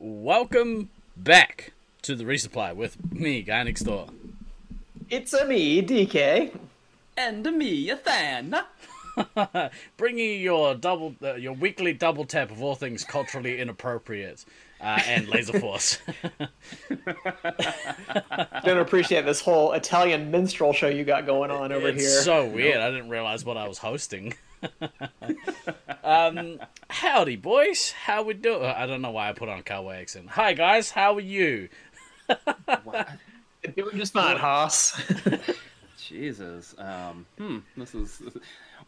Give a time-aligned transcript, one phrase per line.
[0.00, 4.08] welcome back to the resupply with me, guy next door.
[5.10, 6.56] It's a me, DK.
[7.16, 8.56] And a me, a fan.
[9.98, 14.46] Bringing your double, uh, your weekly double tap of all things culturally inappropriate
[14.80, 15.98] uh, and Laser Force.
[18.64, 22.22] Don't appreciate this whole Italian minstrel show you got going on over it's here.
[22.22, 22.78] so weird.
[22.78, 24.32] I didn't realize what I was hosting.
[26.10, 26.58] um,
[26.88, 27.92] howdy, boys.
[27.92, 28.64] How we doing?
[28.64, 30.30] I don't know why I put on a cowboy accent.
[30.30, 30.90] Hi, guys.
[30.90, 31.68] How are you?
[33.76, 35.00] Doing just fine, Haas.
[35.98, 36.74] Jesus.
[36.78, 37.58] Um, hmm.
[37.76, 38.22] This is.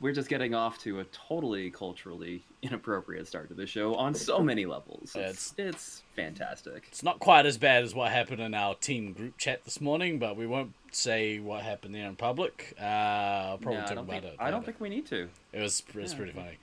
[0.01, 4.41] We're just getting off to a totally culturally inappropriate start to the show on so
[4.41, 5.13] many levels.
[5.15, 6.85] It's it's fantastic.
[6.89, 10.19] It's not quite as bad as what happened in our team group chat this morning,
[10.19, 12.75] but we won't say what happened there in public.
[12.81, 14.37] Uh, I'll probably Yeah, I talk don't about think, it.
[14.41, 14.73] I don't later.
[14.73, 15.29] think we need to.
[15.53, 16.17] It was it was Yeah.
[16.17, 16.59] pretty funny.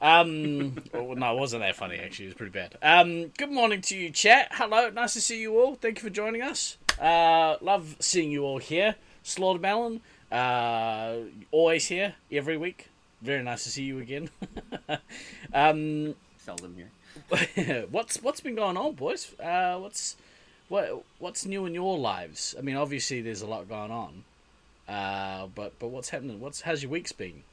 [0.00, 2.26] Um, well, no, it wasn't that funny actually.
[2.26, 2.76] It was pretty bad.
[2.82, 4.48] Um, good morning to you, chat.
[4.52, 5.74] Hello, nice to see you all.
[5.74, 6.76] Thank you for joining us.
[7.00, 8.96] Uh, love seeing you all here.
[9.22, 11.16] Slaughter Melon, uh,
[11.50, 12.88] always here every week.
[13.22, 14.28] Very nice to see you again.
[15.54, 17.86] um, Seldom here.
[17.90, 19.32] what's what's been going on, boys?
[19.40, 20.16] Uh, what's
[20.68, 22.54] what what's new in your lives?
[22.58, 24.24] I mean, obviously there's a lot going on.
[24.86, 26.40] Uh, but but what's happening?
[26.40, 27.44] What's how's your weeks been?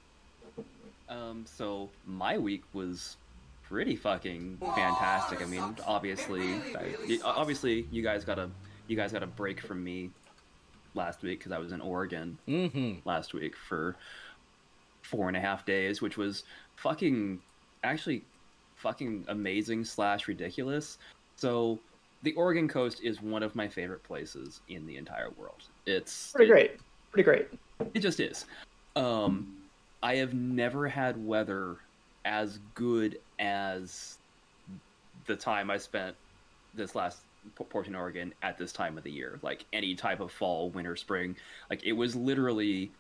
[1.11, 3.17] Um, so my week was
[3.63, 5.41] pretty fucking fantastic.
[5.41, 8.49] I mean, obviously, I, obviously, you guys got a
[8.87, 10.09] you guys got a break from me
[10.95, 13.07] last week because I was in Oregon Mm-hmm.
[13.07, 13.95] last week for
[15.01, 16.43] four and a half days, which was
[16.77, 17.39] fucking
[17.83, 18.23] actually
[18.77, 20.97] fucking amazing slash ridiculous.
[21.35, 21.79] So
[22.23, 25.63] the Oregon coast is one of my favorite places in the entire world.
[25.85, 26.71] It's Pretty it- great.
[27.11, 27.47] Pretty great.
[27.93, 28.45] it just is.
[28.95, 29.55] Um,
[30.03, 31.77] I have never had weather
[32.25, 34.17] as good as
[35.27, 36.15] the time I spent
[36.73, 37.19] this last
[37.57, 39.39] P- Portland, Oregon at this time of the year.
[39.41, 41.35] Like any type of fall, winter, spring.
[41.69, 42.91] Like it was literally,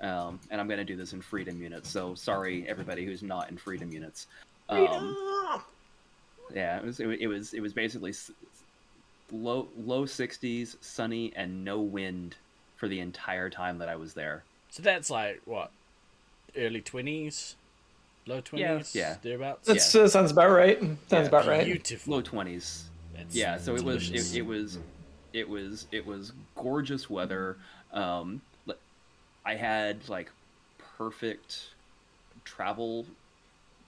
[0.00, 1.90] um, and I'm going to do this in freedom units.
[1.90, 4.26] So sorry, everybody who's not in freedom units.
[4.68, 5.16] Um,
[6.54, 8.12] yeah, it was, it, it was, it was basically
[9.32, 12.36] low, low 60s, sunny, and no wind
[12.76, 14.44] for the entire time that I was there.
[14.70, 15.70] So that's like what,
[16.56, 17.56] early twenties,
[18.26, 19.16] low twenties, yeah.
[19.22, 19.66] thereabouts.
[19.66, 20.80] That uh, sounds about right.
[20.80, 21.64] Sounds Yeah, about right.
[21.64, 22.14] Beautiful.
[22.14, 22.84] low twenties.
[23.14, 24.78] That's Yeah, so it was it, it was
[25.32, 27.56] it was it was gorgeous weather.
[27.92, 28.42] Um,
[29.44, 30.30] I had like
[30.98, 31.68] perfect
[32.44, 33.06] travel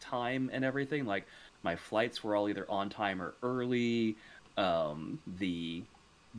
[0.00, 1.04] time and everything.
[1.04, 1.26] Like
[1.62, 4.16] my flights were all either on time or early.
[4.56, 5.82] Um, the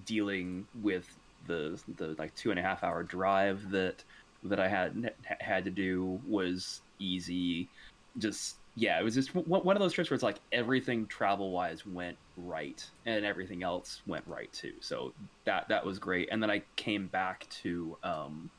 [0.05, 1.07] dealing with
[1.47, 4.03] the the like two and a half hour drive that
[4.43, 7.69] that I had had to do was easy.
[8.17, 11.85] Just yeah, it was just one of those trips where it's like everything travel wise
[11.85, 14.73] went right, and everything else went right too.
[14.79, 15.13] So
[15.45, 16.29] that that was great.
[16.31, 18.49] And then I came back to um,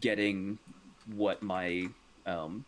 [0.00, 0.58] getting
[1.14, 1.88] what my
[2.24, 2.64] um,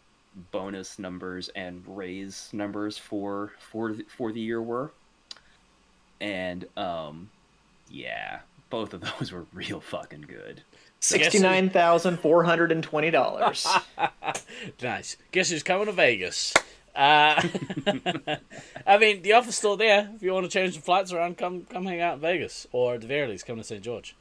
[0.51, 4.93] bonus numbers and raise numbers for for the, for the year were,
[6.21, 7.31] and um,
[7.91, 10.63] yeah, both of those were real fucking good.
[11.03, 13.67] Sixty-nine thousand four hundred and twenty dollars.
[14.83, 15.17] nice.
[15.33, 16.55] Guess who's coming to Vegas?
[16.95, 17.43] Uh,
[18.87, 20.09] I mean, the offer's still there.
[20.15, 22.95] If you want to change the flights around, come come hang out in Vegas, or
[22.95, 23.83] at the very least, come to St.
[23.83, 24.15] George.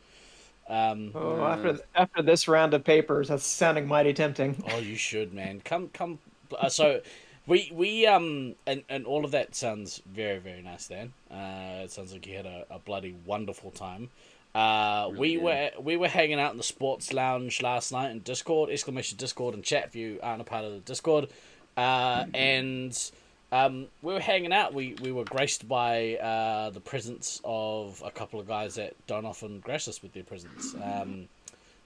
[0.67, 4.63] Um, oh, after after this round of papers, that's sounding mighty tempting.
[4.71, 5.61] oh, you should, man.
[5.63, 6.17] Come, come.
[6.57, 7.01] Uh, so,
[7.45, 10.87] we we um, and and all of that sounds very very nice.
[10.87, 14.09] Dan, uh, it sounds like you had a, a bloody wonderful time.
[14.53, 15.43] Uh, Really we did.
[15.43, 19.53] were we were hanging out in the sports lounge last night in Discord exclamation Discord
[19.53, 21.29] and chat if you aren't a part of the Discord,
[21.77, 23.11] uh, and
[23.53, 24.73] um, we were hanging out.
[24.73, 29.25] We we were graced by uh, the presence of a couple of guys that don't
[29.25, 30.75] often grace us with their presence.
[30.83, 31.29] Um,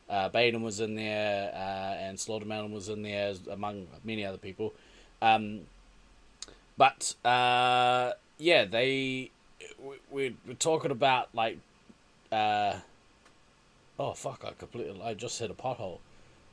[0.09, 4.73] uh, Baden was in there, uh, and Slaughtermelon was in there, among many other people.
[5.21, 5.61] Um,
[6.77, 9.31] but uh, yeah, they
[9.79, 11.57] we, we we're talking about like,
[12.35, 12.79] uh,
[13.99, 14.43] oh fuck!
[14.47, 15.99] I completely I just hit a pothole.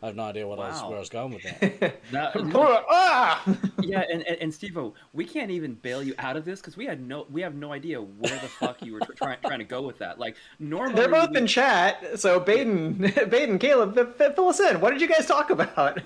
[0.02, 2.00] I have no idea what I was where I was going with that.
[2.10, 2.32] That,
[2.90, 3.40] ah!
[3.82, 6.86] yeah, and and, and Steve-O, we can't even bail you out of this because we
[6.86, 9.80] had no we have no idea where the fuck you were trying trying to go
[9.82, 10.18] with that.
[10.18, 12.94] Like normally They're both we- in chat, so Baden,
[13.30, 14.80] Baden, Caleb, f- f- fill us in.
[14.80, 16.00] What did you guys talk about?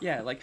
[0.00, 0.40] yeah, like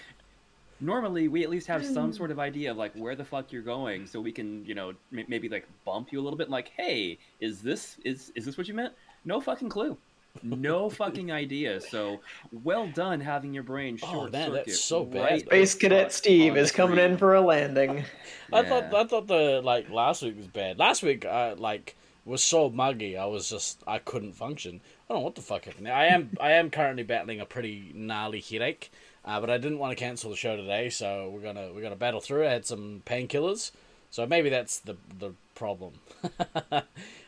[0.83, 2.15] normally we at least have some mm.
[2.17, 4.89] sort of idea of like where the fuck you're going, so we can you know
[5.15, 6.49] m- maybe like bump you a little bit.
[6.49, 8.93] Like, hey, is this is is this what you meant?
[9.25, 9.97] No fucking clue.
[10.43, 11.79] no fucking idea.
[11.79, 12.19] So
[12.63, 15.21] well done having your brain short Oh, short man, that's so bad.
[15.21, 18.03] right Space Cadet Steve is coming in for a landing.
[18.51, 18.69] I Yeah.
[18.69, 20.77] thought I thought the like last week was bad.
[20.79, 21.95] Last week, I like
[22.25, 23.17] was so muggy.
[23.17, 24.81] I was just I couldn't function.
[25.09, 25.85] I don't know what the fuck happened.
[25.87, 25.93] there.
[25.93, 28.91] I am I am currently battling a pretty gnarly headache,
[29.25, 31.95] uh, but I didn't want to cancel the show today, so we're gonna we're gonna
[31.95, 32.45] battle through.
[32.47, 33.71] I had some painkillers,
[34.11, 35.93] so maybe that's the the problem.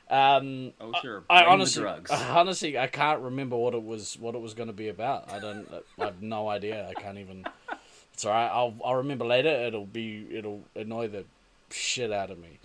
[0.10, 2.12] um, Oh sure, I Blame the honestly, drugs.
[2.12, 4.18] honestly, I can't remember what it was.
[4.20, 5.32] What it was going to be about.
[5.32, 5.68] I don't.
[6.00, 6.88] I have no idea.
[6.90, 7.46] I can't even.
[8.14, 8.52] It's alright.
[8.52, 9.50] I'll I'll remember later.
[9.50, 10.28] It'll be.
[10.32, 11.26] It'll annoy the
[11.70, 12.60] shit out of me.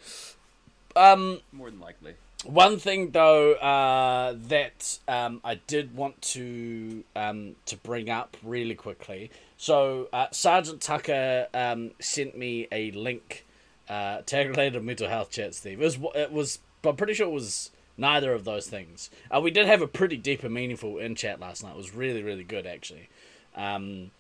[0.97, 2.15] Um, More than likely.
[2.45, 8.75] One thing though uh, that um, I did want to um, to bring up really
[8.75, 9.31] quickly.
[9.57, 13.45] So uh, Sergeant Tucker um, sent me a link
[13.89, 15.55] uh, tag related mental health chat.
[15.55, 16.59] Steve, it was it was.
[16.85, 19.11] I'm pretty sure it was neither of those things.
[19.31, 21.73] Uh, we did have a pretty deep and meaningful in chat last night.
[21.73, 23.09] It was really really good actually.
[23.55, 24.11] Um,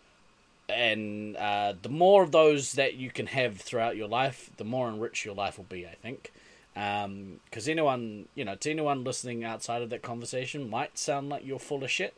[0.68, 4.88] and uh, the more of those that you can have throughout your life, the more
[4.88, 5.86] enriched your life will be.
[5.86, 6.32] I think
[6.74, 11.58] because anyone you know to anyone listening outside of that conversation might sound like you're
[11.58, 12.14] full of shit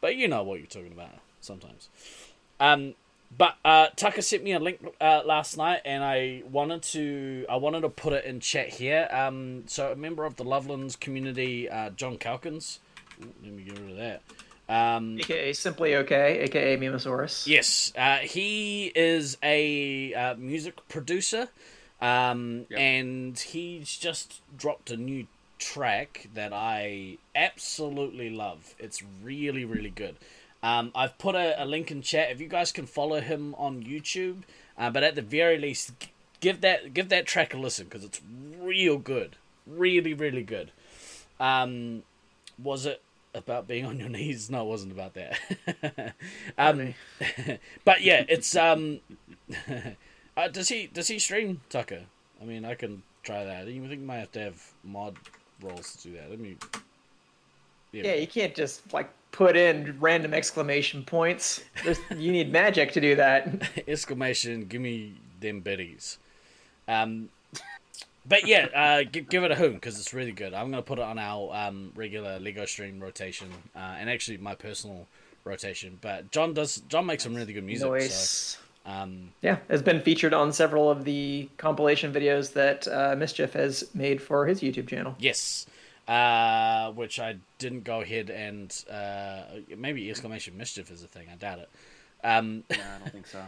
[0.00, 1.10] but you know what you're talking about
[1.40, 1.88] sometimes.
[2.60, 2.94] Um
[3.36, 7.56] but uh tucker sent me a link uh, last night and i wanted to i
[7.56, 9.08] wanted to put it in chat here.
[9.10, 12.80] Um so a member of the lovelands community uh john calkins
[13.22, 14.22] Ooh, let me get rid of that.
[14.68, 17.46] Um AKA Simply Okay, AKA Mimosaurus.
[17.46, 21.48] Yes, uh, he is a uh, music producer,
[22.04, 22.78] um, Yep.
[22.80, 25.26] and he's just dropped a new
[25.58, 28.74] track that I absolutely love.
[28.78, 30.16] It's really, really good.
[30.62, 32.30] Um, I've put a, a link in chat.
[32.30, 34.42] If you guys can follow him on YouTube,
[34.78, 35.92] uh, but at the very least,
[36.40, 38.20] give that give that track a listen because it's
[38.58, 39.36] real good,
[39.66, 40.72] really, really good.
[41.40, 42.02] Um,
[42.62, 43.02] was it
[43.34, 44.50] about being on your knees?
[44.50, 46.14] No, it wasn't about that.
[46.58, 46.94] um,
[47.84, 49.00] but yeah, it's um.
[50.36, 52.02] uh, does he does he stream Tucker?
[52.40, 53.62] I mean, I can try that.
[53.62, 55.16] I think you might have to have mod
[55.62, 56.30] roles to do that.
[56.30, 56.56] Let me.
[57.92, 61.62] Yeah, you can't just like put in random exclamation points.
[61.84, 63.70] There's, you need magic to do that.
[63.88, 64.66] exclamation!
[64.66, 66.18] Give me them biddies.
[66.88, 67.28] Um,
[68.26, 70.54] but yeah, uh, give, give it a hoon because it's really good.
[70.54, 74.54] I'm gonna put it on our um, regular Lego stream rotation, uh, and actually my
[74.54, 75.06] personal
[75.44, 75.98] rotation.
[76.00, 78.10] But John does John makes some really good music.
[78.10, 83.52] So, um, Yeah, has been featured on several of the compilation videos that uh, Mischief
[83.54, 85.14] has made for his YouTube channel.
[85.18, 85.66] yes,
[86.08, 89.42] uh, which I didn't go ahead and uh,
[89.76, 91.28] maybe exclamation mischief is a thing.
[91.32, 91.70] I doubt it.
[92.22, 93.42] Um, No, I don't think so.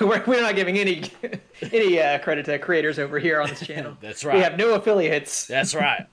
[0.06, 1.02] we're, we're not giving any
[1.72, 3.96] any uh, credit to creators over here on this channel.
[4.02, 4.36] That's right.
[4.36, 5.46] We have no affiliates.
[5.46, 6.06] That's right.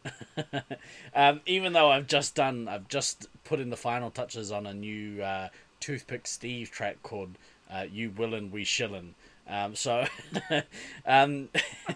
[1.15, 4.73] um, even though I've just done, I've just put in the final touches on a
[4.73, 5.49] new uh,
[5.79, 7.37] Toothpick Steve track called
[7.73, 9.13] uh, "You Willin' We Shillin'."
[9.47, 10.05] Um, so
[11.05, 11.49] um,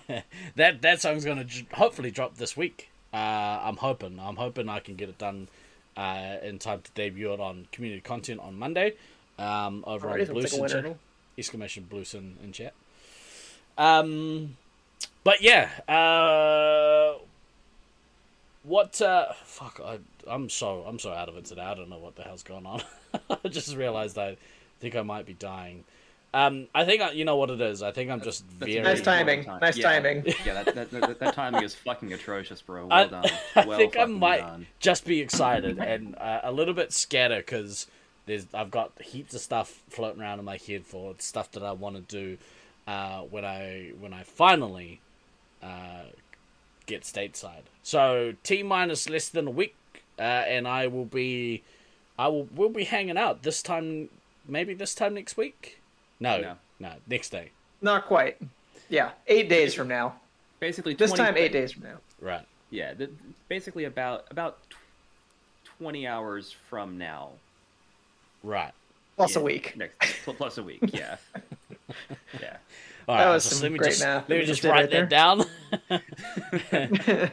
[0.55, 2.89] that that song's gonna j- hopefully drop this week.
[3.13, 3.17] Uh,
[3.63, 4.19] I'm hoping.
[4.19, 5.47] I'm hoping I can get it done
[5.95, 8.93] uh, in time to debut it on community content on Monday
[9.39, 10.73] um, over Alrighty, on like a Blueson winner.
[10.73, 10.97] channel.
[11.37, 12.73] Exclamation Blueson in chat.
[13.77, 14.57] Um,
[15.23, 17.17] but yeah, uh,
[18.63, 19.01] what?
[19.01, 21.61] Uh, fuck, I, I'm so I'm so out of it today.
[21.61, 22.81] I don't know what the hell's going on.
[23.43, 24.37] I just realized I
[24.79, 25.83] think I might be dying.
[26.33, 27.81] Um, I think I, you know what it is.
[27.81, 28.81] I think I'm just That's very.
[28.83, 29.43] Nice timing.
[29.45, 29.59] Time.
[29.61, 29.91] Nice Yeah.
[29.93, 30.23] timing.
[30.45, 32.85] Yeah, that, that, that, that timing is fucking atrocious, bro.
[32.85, 33.25] Well I, done.
[33.55, 34.67] I think I might done.
[34.79, 37.87] just be excited and uh, a little bit scattered because
[38.25, 41.71] there's I've got heaps of stuff floating around in my head for stuff that I
[41.71, 42.37] want to do
[42.87, 44.99] uh, when I when I finally
[45.63, 46.03] uh,
[46.85, 47.63] get stateside.
[47.83, 49.75] So T minus less than a week,
[50.19, 51.63] uh, and I will be
[52.19, 54.09] I will we'll be hanging out this time.
[54.47, 55.79] Maybe this time next week.
[56.19, 56.93] No, no, No.
[57.07, 57.51] next day.
[57.81, 58.37] Not quite.
[58.89, 60.15] Yeah, eight days from now.
[60.59, 61.97] Basically, This 20 time, eight days from now.
[62.19, 62.45] Right.
[62.71, 63.11] Yeah, th-
[63.47, 64.57] basically about about
[65.77, 67.31] twenty hours from now.
[68.43, 68.71] Right.
[69.15, 69.75] Plus a week.
[69.77, 70.79] Next plus a week.
[70.93, 71.17] Yeah.
[72.41, 72.57] yeah.
[73.07, 74.91] All That was just some let me great just math let me just just write
[74.91, 75.45] right that down.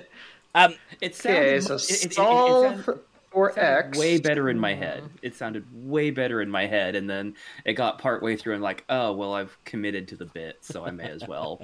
[0.54, 3.00] um, It sounded Okay, mu- so it- it- it- it solve
[3.34, 3.98] sounded- for it sounded X.
[3.98, 5.02] way better in my head.
[5.22, 8.62] It sounded way better in my head, and then it got part way through, and
[8.62, 11.60] like, oh well, I've committed to the bit, so I may as well,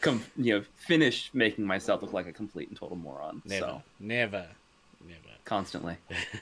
[0.00, 3.40] com- you know, finish making myself look like a complete and total moron.
[3.44, 4.46] never, So never,
[5.06, 5.18] never.
[5.44, 5.96] constantly.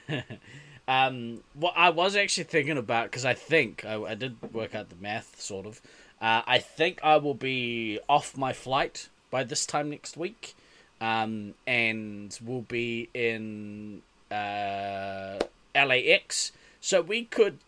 [0.87, 4.89] Um, what I was actually thinking about because I think I, I did work out
[4.89, 5.79] the math sort of.
[6.19, 10.53] Uh, I think I will be off my flight by this time next week,
[10.99, 15.39] um, and will be in uh,
[15.75, 16.51] LAX.
[16.79, 17.59] So we could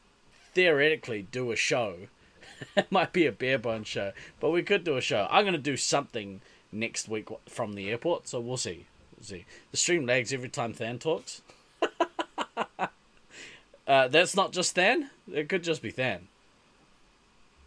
[0.54, 1.96] theoretically do a show.
[2.76, 5.28] it might be a bare bone show, but we could do a show.
[5.30, 6.42] I'm gonna do something
[6.72, 8.86] next week from the airport, so we'll see.
[9.18, 9.46] We'll see.
[9.72, 11.42] The stream lags every time Than talks.
[13.88, 15.10] uh, that's not just Than.
[15.32, 16.28] It could just be Than.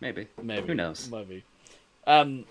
[0.01, 0.29] Maybe.
[0.43, 0.69] Maybe.
[0.69, 1.09] Who knows?
[1.11, 1.45] Maybe.
[2.07, 2.45] Um,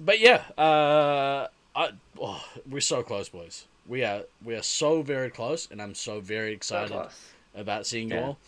[0.00, 3.64] but yeah, uh, I, oh, we're so close, boys.
[3.86, 6.96] We are we are so very close, and I'm so very excited
[7.54, 8.38] about seeing you all.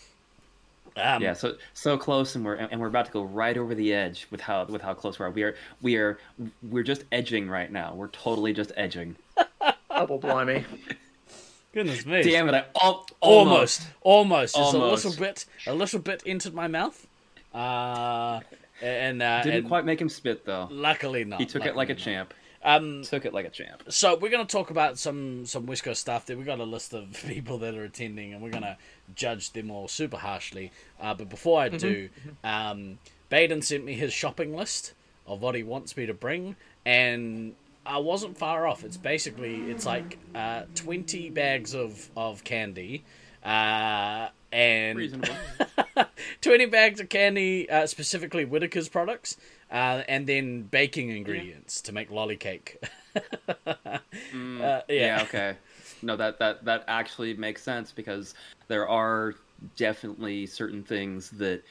[0.96, 3.92] Um, yeah, so so close, and we're and we're about to go right over the
[3.92, 5.30] edge with how with how close we are.
[5.30, 6.18] We are we are
[6.62, 7.94] we're just edging right now.
[7.94, 9.16] We're totally just edging.
[9.90, 10.64] Double blimey.
[11.74, 12.22] Goodness me.
[12.22, 12.54] Damn it!
[12.54, 17.06] I al- almost, almost, just a little bit, a little bit into my mouth.
[17.52, 18.40] Uh,
[18.80, 20.68] and uh, didn't and quite make him spit though.
[20.70, 21.40] luckily not.
[21.40, 22.02] He took it like a not.
[22.02, 22.34] champ.
[22.66, 23.84] Um, Took it like a champ.
[23.88, 26.26] so we're gonna talk about some some West Coast stuff.
[26.26, 28.76] There we got a list of people that are attending, and we're gonna
[29.14, 30.72] judge them all super harshly.
[31.00, 32.08] Uh, but before I do,
[32.42, 34.94] um, Baden sent me his shopping list
[35.28, 37.54] of what he wants me to bring, and
[37.86, 38.82] I wasn't far off.
[38.82, 43.04] It's basically it's like uh, twenty bags of of candy,
[43.44, 45.34] uh, and Reasonable.
[46.40, 49.36] 20 bags of candy, uh, specifically Whittaker's products,
[49.70, 52.82] uh, and then baking ingredients to make lolly cake.
[53.66, 53.72] uh,
[54.34, 54.80] yeah.
[54.88, 55.22] yeah.
[55.22, 55.56] Okay.
[56.02, 58.34] No, that that that actually makes sense because
[58.68, 59.34] there are
[59.76, 61.62] definitely certain things that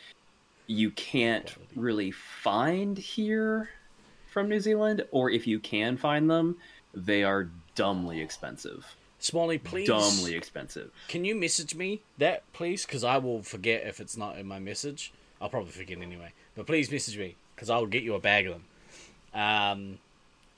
[0.68, 3.70] you can't really find here
[4.28, 6.58] from New Zealand, or if you can find them,
[6.94, 8.96] they are dumbly expensive.
[9.20, 9.88] Smalley, please.
[9.88, 10.92] Dumbly expensive.
[11.08, 12.86] Can you message me that, please?
[12.86, 15.14] Because I will forget if it's not in my message.
[15.40, 16.34] I'll probably forget anyway.
[16.56, 18.63] But please message me because I'll get you a bag of them.
[19.41, 20.00] Um,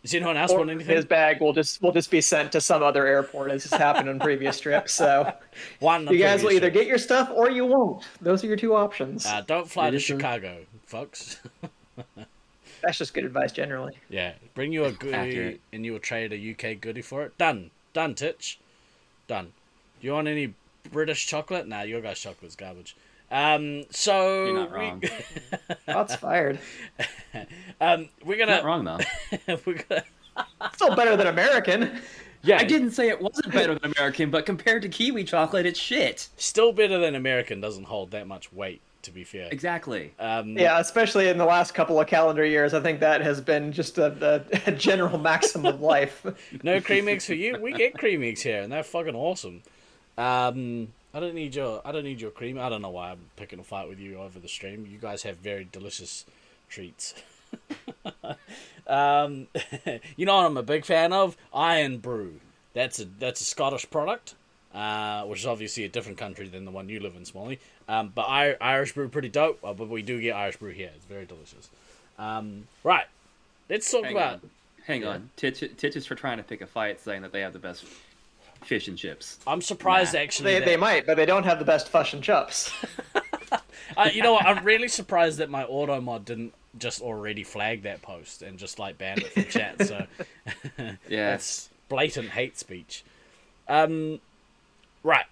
[0.03, 0.95] does anyone else Or want anything?
[0.95, 4.07] his bag will just will just be sent to some other airport as has happened
[4.07, 4.93] on previous trips.
[4.93, 5.33] So
[5.79, 6.07] One.
[6.07, 6.73] you guys will either trip.
[6.73, 8.03] get your stuff or you won't.
[8.21, 9.25] Those are your two options.
[9.25, 10.17] Uh, don't fly to is true.
[10.17, 11.39] Chicago, folks.
[12.83, 13.93] That's just good advice generally.
[14.09, 15.61] Yeah, bring you a goodie Accurate.
[15.73, 17.37] and you will trade a UK goodie for it.
[17.37, 17.71] Done.
[17.93, 18.59] Done, Titch.
[19.27, 19.51] Done.
[19.99, 20.53] Do you want any
[20.91, 21.67] British chocolate?
[21.67, 22.95] Nah, your guys' chocolate's garbage.
[23.29, 25.03] Um, so You're not we- wrong.
[25.85, 26.59] Shots fired.
[27.81, 28.99] um, we're gonna wrong though.
[29.65, 30.03] we're gonna
[30.73, 31.99] Still better than American.
[32.43, 35.79] yeah, I didn't say it wasn't better than American, but compared to kiwi chocolate, it's
[35.79, 36.29] shit.
[36.37, 37.59] still better than American.
[37.59, 39.49] Doesn't hold that much weight, to be fair.
[39.51, 40.13] Exactly.
[40.19, 43.71] Um, Yeah, especially in the last couple of calendar years, I think that has been
[43.73, 46.23] just a, a, a general maxim of life.
[46.63, 47.59] No cream eggs for you.
[47.59, 49.63] We get cream eggs here, and they're fucking awesome.
[50.19, 52.59] Um, I don't need your I don't need your cream.
[52.59, 54.87] I don't know why I'm picking a fight with you over the stream.
[54.89, 56.25] You guys have very delicious
[56.69, 57.13] treats.
[58.87, 59.47] um,
[60.15, 61.37] you know what I'm a big fan of?
[61.55, 62.39] Irn-Bru.
[62.73, 64.35] That's a that's a Scottish product,
[64.73, 67.59] uh, which is obviously a different country than the one you live in, Smalley.
[67.87, 69.59] Um, but I, Irish Brew pretty dope.
[69.63, 70.91] uh, But we do get Irish Brew here.
[70.95, 71.69] It's very delicious.
[72.19, 73.05] Um, right.
[73.69, 74.33] Let's talk Hang about.
[74.33, 74.49] on.
[74.85, 75.29] Hang on.
[75.35, 77.83] Titch, Titch is for trying to pick a fight, saying that they have the best
[78.63, 79.39] fish and chips.
[79.47, 80.19] I'm surprised Nah.
[80.21, 80.53] actually.
[80.53, 82.71] They, that- they might, but they don't have the best fish and chips.
[83.95, 84.45] Uh, you know what?
[84.45, 88.77] I'm really surprised that my auto mod didn't just already flag that post and just
[88.79, 89.81] like ban it from chat.
[89.87, 90.05] So
[91.07, 91.31] Yeah.
[91.31, 93.03] that's blatant hate speech.
[93.67, 94.19] Um,
[95.03, 95.25] right.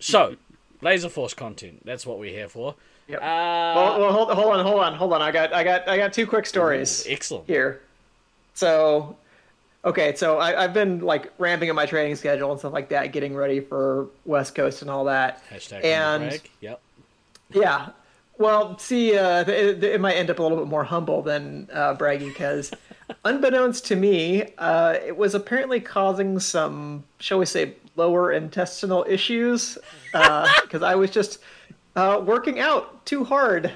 [0.00, 0.36] So,
[0.80, 1.82] Laser Force content.
[1.84, 2.74] That's what we're here for.
[3.08, 3.18] Yep.
[3.20, 5.22] Uh, well, well, hold, hold on, hold on, hold on.
[5.22, 7.46] I got, I got, I got two quick stories excellent.
[7.46, 7.80] here.
[8.54, 9.16] So,
[9.84, 13.12] okay, so I, I've been like ramping up my training schedule and stuff like that,
[13.12, 15.42] getting ready for West Coast and all that.
[15.50, 16.40] Hashtag And-.
[16.60, 16.80] Yep.
[17.50, 17.90] Yeah.
[18.38, 21.94] Well, see, uh, it, it might end up a little bit more humble than uh,
[21.94, 22.72] braggy because,
[23.24, 29.76] unbeknownst to me, uh, it was apparently causing some, shall we say, lower intestinal issues
[30.12, 31.38] because I was just
[31.94, 33.70] uh, working out too hard,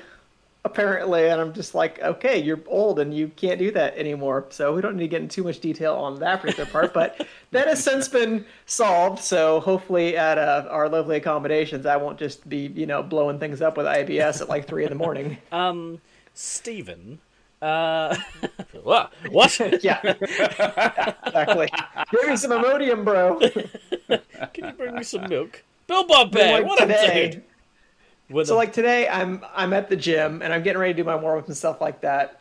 [0.67, 4.45] apparently, and I'm just like, okay, you're old and you can't do that anymore.
[4.51, 7.27] So we don't need to get into too much detail on that particular part, but
[7.53, 9.21] that has since been solved.
[9.23, 13.63] So hopefully, at uh, our lovely accommodations, I won't just be, you know, blowing things
[13.63, 15.39] up with IBS at like three in the morning.
[15.53, 16.01] Um,
[16.35, 17.21] Stephen.
[17.63, 18.15] Uh,
[18.83, 19.13] what?
[19.31, 19.59] What?
[19.83, 21.69] yeah, exactly.
[22.11, 23.39] Give me some Imodium, bro.
[24.53, 25.63] Can you bring me some milk?
[25.87, 27.45] Bill Bob But, like, What up, today- dude?
[28.28, 30.97] With So a- like today, I'm I'm at the gym and I'm getting ready to
[30.97, 32.40] do my warm up and stuff like that.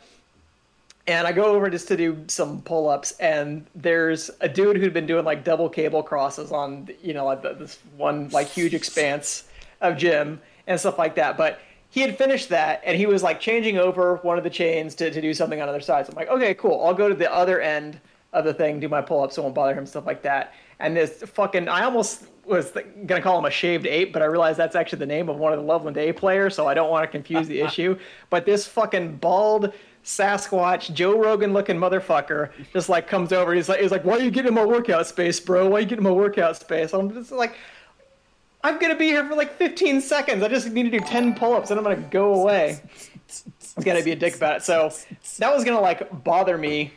[1.08, 4.92] And I go over just to do some pull ups, and there's a dude who'd
[4.92, 9.44] been doing like double cable crosses on you know like this one like huge expanse
[9.80, 11.36] of gym and stuff like that.
[11.36, 14.96] But he had finished that, and he was like changing over one of the chains
[14.96, 16.06] to, to do something on the other side.
[16.06, 16.84] So I'm like, okay, cool.
[16.84, 18.00] I'll go to the other end
[18.32, 20.52] of the thing, do my pull ups, so it won't bother him, stuff like that.
[20.80, 24.26] And this fucking, I almost was th- gonna call him a shaved ape, but I
[24.26, 26.90] realized that's actually the name of one of the Loveland A players, so I don't
[26.90, 27.98] want to confuse the issue.
[28.30, 29.72] But this fucking bald
[30.04, 33.52] Sasquatch, Joe Rogan looking motherfucker just like comes over.
[33.52, 35.68] He's like, he's like, why are you getting my workout space, bro?
[35.68, 36.92] Why are you getting my workout space?
[36.92, 37.56] I'm just like,
[38.62, 40.42] I'm gonna be here for like 15 seconds.
[40.44, 42.80] I just need to do 10 pull-ups and I'm gonna go away.
[43.26, 44.62] He's gotta be a dick about it.
[44.62, 44.92] So
[45.38, 46.92] that was gonna like bother me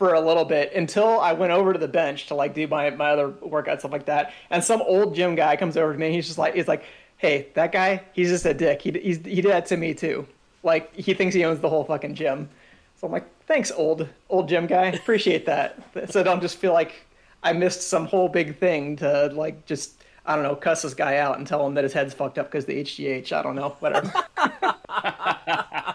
[0.00, 2.88] for a little bit until I went over to the bench to like do my,
[2.88, 4.32] my other workout stuff like that.
[4.48, 6.10] And some old gym guy comes over to me.
[6.10, 6.84] He's just like, he's like,
[7.18, 8.80] hey, that guy, he's just a dick.
[8.80, 10.26] He he did that to me too.
[10.62, 12.48] Like he thinks he owns the whole fucking gym.
[12.96, 14.86] So I'm like, thanks, old old gym guy.
[14.86, 15.78] Appreciate that.
[16.10, 17.04] so I don't just feel like
[17.42, 21.18] I missed some whole big thing to like just I don't know cuss this guy
[21.18, 23.32] out and tell him that his head's fucked up because the HGH.
[23.32, 24.10] I don't know, whatever.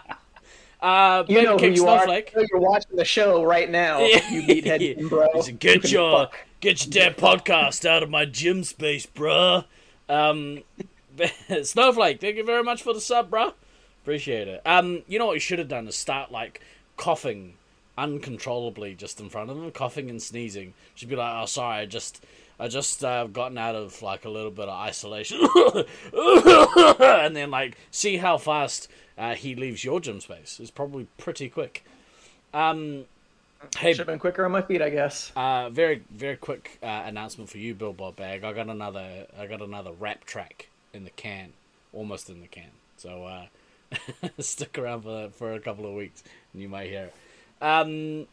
[0.86, 2.32] Uh, you know who you Snowflake.
[2.36, 2.44] are.
[2.48, 3.98] You're watching the show right now.
[3.98, 5.26] You meathead bro.
[5.58, 6.28] Get You your
[6.60, 9.64] get your damn podcast out of my gym space, bruh.
[10.08, 10.62] Um,
[11.62, 13.52] Snowflake, thank you very much for the sub, bruh.
[14.04, 14.62] Appreciate it.
[14.64, 16.60] Um, you know what you should have done is start like
[16.96, 17.54] coughing
[17.98, 20.72] uncontrollably just in front of them, coughing and sneezing.
[20.94, 22.24] Should be like, oh, sorry, I just.
[22.58, 25.40] I just uh, gotten out of like a little bit of isolation,
[26.14, 30.58] and then like see how fast uh, he leaves your gym space.
[30.60, 31.84] It's probably pretty quick.
[32.54, 33.04] Um,
[33.78, 35.32] hey, Should have been quicker on my feet, I guess.
[35.36, 38.44] uh, very very quick uh, announcement for you, Billboard Bag.
[38.44, 41.52] I got another I got another rap track in the can,
[41.92, 42.70] almost in the can.
[42.96, 43.46] So uh,
[44.38, 47.14] stick around for for a couple of weeks, and you might hear it.
[47.64, 48.26] Um,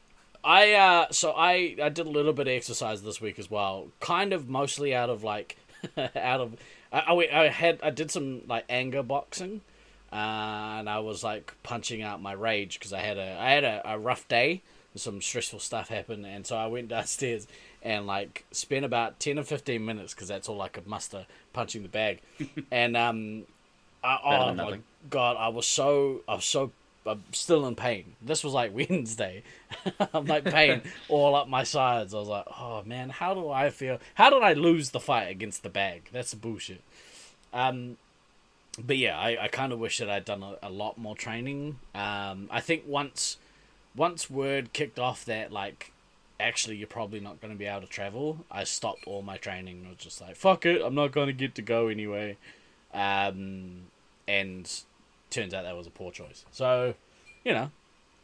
[0.44, 3.88] I uh, so I I did a little bit of exercise this week as well,
[4.00, 5.58] kind of mostly out of like
[5.98, 6.56] out of
[6.92, 9.62] I, I I had I did some like anger boxing.
[10.14, 13.64] Uh, and I was like punching out my rage because I had a I had
[13.64, 14.62] a, a rough day.
[14.96, 17.48] Some stressful stuff happened, and so I went downstairs
[17.82, 21.82] and like spent about ten or fifteen minutes because that's all I could muster punching
[21.82, 22.22] the bag.
[22.72, 23.46] and um,
[24.04, 24.80] I, oh my
[25.10, 26.72] god, I was so I was so
[27.08, 28.16] I'm still in pain.
[28.22, 29.42] This was like Wednesday.
[30.14, 32.14] I'm like pain all up my sides.
[32.14, 33.98] I was like, oh man, how do I feel?
[34.14, 36.10] How did I lose the fight against the bag?
[36.12, 36.82] That's bullshit.
[37.52, 37.98] Um,
[38.80, 41.80] but yeah, I, I kind of wish that I'd done a, a lot more training.
[41.94, 43.38] Um, I think once
[43.96, 45.92] once word kicked off that like
[46.40, 49.84] actually you're probably not going to be able to travel, I stopped all my training.
[49.86, 52.38] I was just like, fuck it, I'm not going to get to go anyway.
[52.94, 53.84] Um,
[54.28, 54.70] and
[55.30, 56.46] turns out that was a poor choice.
[56.52, 56.96] So,
[57.44, 57.72] you know,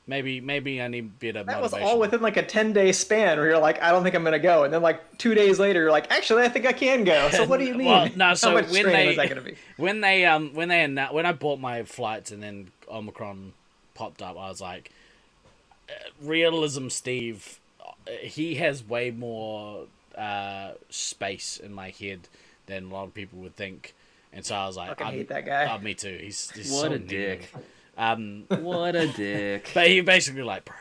[0.09, 1.87] maybe maybe I need better That was motivation.
[1.93, 4.33] all within like a 10 day span where you're like, I don't think I'm going
[4.33, 4.63] to go.
[4.63, 7.29] And then like two days later, you're like, actually, I think I can go.
[7.29, 7.87] So what do you mean?
[7.87, 9.57] Well, no, How so much when training they was that going to be?
[9.77, 13.53] when they um when they annou- when I bought my flights and then Omicron
[13.93, 14.91] popped up, I was like,
[15.87, 17.59] uh, realism, Steve.
[17.85, 19.85] uh, He has way more
[20.17, 22.21] uh, space in my head
[22.65, 23.93] than a lot of people would think,
[24.33, 25.73] and so I was like, I'm- hate that guy.
[25.73, 26.17] Oh, me too.
[26.21, 27.51] He's, he's What so a dick.
[27.97, 29.71] Um, What a dick.
[29.73, 30.75] but he basically like, bro,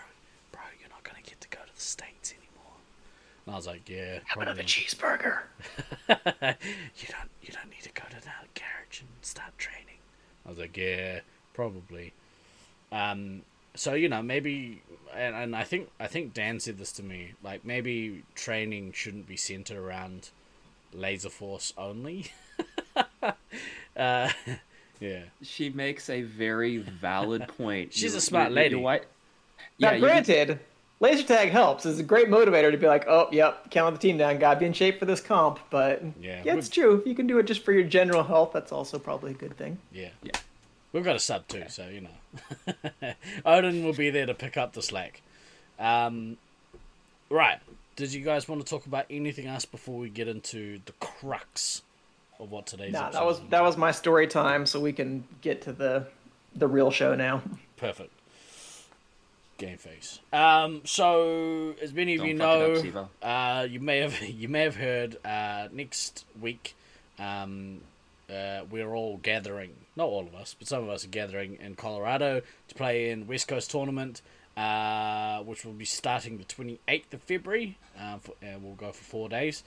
[0.52, 2.74] bro, you're not gonna get to go to the states anymore.
[3.46, 5.40] And I was like, yeah, How about a cheeseburger?
[6.08, 9.98] you don't you don't need to go to that garage and start training.
[10.46, 11.20] I was like, yeah,
[11.54, 12.12] probably.
[12.90, 13.42] Um,
[13.74, 14.82] so you know maybe,
[15.14, 17.32] and, and I think I think Dan said this to me.
[17.42, 20.30] Like maybe training shouldn't be centered around
[20.92, 22.26] laser force only.
[23.96, 24.30] uh,
[25.00, 27.92] yeah, She makes a very valid point.
[27.94, 28.76] She's You- a smart you- lady.
[28.76, 29.00] You, why-
[29.78, 30.60] Now, yeah, you- granted,
[31.00, 31.86] laser tag helps.
[31.86, 34.38] It's a great motivator to be like, oh, yep, count the team down.
[34.38, 35.58] Gotta be in shape for this comp.
[35.70, 37.00] But Yeah, yeah, it's true.
[37.00, 39.56] If you can do it just for your general health, that's also probably a good
[39.56, 39.78] thing.
[39.92, 40.32] yeah, Yeah.
[40.92, 43.12] We've got a sub too, so you know.
[43.44, 45.20] Odin will be there to pick up the slack.
[45.78, 46.38] Um,
[47.30, 47.58] right.
[47.94, 51.82] Did you guys want to talk about anything else before we get into the crux
[52.40, 55.62] of what today's Nah, that was that was my story time, so we can get
[55.62, 56.06] to the
[56.54, 57.42] the real show now.
[57.76, 58.12] perfect.
[59.58, 60.20] Game face.
[60.32, 64.20] Um, so as many of Don't you fuck it up, know, uh, you may have
[64.22, 66.76] you may have heard uh, next week,
[67.18, 67.80] um,
[68.30, 69.72] uh, we're all gathering.
[69.96, 73.26] Not all of us, but some of us are gathering in Colorado to play in
[73.26, 74.22] West Coast tournament,
[74.56, 77.76] uh, which will be starting the twenty eighth of February.
[78.00, 79.64] Uh, for, uh, we'll go for four days.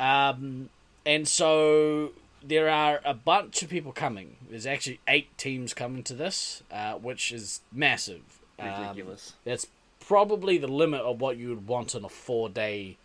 [0.00, 0.68] Um,
[1.06, 4.36] and so there are a bunch of people coming.
[4.50, 8.22] There's actually eight teams coming to this, uh, which is massive.
[8.58, 9.34] Um, Ridiculous.
[9.44, 9.66] that's
[10.00, 12.96] probably the limit of what you would want in a four day,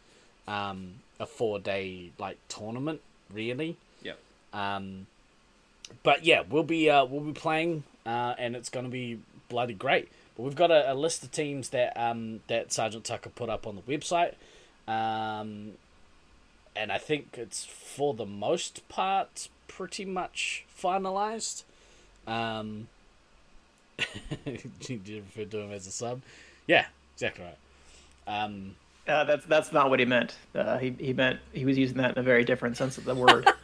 [0.48, 3.78] um, a four day like tournament, really.
[4.02, 4.18] Yep.
[4.54, 5.08] Um,
[6.04, 10.10] but yeah, we'll be uh, we'll be playing, uh, and it's gonna be bloody great.
[10.36, 13.68] But we've got a, a list of teams that um, that Sergeant Tucker put up
[13.68, 14.36] on the website,
[14.88, 15.74] um,
[16.76, 21.64] and I think it's for the most part pretty much finalized.
[22.28, 22.88] Um,
[24.46, 26.22] you did refer to him as a sub,
[26.68, 27.58] yeah, exactly right.
[28.28, 28.76] Um,
[29.08, 30.36] Uh, that's that's not what he meant.
[30.56, 33.16] Uh, he he meant he was using that in a very different sense of the
[33.16, 33.48] word.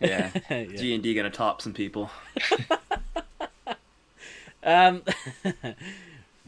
[0.00, 0.64] Yeah, Yeah.
[0.64, 2.10] G and D gonna top some people.
[4.62, 5.02] Um,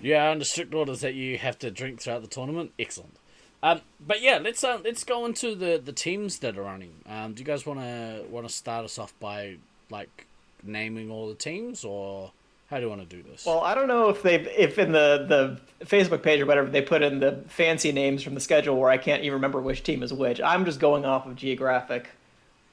[0.01, 2.73] yeah, under strict orders that you have to drink throughout the tournament.
[2.79, 3.17] Excellent.
[3.63, 6.93] Um, but yeah, let's uh, let's go into the, the teams that are running.
[7.09, 9.57] Um, do you guys want to want to start us off by
[9.91, 10.27] like
[10.63, 12.31] naming all the teams, or
[12.71, 13.45] how do you want to do this?
[13.47, 16.83] well, I don't know if they if in the the Facebook page or whatever they
[16.83, 20.03] put in the fancy names from the schedule where I can't even remember which team
[20.03, 20.41] is which.
[20.41, 22.09] I'm just going off of geographic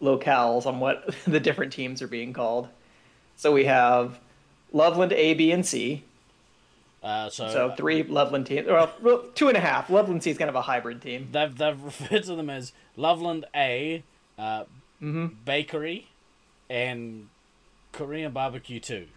[0.02, 2.68] locales on what the different teams are being called.
[3.38, 4.20] So we have
[4.72, 6.04] Loveland A, B, and C.
[7.06, 9.90] uh, so So three Loveland teams, well, two and a half.
[9.90, 11.30] Loveland C is kind of a hybrid team.
[11.32, 14.04] they've they've referred to them as Loveland A,
[14.38, 14.66] uh,
[15.02, 15.28] Mm-hmm.
[15.44, 16.08] Bakery,
[16.70, 17.28] and
[17.92, 19.08] Korean Barbecue Two.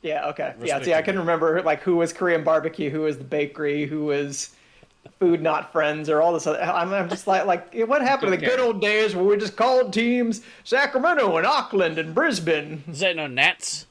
[0.00, 0.54] Yeah, okay.
[0.64, 4.06] Yeah, see, I couldn't remember like who was Korean barbecue, who was the bakery, who
[4.06, 4.50] was
[5.20, 6.46] food not friends, or all this.
[6.46, 9.24] Other, I'm, I'm just like, like what happened to the Don't good old days where
[9.24, 12.82] we just called teams Sacramento and Auckland and Brisbane?
[12.88, 13.86] Is that no Nats?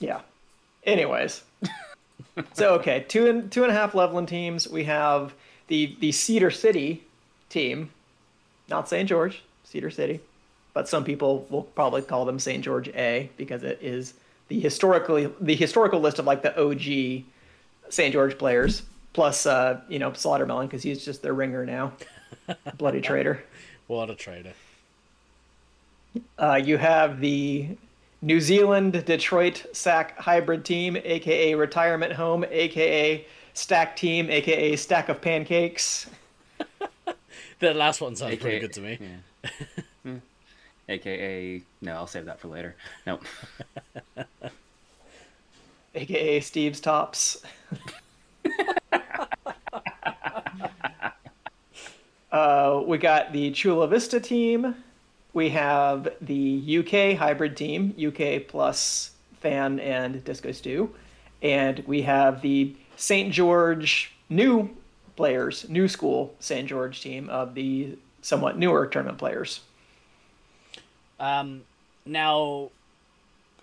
[0.00, 0.20] Yeah.
[0.84, 1.42] Anyways,
[2.54, 4.68] so okay, two and two and a half Loveland teams.
[4.68, 5.34] We have
[5.68, 7.02] the the Cedar City
[7.48, 7.90] team,
[8.68, 9.08] not St.
[9.08, 10.20] George, Cedar City,
[10.74, 12.64] but some people will probably call them St.
[12.64, 14.14] George A because it is
[14.48, 17.24] the historically the historical list of like the OG
[17.90, 18.12] St.
[18.12, 21.92] George players plus uh, you know Slaughtermelon because he's just their ringer now,
[22.78, 23.42] bloody traitor.
[23.86, 24.52] What a trader.
[26.38, 27.68] Uh, you have the
[28.24, 35.20] New Zealand Detroit Sac hybrid team, aka retirement home, aka stack team, aka stack of
[35.20, 36.08] pancakes.
[37.58, 38.98] The last one sounds pretty good to me.
[39.00, 39.50] Yeah.
[40.02, 40.16] Hmm.
[40.88, 42.74] AKA, no, I'll save that for later.
[43.06, 43.20] No,
[45.94, 47.40] aka Steve's Tops.
[52.32, 54.74] uh, we got the Chula Vista team.
[55.34, 60.94] We have the UK hybrid team, UK plus Than and Disco Stew.
[61.40, 63.32] And we have the St.
[63.32, 64.70] George new
[65.16, 66.68] players, new school St.
[66.68, 69.60] George team of the somewhat newer tournament players.
[71.18, 71.62] Um,
[72.04, 72.70] now,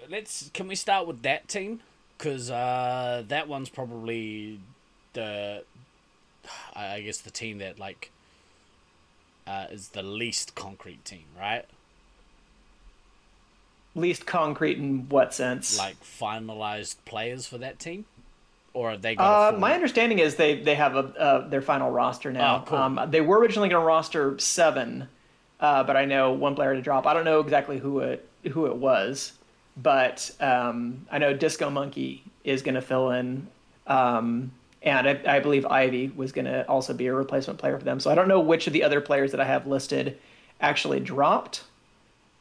[0.09, 1.81] let's can we start with that team?
[2.17, 4.59] Because uh, that one's probably
[5.13, 5.63] the,
[6.75, 8.11] I I guess the team that like,
[9.49, 11.65] uh, is the least concrete team, right?
[13.95, 15.77] Least concrete in what sense?
[15.77, 18.05] Like finalized players for that team,
[18.73, 19.55] or have they got?
[19.55, 22.63] Uh, my understanding is they they have a uh, their final roster now.
[22.63, 22.77] Oh, cool.
[22.77, 25.07] um, they were originally going to roster seven,
[25.59, 27.07] uh, but I know one player to drop.
[27.07, 29.33] I don't know exactly who it who it was,
[29.75, 33.47] but um, I know Disco Monkey is going to fill in,
[33.87, 37.83] um, and I, I believe Ivy was going to also be a replacement player for
[37.83, 37.99] them.
[37.99, 40.17] So I don't know which of the other players that I have listed
[40.61, 41.63] actually dropped.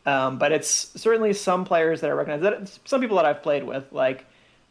[0.07, 0.68] Um, but it's
[1.01, 2.40] certainly some players that I recognize.
[2.40, 4.24] That some people that I've played with, like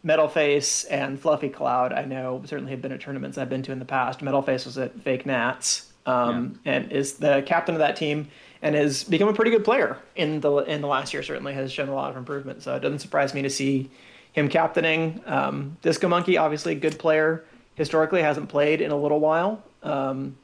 [0.03, 3.80] Metalface and Fluffy Cloud, I know certainly have been at tournaments I've been to in
[3.80, 4.19] the past.
[4.19, 8.30] Metalface was at Fake Nats um, and is the captain of that team
[8.62, 11.21] and has become a pretty good player in the in the last year.
[11.21, 12.63] Certainly has shown a lot of improvement.
[12.63, 13.91] So it doesn't surprise me to see
[14.32, 15.21] him captaining.
[15.25, 17.43] Um, Disco Monkey, obviously a good player.
[17.77, 19.63] Historically, hasn't played in a little while.
[19.83, 20.35] Um,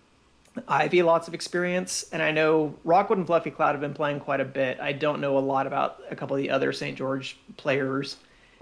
[0.67, 4.39] Ivy, lots of experience, and I know Rockwood and Fluffy Cloud have been playing quite
[4.39, 4.79] a bit.
[4.79, 6.95] I don't know a lot about a couple of the other St.
[6.95, 8.17] George players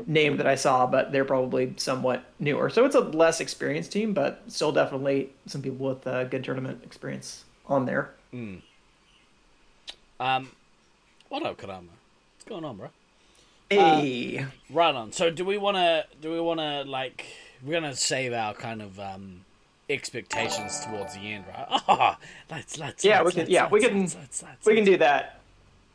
[0.07, 2.69] named that I saw, but they're probably somewhat newer.
[2.69, 6.81] So it's a less experienced team, but still definitely some people with uh, good tournament
[6.83, 8.13] experience on there.
[10.21, 10.49] um,
[11.27, 11.87] what up, Karama?
[12.37, 12.87] What's going on, bro?
[13.69, 15.11] Hey, Right on.
[15.11, 16.05] So, do we want to?
[16.21, 17.25] Do we want to like?
[17.63, 19.45] We're gonna save our kind of um
[19.89, 21.81] expectations towards the end, right?
[21.87, 22.15] Oh,
[22.49, 23.03] let's let's.
[23.03, 24.97] Yeah, let's, we can- let's, yeah, let's, we can- Let's, let's, let's, we can do
[24.97, 25.39] that.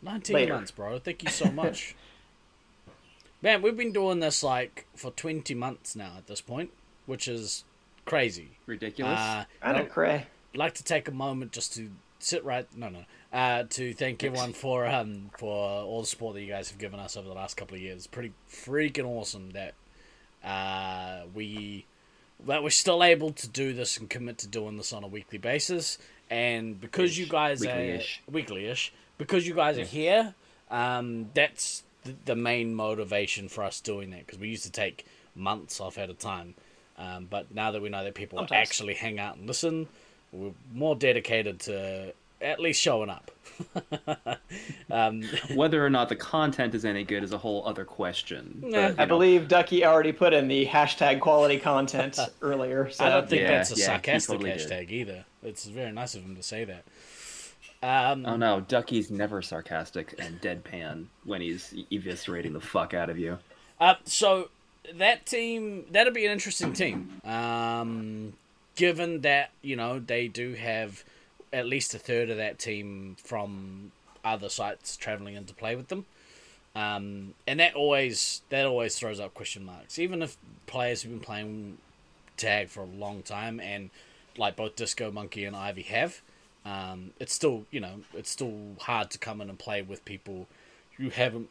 [0.03, 0.55] Nineteen later.
[0.55, 0.99] months, bro.
[0.99, 1.95] Thank you so much.
[3.43, 6.71] Man, we've been doing this like for twenty months now at this point,
[7.07, 7.65] which is
[8.05, 8.51] crazy.
[8.67, 9.19] ridiculous.
[9.19, 10.27] Uh, I don't cray.
[10.55, 12.67] like to take a moment just to sit right.
[12.77, 13.05] No, no.
[13.33, 16.99] Uh, to thank everyone for um for all the support that you guys have given
[17.01, 18.07] us over the last couple of years.
[18.07, 19.75] Pretty freaking awesome that
[20.45, 21.85] uh we
[22.47, 25.39] that we're still able to do this and commit to doing this on a weekly
[25.39, 25.99] basis.
[26.31, 28.23] And because you guys Weekly-ish.
[28.29, 30.35] are weekly-ish, because you guys are here,
[30.71, 35.07] um, that's the, the main motivation for us doing that because we used to take
[35.35, 36.55] months off at a time.
[36.99, 38.69] Um, but now that we know that people Sometimes.
[38.69, 39.87] actually hang out and listen,
[40.33, 43.31] we're more dedicated to at least showing up.
[44.91, 45.23] um,
[45.55, 48.59] Whether or not the content is any good is a whole other question.
[48.63, 48.71] Nah.
[48.71, 52.91] But, you I know, believe Ducky already put in the hashtag quality content earlier.
[52.91, 54.69] So I don't think Yeah, that's a yeah, sarcastic totally did.
[54.71, 55.25] hashtag either.
[55.43, 56.85] It's very nice of him to say that.
[57.83, 63.19] Um, Oh no, Ducky's never sarcastic and deadpan when he's eviscerating the fuck out of
[63.19, 63.39] you.
[63.81, 64.49] Uh, so
[64.95, 67.21] that team that'll be an interesting team.
[67.25, 68.33] Um,
[68.77, 71.05] given that you know they do have
[71.57, 73.93] at least a third of that team from
[74.25, 76.05] other sites traveling in to play with them,
[76.75, 79.99] um, and that always that always throws up question marks.
[79.99, 81.79] Even if players have been playing
[82.37, 83.91] tag for a long time, and
[84.37, 86.21] like both Disco Monkey and Ivy have,
[86.65, 90.47] um, it's still you know it's still hard to come in and play with people
[90.99, 91.49] you haven't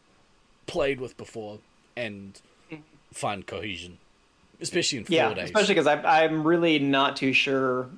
[0.68, 1.60] played with before
[1.96, 2.39] and
[3.13, 3.98] find cohesion,
[4.62, 5.46] especially in four yeah, days.
[5.46, 7.89] especially because I'm really not too sure.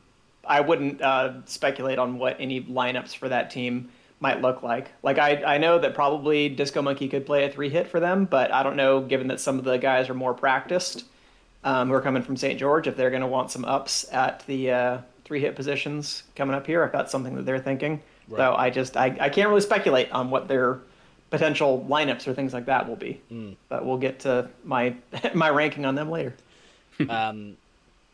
[0.47, 4.91] I wouldn't uh, speculate on what any lineups for that team might look like.
[5.03, 8.25] Like I, I know that probably Disco Monkey could play a three hit for them,
[8.25, 9.01] but I don't know.
[9.01, 11.05] Given that some of the guys are more practiced,
[11.63, 12.60] um, who are coming from St.
[12.60, 16.55] George, if they're going to want some ups at the uh, three hit positions coming
[16.55, 18.01] up here, if that's something that they're thinking.
[18.38, 20.79] So I just I, I can't really speculate on what their
[21.29, 23.21] potential lineups or things like that will be.
[23.69, 24.95] But we'll get to my
[25.33, 26.33] my ranking on them later.
[27.10, 27.57] um,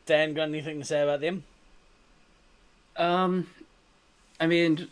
[0.06, 1.44] Dan, got anything to say about them?
[2.96, 3.48] Um,
[4.40, 4.88] I mean,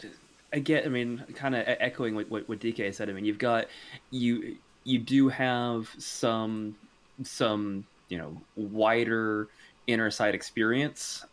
[0.53, 0.85] I get.
[0.85, 3.09] I mean, kind of echoing what, what what DK said.
[3.09, 3.67] I mean, you've got
[4.09, 6.75] you you do have some
[7.23, 9.47] some you know wider
[9.87, 11.25] inner side experience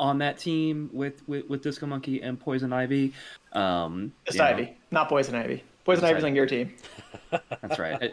[0.00, 3.12] on that team with with, with Disco Monkey and Poison Ivy.
[3.52, 5.62] Um, Just you know, Ivy, not Poison Ivy.
[5.84, 6.30] Poison That's Ivy's right.
[6.30, 6.74] on your team.
[7.30, 8.12] That's right.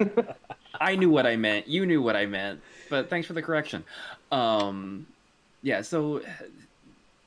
[0.00, 0.34] I,
[0.92, 1.66] I knew what I meant.
[1.66, 2.60] You knew what I meant.
[2.90, 3.84] But thanks for the correction.
[4.30, 5.06] Um,
[5.62, 5.80] yeah.
[5.80, 6.20] So,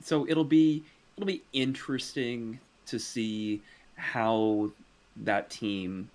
[0.04, 0.84] so it'll be
[1.16, 3.62] it'll be interesting to see
[3.96, 4.72] how
[5.18, 6.10] that team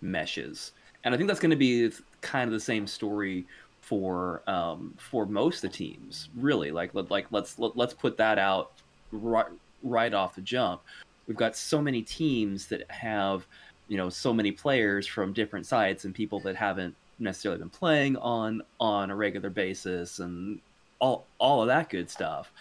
[0.00, 0.72] meshes,
[1.04, 1.90] and I think that's going to be
[2.20, 3.46] kind of the same story
[3.80, 6.28] for um, for most of the teams.
[6.36, 8.72] Really, like let- like let's let, let's put that out
[9.12, 9.46] right
[9.82, 10.82] right off the jump.
[11.26, 13.46] We've got so many teams that have
[13.88, 18.16] you know so many players from different sites and people that haven't necessarily been playing
[18.16, 20.60] on on a regular basis and
[21.00, 22.52] all all of that good stuff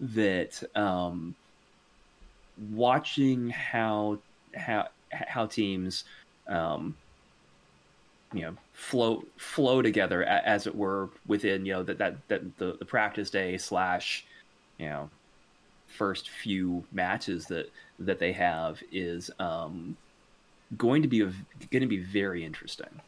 [0.00, 1.34] that um
[2.56, 4.18] watching how
[4.54, 6.04] how how teams
[6.48, 6.96] um
[8.32, 12.56] you know flow flow together a- as it were within you know that that, that
[12.58, 14.26] the, the practice day slash
[14.78, 15.10] you know
[15.86, 19.96] first few matches that that they have is um
[20.76, 21.32] going to be a,
[21.70, 23.00] going to be very interesting.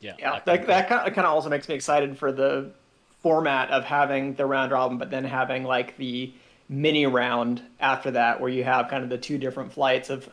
[0.00, 2.72] Yeah, Yeah, I that, that kind of, kind of also makes me excited for the
[3.22, 6.32] format of having the round robin, but then having like the
[6.68, 10.28] mini round after that, where you have kind of the two different flights of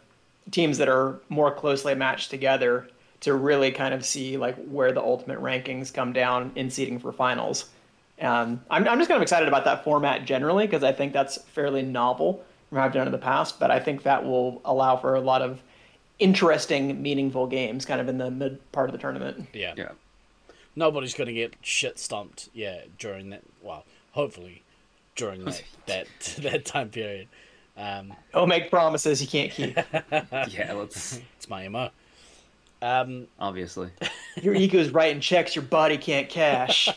[0.52, 2.88] teams that are more closely matched together
[3.20, 7.12] to really kind of see like where the ultimate rankings come down in seeding for
[7.12, 7.70] finals.
[8.22, 11.42] Um, I'm, I'm just kind of excited about that format generally because I think that's
[11.44, 14.98] fairly novel from what I've done in the past, but I think that will allow
[14.98, 15.62] for a lot of
[16.20, 19.48] interesting, meaningful games kind of in the mid part of the tournament.
[19.54, 19.74] yeah.
[19.76, 19.92] Yeah.
[20.78, 22.50] Nobody's gonna get shit stomped.
[22.54, 23.42] Yeah, during that.
[23.64, 24.62] Well, hopefully,
[25.16, 26.08] during that that
[26.40, 27.28] that time period.
[27.76, 29.76] Um, Don't make promises you can't keep.
[30.50, 31.90] Yeah, let's it's my mo.
[32.82, 33.90] Um, obviously.
[34.40, 36.90] Your ego's writing checks your body can't cash.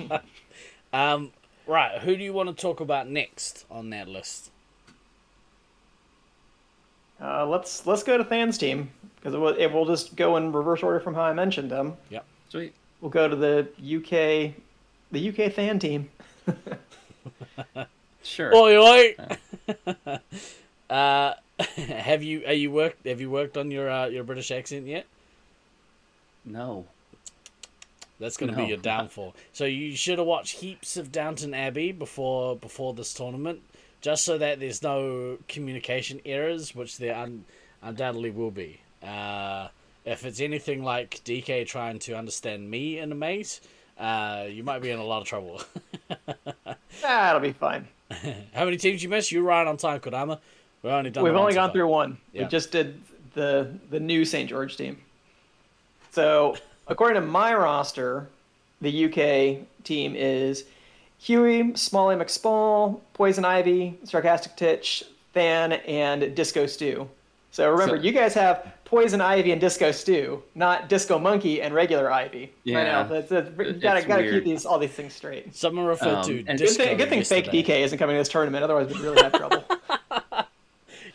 [0.93, 1.33] um,
[1.67, 2.01] right.
[2.03, 4.51] Who do you want to talk about next on that list?
[7.19, 10.53] Uh, let's let's go to Than's team because it will, it will just go in
[10.53, 11.97] reverse order from how I mentioned them.
[12.11, 12.25] Yep.
[12.51, 12.75] Sweet.
[13.01, 14.55] We'll go to the UK,
[15.11, 16.11] the UK Than team.
[18.23, 18.55] Sure.
[18.55, 19.17] Oi oi.
[20.91, 21.35] uh,
[21.77, 25.07] have you are you worked have you worked on your uh, your British accent yet?
[26.45, 26.87] no.
[28.19, 29.35] That's going to be your downfall.
[29.55, 33.63] So you should have watched heaps of Downton Abbey before before this tournament,
[34.03, 37.47] just so that there's no communication errors, which there un-
[37.83, 38.83] undoubtedly will be.
[39.03, 39.69] Uh,
[40.11, 43.61] if it's anything like DK trying to understand me in a maze,
[43.99, 45.63] uh, you might be in a lot of trouble.
[47.03, 47.87] That'll be fine.
[48.53, 49.31] How many teams you missed?
[49.31, 50.39] You're right on time, Kodama.
[50.83, 51.23] We've only done.
[51.23, 52.19] We've only gone through one.
[52.33, 52.43] Yeah.
[52.43, 53.01] We just did
[53.35, 54.49] the the new St.
[54.49, 54.99] George team.
[56.11, 56.57] So
[56.89, 58.29] according to my roster,
[58.81, 60.65] the UK team is
[61.19, 67.09] Huey, Smalley McSmall, Poison Ivy, Sarcastic Titch, Than, and Disco Stew.
[67.53, 71.73] So remember, So- you guys have Poison Ivy and Disco Stew, not Disco Monkey and
[71.73, 72.47] regular Ivy.
[72.47, 73.03] I Yeah.
[73.05, 73.09] know.
[73.09, 74.35] That's, that's, you gotta gotta weird.
[74.35, 75.55] keep these all these things straight.
[75.55, 77.47] Someone referred Um, to and- Good disco thing, good thing Fake.
[77.53, 79.65] DK isn't coming to this tournament, otherwise we'd really have trouble.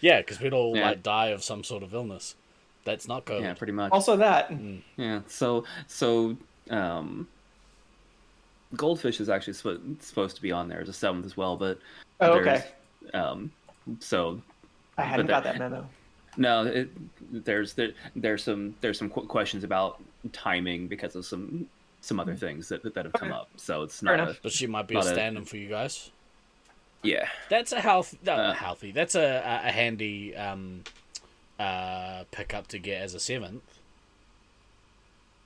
[0.01, 0.89] Yeah, because we'd all Yeah.
[0.89, 2.35] like die of some sort of illness.
[2.83, 3.41] That's not good.
[3.41, 3.91] Yeah, pretty much.
[3.91, 4.51] also, that
[4.97, 5.21] Yeah.
[5.27, 6.37] So so
[6.69, 7.27] um,
[8.75, 11.79] goldfish is actually sp- supposed to be on there as a seventh as well, but
[12.21, 12.63] Oh, okay.
[13.13, 13.51] Um,
[13.99, 14.41] so
[14.97, 15.89] I hadn't got that- that memo.
[16.37, 16.89] No, it,
[17.31, 20.01] there's there, there's some there's some qu- questions about
[20.33, 21.67] timing because of some
[22.01, 23.37] some other things that that have come Okay.
[23.37, 23.49] up.
[23.57, 26.11] So it's Fair not a, But she might be a stand-in for you guys.
[27.03, 27.27] yeah.
[27.49, 28.17] That's a healthy.
[28.25, 28.91] No, Uh, healthy.
[28.91, 29.23] That's a,
[29.63, 30.83] a, a handy um,
[31.59, 33.63] uh, pickup to get as a seventh.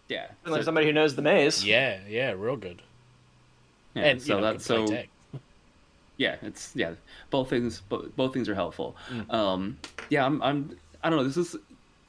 [0.08, 0.28] Yeah.
[0.45, 1.63] Unless So- somebody who knows the maze.
[1.65, 2.82] Yeah, yeah, real good.
[3.93, 5.10] yeah, and so you know, that's so tag.
[6.19, 6.91] Yeah it's yeah
[7.32, 9.34] both things both, both things are helpful Mm.
[9.34, 9.77] um
[10.10, 11.55] yeah i'm i'm i don't know this is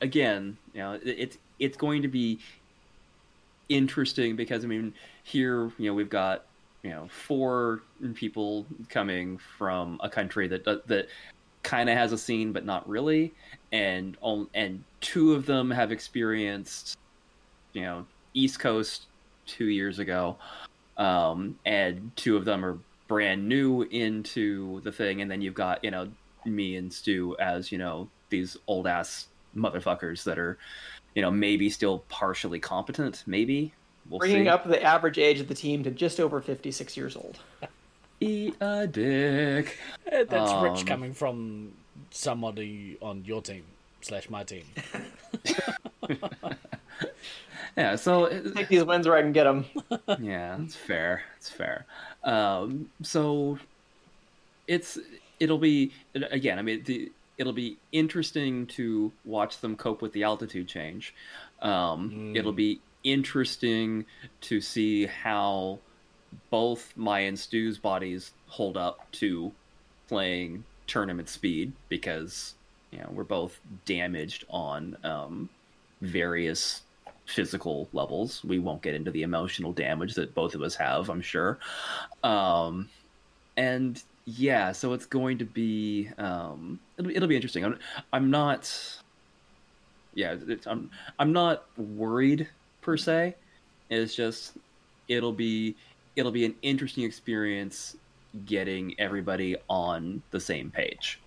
[0.03, 2.39] again you know it, it's it's going to be
[3.71, 4.93] interesting because i mean
[5.23, 6.45] here you know we've got
[6.83, 7.83] you know four
[8.15, 11.09] people coming from a country that that,
[11.63, 13.35] kind of has a scene but not really
[13.71, 16.97] and on and two of them have experienced
[17.75, 19.07] you know east coast
[19.45, 20.37] two years ago
[20.97, 22.79] um, and two of them are
[23.11, 26.09] brand new into the thing, and then you've got you know
[26.45, 30.57] me and Stu as you know these old ass motherfuckers that are
[31.17, 33.75] you know maybe still partially competent, maybe
[34.09, 34.49] we'll Bringing see.
[34.49, 37.41] up the average age of the team to just over 56 years old.
[38.21, 39.77] Eat a dick.
[40.07, 41.73] Eh, That's rich Um, coming from
[42.11, 43.65] somebody on your team
[44.03, 44.65] slash my team.
[47.77, 49.65] Yeah, so Take these wins where I can get them.
[50.21, 51.23] yeah, it's fair.
[51.37, 51.87] It's fair.
[52.25, 53.59] Um, so
[54.67, 54.99] it's
[55.39, 56.59] it'll be again.
[56.59, 61.15] I mean, the, it'll be interesting to watch them cope with the altitude change.
[61.63, 62.37] Um, Mm.
[62.37, 64.05] It'll be interesting
[64.43, 65.79] to see how
[66.51, 69.53] both my and Stu's bodies hold up to
[70.09, 72.55] playing tournament speed because
[72.91, 75.49] you know we're both damaged on um,
[76.01, 76.83] various
[77.31, 78.45] physical levels.
[78.45, 81.59] We won't get into the emotional damage that both of us have, I'm sure.
[82.23, 82.89] Um,
[83.57, 87.65] and yeah, so it's going to be um, it'll, it'll be interesting.
[87.65, 87.79] I'm,
[88.13, 88.73] I'm not.
[90.15, 92.49] Yeah, it's, I'm I'm not worried
[92.81, 93.37] per se.
[93.89, 94.59] It's just
[95.09, 95.77] it'll be
[96.17, 97.97] it'll be an interesting experience
[98.45, 101.21] getting everybody on the same page.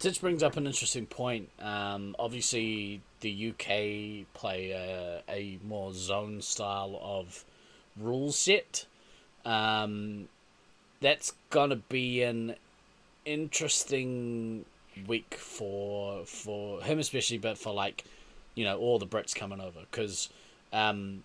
[0.00, 1.50] This brings up an interesting point.
[1.60, 7.44] Um, obviously, the UK play a, a more zone style of
[7.98, 8.86] rule set.
[9.44, 10.28] Um,
[11.00, 12.56] that's gonna be an
[13.26, 14.64] interesting
[15.06, 18.04] week for for him especially, but for like
[18.54, 20.30] you know all the Brits coming over because
[20.72, 21.24] um,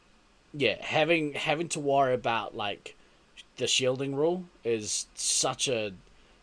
[0.54, 2.98] yeah, having having to worry about like
[3.56, 5.94] the shielding rule is such a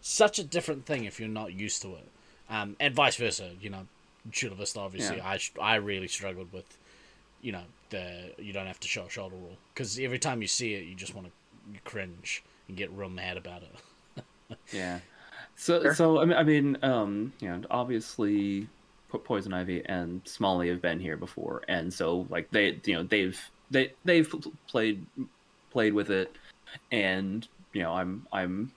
[0.00, 2.08] such a different thing if you're not used to it,
[2.52, 3.50] um, and vice versa.
[3.60, 3.86] You know,
[4.30, 5.28] Chula Vista obviously, Yeah.
[5.28, 6.78] I sh- I really struggled with,
[7.40, 10.48] you know, the you don't have to show a shoulder rule because every time you
[10.48, 14.24] see it, you just want to cringe and get real mad about it.
[14.72, 15.00] Yeah.
[15.56, 15.94] So Sure.
[15.94, 18.68] so I mean, I mean um you know obviously
[19.24, 23.38] Poison Ivy and Smalley have been here before and so like they you know they've
[23.70, 24.32] they they've
[24.68, 25.04] played
[25.70, 26.34] played with it
[26.90, 28.72] and you know I'm I'm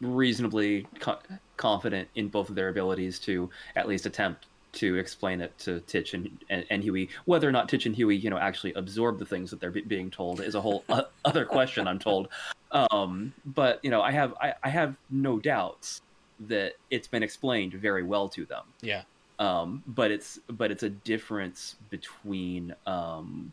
[0.00, 1.18] reasonably co-
[1.56, 6.14] confident in both of their abilities to at least attempt to explain it to Titch
[6.14, 7.08] and, and, and Huey.
[7.24, 9.80] Whether or not Titch and Huey, you know, actually absorb the things that they're be-
[9.82, 11.88] being told is a whole o- other question.
[11.88, 12.28] I'm told,
[12.70, 16.02] um, but you know, I have I, I have no doubts
[16.46, 18.62] that it's been explained very well to them.
[18.80, 19.02] Yeah,
[19.40, 23.52] Um, but it's but it's a difference between um,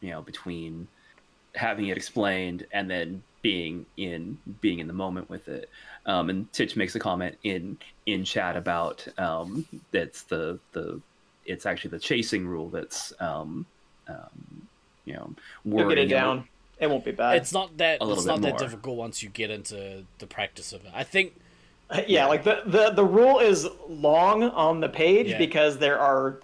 [0.00, 0.86] you know between
[1.56, 5.68] having it explained and then being in being in the moment with it.
[6.06, 7.76] Um, and Titch makes a comment in
[8.06, 11.00] in chat about um, that's the the
[11.44, 13.66] it's actually the chasing rule that's um,
[14.08, 14.66] um,
[15.04, 16.48] you know You'll get it down.
[16.80, 17.36] It won't be bad.
[17.36, 18.58] it's not that A it's bit not that more.
[18.58, 20.90] difficult once you get into the practice of it.
[20.94, 21.34] I think
[22.08, 25.38] yeah, like the, the the rule is long on the page Yeah.
[25.38, 26.38] because there are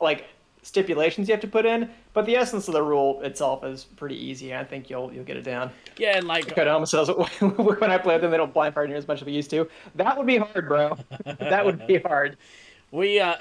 [0.00, 0.26] like
[0.62, 4.16] stipulations you have to put in, but the essence of the rule itself is pretty
[4.16, 4.54] easy.
[4.54, 5.70] I think you'll you'll get it down.
[5.96, 7.08] yeah, and like almost says
[7.40, 9.50] when I play with them, they don't blind fire near as much as we used
[9.50, 9.68] to.
[9.94, 10.96] That would be hard, bro.
[11.24, 12.36] that would be hard.
[12.92, 13.36] We uh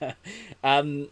[0.64, 1.06] um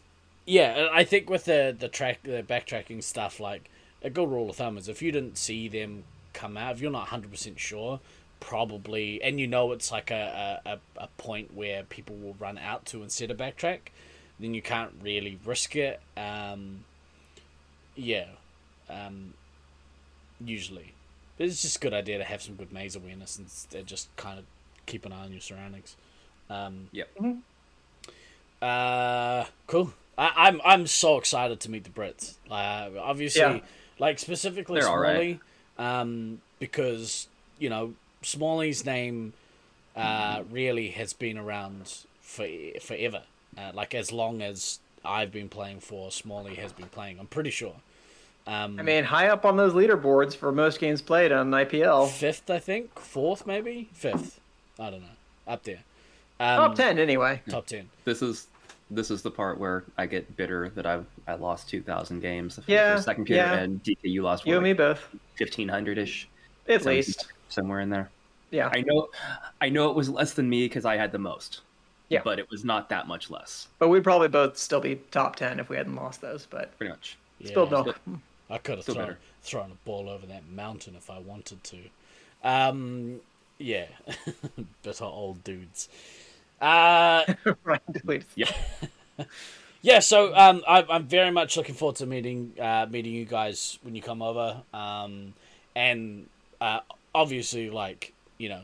[0.44, 3.70] yeah, I think with the the track the backtracking stuff like
[4.02, 6.90] a good rule of thumb is if you didn't see them come out, if you're
[6.90, 8.00] not hundred percent sure,
[8.40, 12.86] probably, and you know it's like a, a, a point where people will run out
[12.86, 13.78] to instead of backtrack,
[14.40, 16.00] then you can't really risk it.
[16.16, 16.84] Um,
[17.96, 18.26] yeah,
[18.88, 19.34] um,
[20.44, 20.94] usually.
[21.36, 23.38] But it's just a good idea to have some good maze awareness
[23.74, 24.44] and just kind of
[24.86, 25.96] keep an eye on your surroundings.
[26.48, 27.08] Um, Yep.
[28.62, 29.92] uh, cool.
[30.18, 32.34] I, I'm I'm so excited to meet the Brits.
[32.50, 33.60] Uh, obviously, Yeah.
[33.98, 35.12] like specifically They're all right.
[35.14, 35.40] Smalley,
[35.78, 37.28] um, because
[37.58, 39.32] you know Smalley's name
[39.96, 42.46] uh, really has been around for
[42.82, 43.22] forever.
[43.58, 47.18] Uh, like as long as I've been playing for, Smalley has been playing.
[47.18, 47.74] I'm pretty sure.
[48.46, 52.08] Um, I mean, high up on those leaderboards for most games played on IPL.
[52.08, 54.40] fifth, I think, fourth, maybe fifth.
[54.78, 55.06] I don't know.
[55.46, 55.80] Up there.
[56.38, 57.42] Top Um, 10, anyway.
[57.50, 57.88] Top ten.
[58.04, 58.46] This is
[58.92, 62.56] this is the part where I get bitter that I've I lost two thousand games
[62.56, 63.54] for Yeah, the second period, yeah.
[63.58, 65.00] and DK you lost You and me both.
[65.36, 66.26] fifteen hundred ish,
[66.68, 67.26] At least.
[67.50, 68.10] somewhere in there.
[68.50, 68.68] Yeah.
[68.72, 69.08] I know,
[69.60, 71.60] I know it was less than me because I had the most.
[72.10, 72.20] Yeah.
[72.24, 73.68] but it was not that much less.
[73.78, 76.46] But we'd probably both still be top 10 if we hadn't lost those.
[76.50, 77.16] But Pretty much.
[77.44, 77.70] still Yeah.
[77.70, 78.00] milk.
[78.50, 79.18] I could have thrown, better.
[79.42, 81.78] thrown a ball over that mountain if I wanted to.
[82.42, 83.20] Um,
[83.58, 83.86] yeah,
[84.82, 85.88] bitter old dudes.
[86.60, 87.24] Uh,
[87.64, 87.80] right.
[87.92, 88.24] delete.
[88.34, 88.50] Yeah.
[89.82, 93.78] yeah, so um, I, I'm very much looking forward to meeting uh, meeting you guys
[93.82, 94.62] when you come over.
[94.74, 95.34] Um,
[95.76, 96.26] and
[96.60, 96.80] uh,
[97.14, 98.62] obviously, like you know,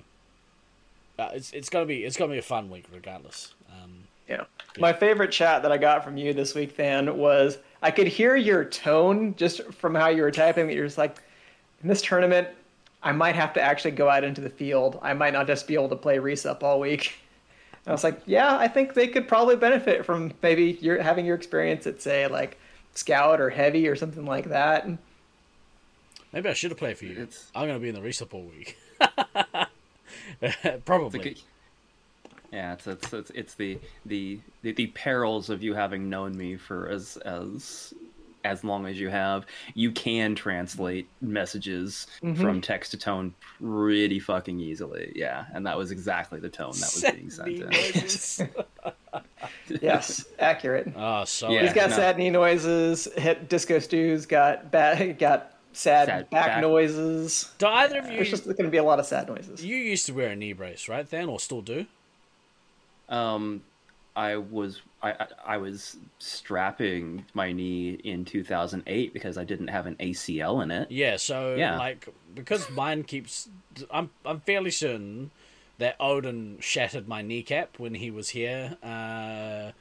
[1.19, 3.55] uh, it's it's gonna be it's gonna be a fun week regardless.
[3.71, 4.45] Um, Yeah.
[4.79, 8.37] My favorite chat that I got from you this week, Than, was I could hear
[8.37, 10.67] your tone just from how you were typing.
[10.67, 11.17] That you're just like,
[11.83, 12.49] in this tournament,
[13.03, 14.99] I might have to actually go out into the field.
[15.03, 17.15] I might not just be able to play Resup all week.
[17.85, 21.25] And I was like, yeah, I think they could probably benefit from maybe your having
[21.25, 22.59] your experience at say like
[22.95, 24.89] Scout or Heavy or something like that.
[26.33, 27.13] Maybe I should have played for you.
[27.13, 28.77] It's- I'm gonna be in the resup all week.
[30.43, 31.19] It's Probably.
[31.21, 31.41] good-
[32.53, 36.57] yeah, it's it's it's, it's the, the the the perils of you having known me
[36.57, 37.93] for as as
[38.45, 39.45] as long as you have.
[39.75, 42.07] You can translate messages
[42.37, 45.13] from text to tone pretty fucking easily.
[45.17, 48.49] Yeah, and that was exactly the tone that was being sent in.
[49.83, 50.93] yes, accurate.
[50.97, 51.63] oh, so Yeah.
[51.63, 51.97] He's got no.
[51.97, 53.09] sad knee noises.
[53.17, 56.61] Hit Disco Stews got bad got sad, Sad back, back.
[56.63, 57.53] noises.
[57.59, 59.65] Do either of you There's just going to be a lot of sad noises.
[59.65, 61.87] You used to wear a knee brace, right, Than, or still do?
[63.09, 63.63] Um,
[64.17, 69.87] I was I I- I was strapping my knee in 2008 because I didn't have
[69.87, 70.91] an ACL in it.
[70.91, 71.17] Yeah.
[71.19, 71.79] So, Yeah.
[71.79, 73.49] like, because mine keeps,
[73.91, 75.31] I'm I'm fairly certain
[75.79, 79.73] that Odin shattered my kneecap when he was here, uh,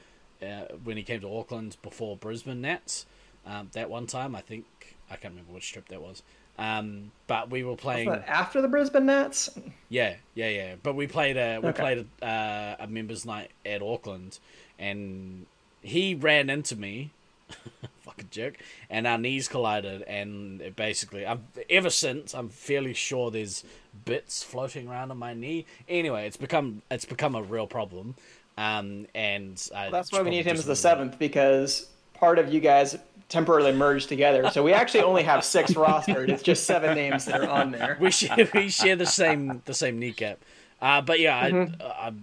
[0.44, 3.06] uh, when he came to Auckland before Brisbane Nats.
[3.46, 4.66] Um, that one time, I think
[5.10, 6.22] I can't remember which trip that was.
[6.58, 8.08] Um, but we were playing.
[8.08, 9.50] After the Brisbane Nats,
[9.88, 10.74] Yeah, yeah, yeah.
[10.82, 11.82] But we played a we Okay.
[11.82, 14.38] played a, uh, a members night at Auckland,
[14.78, 15.46] and
[15.82, 17.10] he ran into me,
[18.00, 18.56] fucking jerk,
[18.88, 23.62] and our knees collided, and it basically, I'm ever since I'm fairly sure there's
[24.04, 25.66] bits floating around on my knee.
[25.88, 28.14] Anyway, it's become it's become a real problem,
[28.56, 31.10] um, and I that's should why we need him as the something about it.
[31.10, 32.96] seventh because part of you guys
[33.28, 34.50] temporarily merged together.
[34.50, 36.28] So we actually only have six rostered.
[36.28, 37.96] It's just seven names that are on there.
[38.00, 40.38] we share we share the same the same kneecap.
[40.80, 41.82] Uh, but yeah, Mm-hmm.
[41.82, 42.22] I, I'm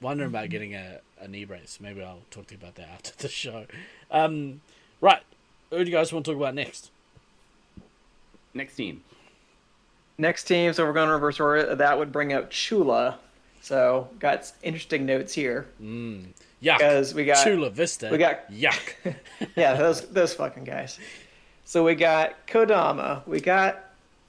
[0.00, 1.78] wondering about getting a, a knee brace.
[1.80, 3.66] Maybe I'll talk to you about that after the show.
[4.10, 4.60] Um,
[5.00, 5.22] right,
[5.70, 6.90] who do you guys want to talk about next?
[8.54, 9.02] Next team.
[10.18, 11.74] Next team, so we're going to reverse order.
[11.74, 13.18] That would bring up Chula.
[13.60, 15.66] So got interesting notes here
[16.62, 16.78] Yuck.
[16.78, 18.08] because we got Chula Vista.
[18.10, 18.94] we got- yuck.
[19.56, 20.98] yeah, those those fucking guys.
[21.64, 23.84] So we got Kodama, we got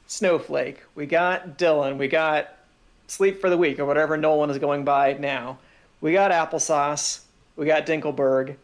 [0.08, 2.50] Snowflake, we got Dylan, we got
[3.08, 5.60] Sleep for the Week or whatever Nolan is going by now.
[6.02, 7.22] We got Applesauce,
[7.56, 8.56] we got Dinkelberg.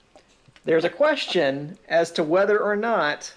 [0.65, 3.33] There's a question as to whether or not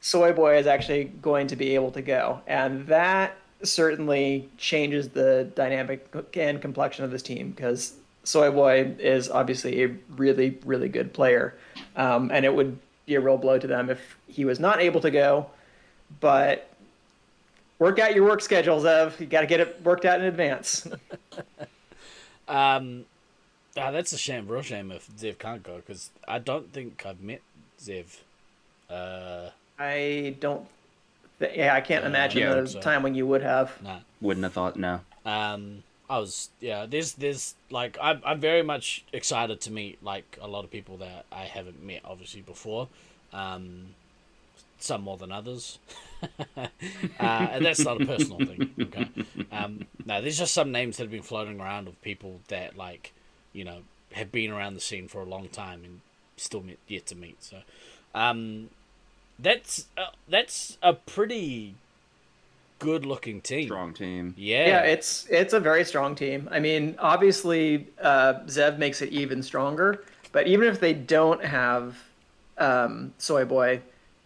[0.00, 5.50] Soy Boy is actually going to be able to go, and that certainly changes the
[5.54, 7.94] dynamic and complexion of this team because
[8.24, 11.54] Soy Boy is obviously a really, really good player,
[11.96, 15.00] um, and it would be a real blow to them if he was not able
[15.02, 15.46] to go.
[16.20, 16.68] But
[17.78, 19.20] work out your work schedules, Ev.
[19.20, 20.86] You got to get it worked out in advance.
[22.46, 23.06] Um,
[23.76, 27.20] ah, that's a shame, real shame if Zev can't go because I don't think I've
[27.22, 27.40] met
[27.80, 28.18] Zev.
[28.90, 29.48] Uh,
[29.78, 30.66] I don't.
[31.38, 33.80] Th- yeah, I can't Yeah, imagine yeah, the so- time when you would have.
[33.82, 34.00] nah.
[34.20, 35.00] Wouldn't have thought no.
[35.24, 40.38] um i was yeah there's there's like I'm, I'm very much excited to meet like
[40.40, 42.88] a lot of people that i haven't met obviously before
[43.32, 43.94] um
[44.78, 45.78] some more than others
[46.56, 46.66] uh,
[47.18, 48.70] and that's not a personal thing.
[48.80, 49.08] Okay,
[49.52, 53.12] um, no, there's just some names that have been floating around of people that like,
[53.52, 53.80] you know,
[54.12, 56.00] have been around the scene for a long time and
[56.36, 57.42] still met, yet to meet.
[57.42, 57.58] So,
[58.14, 58.70] um,
[59.38, 61.74] that's uh, that's a pretty
[62.78, 63.66] good looking team.
[63.66, 64.34] Strong team.
[64.36, 66.48] Yeah, Yeah, it's it's a very strong team.
[66.50, 70.04] I mean, obviously, uh, Zev makes it even stronger.
[70.32, 71.96] But even if they don't have
[72.58, 73.80] um, Soy Boy,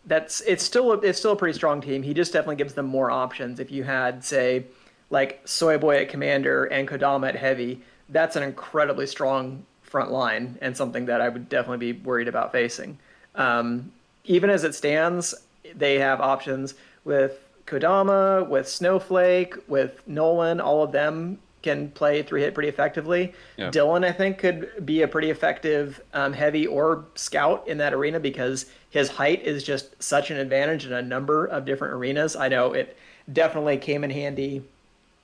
[0.07, 2.03] that's it's still a, it's still a pretty strong team.
[2.03, 3.61] He just definitely gives them more options.
[3.61, 4.65] If you had, say,
[5.11, 10.59] like Soy Boy at commander and Kodama at heavy, that's an incredibly strong front line
[10.61, 12.99] and something that I would definitely be worried about facing.
[13.35, 13.93] Um,
[14.25, 15.35] even as it stands,
[15.75, 16.75] they have options
[17.05, 20.61] with Kodama, with Snowflake, with Nolan.
[20.61, 23.35] All of them can play three hit pretty effectively.
[23.57, 23.71] Yeah.
[23.71, 28.21] Dylan, I think, could be a pretty effective um, heavy or scout in that arena
[28.21, 32.37] because his height is just such an advantage in a number of different arenas.
[32.37, 32.97] I know it
[33.33, 34.63] definitely came in handy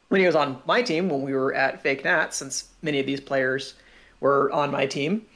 [0.09, 3.07] when he was on my team when we were at Fake Nat, since many of
[3.07, 3.75] these players
[4.21, 5.27] were on my team,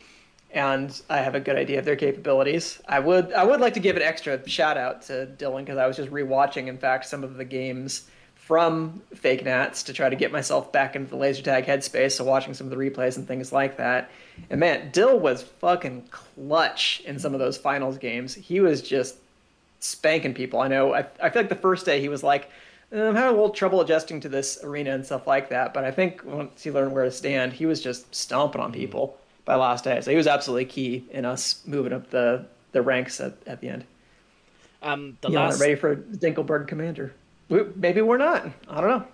[0.51, 2.81] and I have a good idea of their capabilities.
[2.89, 5.87] I would I would like to give an extra shout out to Dylan because I
[5.87, 10.17] was just rewatching, in fact, some of the games from Fake Nats to try to
[10.17, 12.13] get myself back into the laser tag headspace.
[12.13, 14.11] So watching some of the replays and things like that.
[14.49, 18.35] And man, Dill was fucking clutch in some of those finals games.
[18.35, 19.17] He was just
[19.81, 20.61] spanking people.
[20.61, 20.95] I know.
[20.95, 22.51] I, I feel like the first day he was like,
[22.91, 25.75] "Uh, I'm having a little trouble adjusting to this arena and stuff like that.
[25.75, 29.18] But I think once he learned where to stand, he was just stomping on people
[29.49, 29.99] by last day.
[30.03, 33.71] So he was absolutely key in us moving up the, the ranks at, at the
[33.71, 33.85] end.
[34.83, 37.15] um, the You know, last ready for Dinkelberg Commander.
[37.49, 38.47] We, maybe we're not.
[38.69, 39.05] I don't know.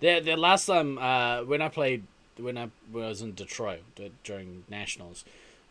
[0.00, 2.02] The the last time uh, when I played
[2.36, 3.82] when I was in Detroit
[4.24, 5.24] during nationals,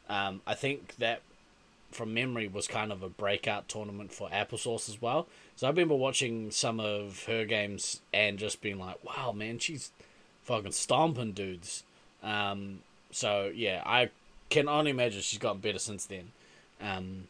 [0.08, 1.22] um, I think that
[1.92, 5.28] from memory was kind of a breakout tournament for Applesauce as well.
[5.58, 9.92] So I remember watching some of her games and just being like, "Wow, man, she's
[10.44, 11.84] fucking stomping dudes."
[12.24, 12.80] Um,
[13.14, 14.10] so yeah, I
[14.50, 16.32] can only imagine she's gotten better since then.
[16.82, 17.28] Um,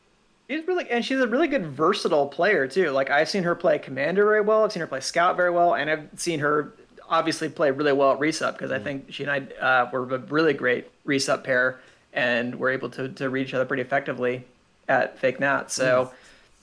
[0.50, 2.90] She's really and she's a really good versatile player too.
[2.92, 4.64] Like I've seen her play commander very well.
[4.64, 6.74] I've seen her play scout very well, and I've seen her
[7.10, 10.20] obviously play really well at resup because I think she and I uh, were a
[10.20, 11.80] really great resup pair,
[12.12, 14.44] and were able to to read each other pretty effectively
[14.88, 15.72] at Fake Nat.
[15.72, 16.12] So.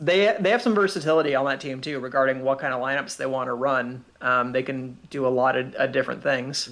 [0.03, 3.27] They, they have some versatility on that team too regarding what kind of lineups they
[3.27, 4.03] want to run.
[4.23, 6.71] Um, they can do a lot of, of different things.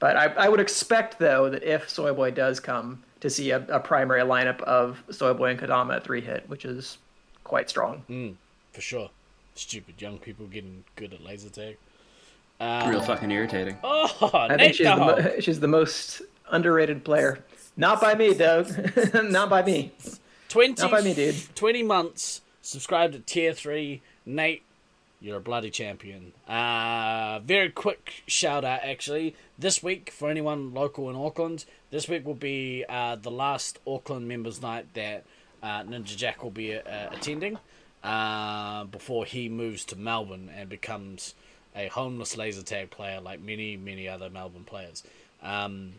[0.00, 3.64] But I, I would expect though that if Soy Boy does come to see a,
[3.68, 6.98] a primary lineup of Soy Boy and Kodama at three hit, which is
[7.44, 8.36] quite strong.
[8.72, 9.10] for sure,
[9.54, 11.76] stupid young people getting good at laser tag.
[12.60, 13.76] Um, Real fucking irritating.
[13.84, 17.44] Oh, I Nate think she's the, mo- she's the most underrated player.
[17.76, 18.68] Not by me, Doug.
[19.30, 19.92] Not by me.
[20.48, 21.36] 20, Not by me, dude.
[21.54, 24.00] 20 months, subscribed to tier 3.
[24.26, 24.62] Nate,
[25.20, 26.32] you're a bloody champion.
[26.48, 29.34] Uh, very quick shout out, actually.
[29.58, 34.28] This week, for anyone local in Auckland, this week will be uh, the last Auckland
[34.28, 35.24] members' night that
[35.62, 37.58] uh, Ninja Jack will be uh, attending
[38.04, 41.34] uh, before he moves to Melbourne and becomes
[41.74, 45.02] a homeless laser tag player like many, many other Melbourne players.
[45.42, 45.92] Um,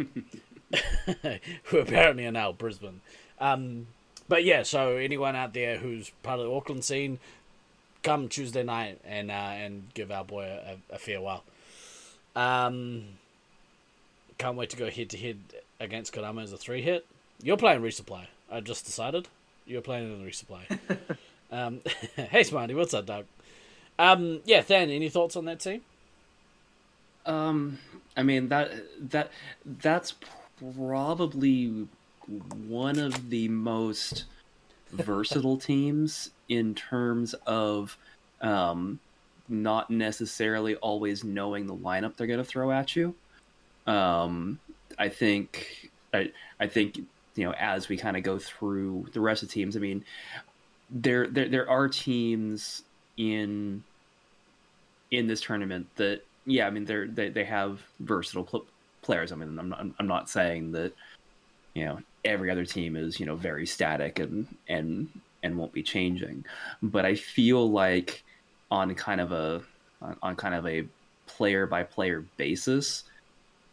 [1.63, 3.01] who apparently are now Brisbane.
[3.39, 3.88] Um,
[4.28, 7.20] but yeah, so anyone out there who's part of the Auckland scene,
[8.04, 11.43] come Tuesday night and uh, and give our boy a, a farewell.
[12.36, 13.04] Um,
[14.38, 15.38] can't wait to go head to head
[15.80, 17.06] against Kodama as a three hit.
[17.41, 18.28] You're playing resupply.
[18.52, 19.28] I just decided
[19.66, 20.80] you're playing in the resupply.
[21.52, 21.82] um,
[22.16, 23.26] hey Smarty, what's up, Doug?
[23.97, 25.82] Um, yeah, Than, any thoughts on that team?
[27.26, 27.80] Um,
[28.16, 28.72] I mean that
[29.12, 29.32] that
[29.66, 30.16] that's
[30.76, 31.88] probably
[32.68, 34.26] one of the most
[34.91, 37.97] versatile teams in terms of
[38.41, 39.00] um,
[39.47, 43.16] not necessarily always knowing the lineup they're going to throw at you.
[43.88, 44.60] Um,
[44.97, 46.97] I think I I think
[47.36, 49.78] you know as we kind of go through the rest of the teams.
[49.78, 50.04] I mean,
[50.89, 52.84] there there there are teams
[53.18, 53.84] in
[55.12, 58.66] in this tournament that yeah i mean they're they, they have versatile pl-
[59.02, 60.93] players i mean I'm not, I'm not saying that
[61.74, 65.10] you know every other team is you know very static and and
[65.43, 66.43] and won't be changing
[66.81, 68.23] but i feel like
[68.71, 69.61] on kind of a
[70.01, 70.85] on, on kind of a
[71.27, 73.03] player by player basis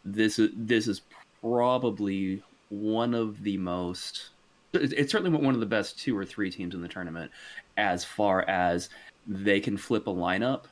[0.05, 1.01] this is this is
[1.41, 4.29] probably one of the most
[4.73, 7.31] it's certainly one of the best two or three teams in the tournament
[7.77, 8.89] as far as
[9.25, 10.65] they can flip a lineup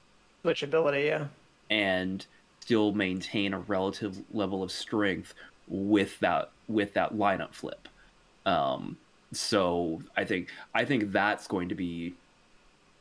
[0.45, 1.25] Switchability, yeah.
[1.69, 2.25] and
[2.59, 5.33] still maintain a relative level of strength
[5.67, 7.87] with that with that lineup flip.
[8.45, 8.97] Um,
[9.35, 12.13] so I think I think that's going to be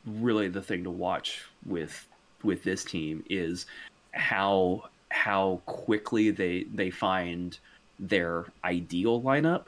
[0.06, 2.06] really the thing to watch with
[2.42, 3.66] with this team is
[4.12, 7.58] how how quickly they they find
[7.98, 9.66] their ideal lineup.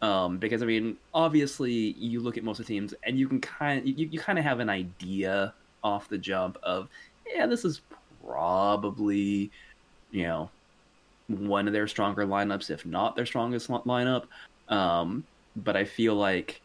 [0.00, 3.40] Um, because I mean, obviously, you look at most of the teams, and you can
[3.40, 6.88] kind you, you kind of have an idea off the jump of,
[7.26, 7.80] yeah, this is
[8.24, 9.50] probably,
[10.10, 10.50] you know,
[11.28, 14.24] one of their stronger lineups, if not their strongest lineup.
[14.68, 15.24] Um,
[15.64, 16.60] but I feel like,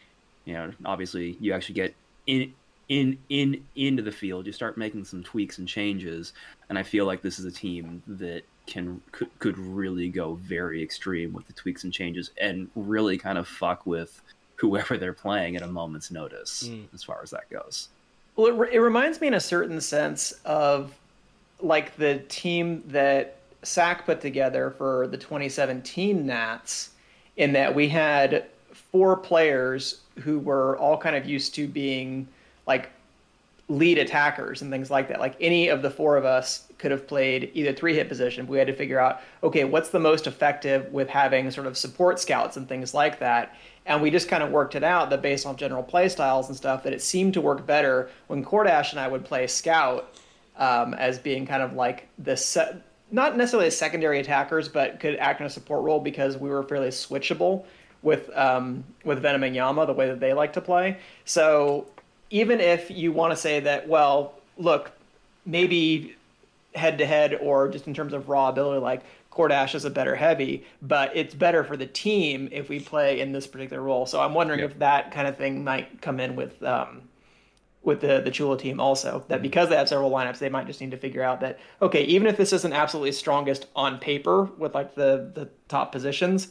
[0.45, 1.95] you know, obviously, you actually get
[2.27, 2.53] in
[2.89, 6.33] in in into the field, you start making some tweaks and changes,
[6.69, 10.81] and I feel like this is a team that can could, could really go very
[10.81, 14.21] extreme with the tweaks and changes and really kind of fuck with
[14.55, 16.85] whoever they're playing at a moment's notice mm.
[16.93, 17.89] as far as that goes.
[18.35, 20.93] Well, it, it reminds me in a certain sense of
[21.59, 26.91] like the team that SAC put together for the 2017 Nats,
[27.37, 32.27] in that we had four players who were all kind of used to being
[32.65, 32.89] like
[33.69, 35.19] lead attackers and things like that.
[35.19, 38.45] Like any of the four of us could have played either three hit position.
[38.47, 42.19] We had to figure out, okay, what's the most effective with having sort of support
[42.19, 43.55] scouts and things like that.
[43.85, 46.57] And we just kind of worked it out that based on general play styles and
[46.57, 50.13] stuff, that it seemed to work better when Cordash and I would play scout
[50.57, 55.15] um, as being kind of like the set, not necessarily as secondary attackers, but could
[55.17, 57.65] act in a support role because we were fairly switchable
[58.03, 60.97] with um, with Venom and Yama the way that they like to play.
[61.25, 61.87] So
[62.29, 64.91] even if you want to say that, well, look,
[65.45, 66.15] maybe
[66.75, 69.01] head to head or just in terms of raw ability, like
[69.31, 73.31] Cordash is a better heavy, but it's better for the team if we play in
[73.31, 74.05] this particular role.
[74.05, 77.03] So I'm wondering if that kind of thing might come in with um,
[77.83, 79.23] with the the Chula team also.
[79.27, 79.43] That mm-hmm.
[79.43, 82.27] because they have several lineups, they might just need to figure out that okay, even
[82.27, 86.49] if this isn't absolutely strongest on paper with like the the top positions,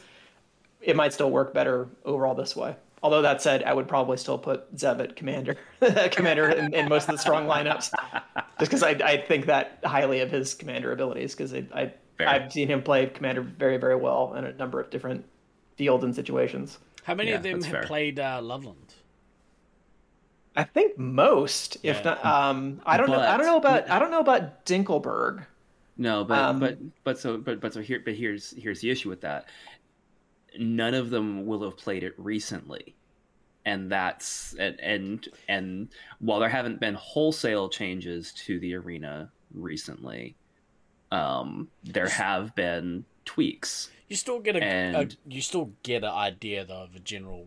[0.82, 2.76] it might still work better overall this way.
[3.02, 5.56] Although that said, I would probably still put Zev at commander,
[6.12, 7.90] commander in, in, most of the strong lineups,
[8.60, 11.34] just because I, I think that highly of his commander abilities.
[11.34, 14.90] Because I, I I've seen him play commander very very well in a number of
[14.90, 15.24] different
[15.76, 16.78] fields and situations.
[17.02, 17.82] How many yeah, of them have fair.
[17.82, 18.94] played uh, Loveland?
[20.54, 22.24] I think most, if not.
[22.24, 23.28] Um, I don't but, know.
[23.28, 23.90] I don't know about.
[23.90, 25.46] I don't know about Dinkelberg.
[25.96, 29.08] No, but um, but but so but but so here but here's here's the issue
[29.08, 29.46] with that
[30.58, 32.94] none of them will have played it recently.
[33.64, 35.88] And that's and and, and
[36.18, 40.34] while there haven't been wholesale changes to the arena recently
[41.12, 43.90] um, there have been tweaks.
[44.08, 47.46] You still get a, and, a, you still get an idea though of a general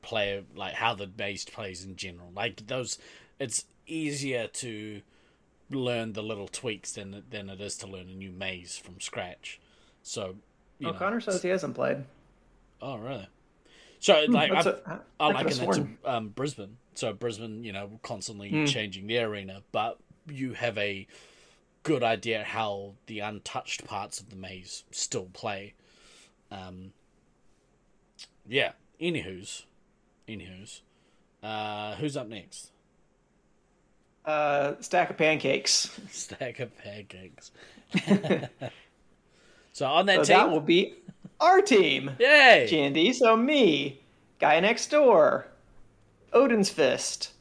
[0.00, 2.30] player like how the base plays in general.
[2.34, 2.98] Like those
[3.38, 5.02] it's easier to
[5.70, 9.60] learn the little tweaks than than it is to learn a new maze from scratch.
[10.02, 10.36] So
[10.78, 12.04] you oh, Connor says he hasn't played.
[12.84, 13.26] Oh, really?
[13.98, 16.76] So, hmm, like, I, a, I liken that to um, Brisbane.
[16.92, 18.68] So, Brisbane, you know, constantly mm.
[18.68, 21.06] changing the arena, but you have a
[21.82, 25.72] good idea how the untouched parts of the maze still play.
[26.50, 26.92] Um,
[28.46, 28.72] yeah.
[29.00, 29.64] Anywho's,
[30.28, 30.82] anywho's,
[31.42, 32.70] uh, who's up next?
[34.26, 35.98] Uh, stack of pancakes.
[36.10, 37.50] stack of pancakes.
[39.72, 40.94] so on that so team, that will be
[41.40, 42.12] our team.
[42.18, 42.66] Yay!
[42.70, 43.14] Jandy.
[43.14, 44.00] So me,
[44.38, 45.48] guy next door,
[46.32, 47.32] Odin's Fist,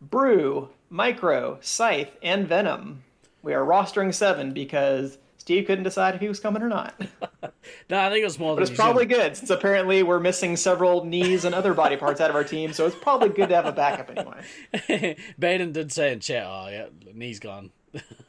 [0.00, 3.04] Brew, Micro, Scythe, and Venom.
[3.42, 6.94] We are rostering seven because Steve couldn't decide if he was coming or not.
[7.88, 8.54] no, I think it was more.
[8.54, 8.62] Than.
[8.62, 12.28] But it's probably good since apparently we're missing several knees and other body parts out
[12.28, 15.16] of our team, so it's probably good to have a backup anyway.
[15.38, 17.70] Baden did say in chat, "Oh yeah, knee's gone."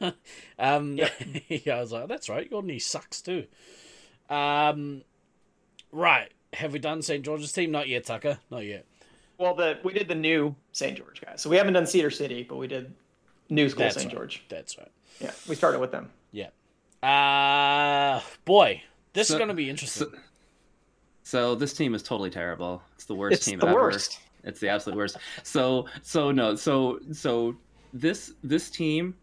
[0.58, 1.10] um, yeah.
[1.48, 3.44] yeah, I was like, "That's right, your knee sucks too."
[4.30, 5.02] Um,
[5.92, 6.32] Right.
[6.54, 7.24] Have we done St.
[7.24, 7.70] George's team?
[7.70, 8.38] Not yet, Tucker.
[8.50, 8.86] Not yet.
[9.38, 10.96] Well, the we did the new St.
[10.96, 11.40] George guys.
[11.40, 12.92] So we haven't done Cedar City, but we did
[13.50, 14.06] new school St.
[14.06, 14.14] Right.
[14.14, 14.44] George.
[14.48, 14.90] That's right.
[15.20, 16.10] Yeah, we started with them.
[16.30, 16.48] Yeah.
[17.02, 18.82] Uh boy,
[19.12, 20.08] this so, is going to be interesting.
[20.12, 20.18] So,
[21.24, 22.82] so, this team is totally terrible.
[22.94, 23.74] It's the worst it's team the ever.
[23.74, 24.20] Worst.
[24.44, 25.16] It's the absolute worst.
[25.42, 27.56] So so no so so
[27.92, 29.14] this this team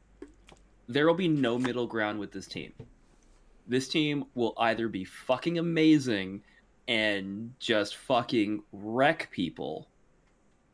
[0.87, 2.73] there will be no middle ground with this team.
[3.67, 6.41] This team will either be fucking amazing
[6.89, 9.87] and just fucking wreck people,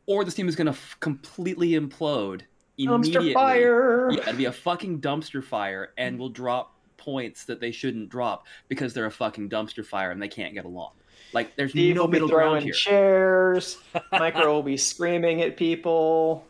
[0.06, 2.40] or this team is gonna f- completely implode
[2.78, 3.30] immediately.
[3.30, 4.10] Dumpster fire.
[4.10, 8.46] Yeah, it'd be a fucking dumpster fire, and will drop points that they shouldn't drop
[8.68, 10.90] because they're a fucking dumpster fire and they can't get along.
[11.32, 12.72] Like there's Steve no will middle be throwing ground here.
[12.72, 13.78] chairs.
[14.10, 16.44] Micro will be screaming at people.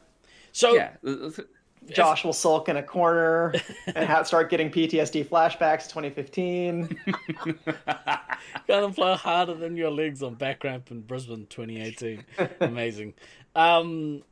[0.52, 0.92] So yeah,
[1.92, 3.54] Josh will sulk in a corner
[3.94, 6.98] and start getting PTSD flashbacks 2015.
[8.68, 12.24] Gonna blow harder than your legs on back ramp in Brisbane 2018.
[12.60, 13.14] Amazing.
[13.54, 14.22] Um,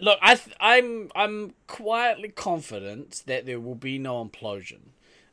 [0.00, 4.80] look, I th- I'm I'm quietly confident that there will be no implosion,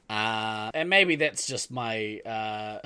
[0.10, 2.80] uh, and maybe that's just my uh,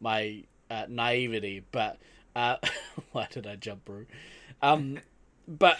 [0.00, 1.64] my uh, naivety.
[1.70, 1.98] But
[2.34, 2.56] uh,
[3.12, 4.06] why did I jump through?
[4.62, 4.98] Um,
[5.46, 5.78] but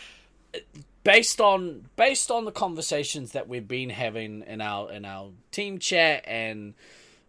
[1.04, 5.78] based on based on the conversations that we've been having in our in our team
[5.78, 6.74] chat and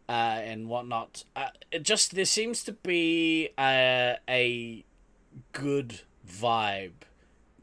[0.10, 4.84] uh, and whatnot, uh, it just there seems to be a, a
[5.54, 6.92] good vibe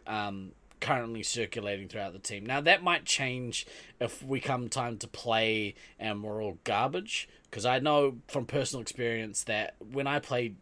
[0.06, 2.46] um, currently circulating throughout the team.
[2.46, 3.66] Now that might change
[4.00, 7.28] if we come time to play and we're all garbage.
[7.50, 10.54] Because I know from personal experience that when I play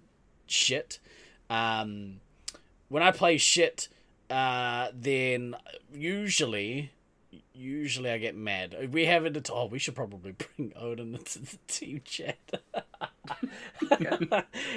[0.47, 1.01] shit,
[1.51, 2.21] um,
[2.89, 3.89] when I play shit,
[4.31, 5.55] uh, then
[5.93, 6.91] usually,
[7.55, 8.91] usually I get mad.
[8.93, 9.51] We have it.
[9.53, 12.39] Oh, we should probably bring Odin into the team chat.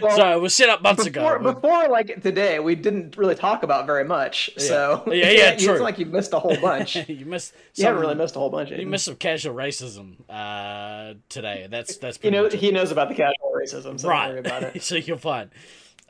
[0.01, 1.53] Well, so it was set up months before, ago.
[1.53, 4.49] before like today, we didn't really talk about very much.
[4.57, 5.77] So Yeah, yeah, it's true.
[5.79, 6.95] like you missed a whole bunch.
[6.95, 7.07] you missed.
[7.17, 7.53] you missed.
[7.81, 8.71] haven't really missed a whole bunch.
[8.71, 11.67] You missed some casual racism uh, today.
[11.69, 14.37] That's that's You know, he knows about the casual racism, so don't worry right.
[14.39, 14.83] about it.
[14.83, 15.51] so you're fine.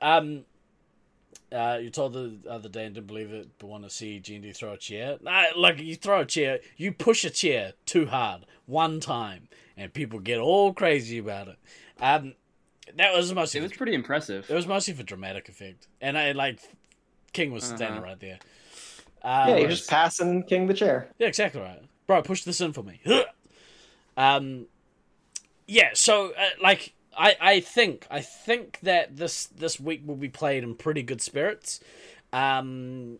[0.01, 0.45] Um,
[1.51, 4.51] uh, you told the other day and didn't believe it, but want to see G&D
[4.53, 5.17] throw a chair.
[5.21, 9.47] Nah, like you throw a chair, you push a chair too hard one time,
[9.77, 11.57] and people get all crazy about it.
[11.99, 12.35] Um,
[12.95, 14.49] that was mostly It was pretty impressive.
[14.49, 16.59] it was mostly for dramatic effect, and I like
[17.33, 18.01] King was standing Uh-huh.
[18.03, 18.39] right there.
[19.21, 21.09] Uh, Yeah, you're just passing King the chair.
[21.19, 21.81] Yeah, exactly right.
[22.07, 23.01] Bro, push this in for me.
[24.17, 24.67] um,
[25.67, 25.89] yeah.
[25.93, 30.63] So, uh, like, I, I think, I think that this this week will be played
[30.63, 31.79] in pretty good spirits.
[32.31, 33.19] Um,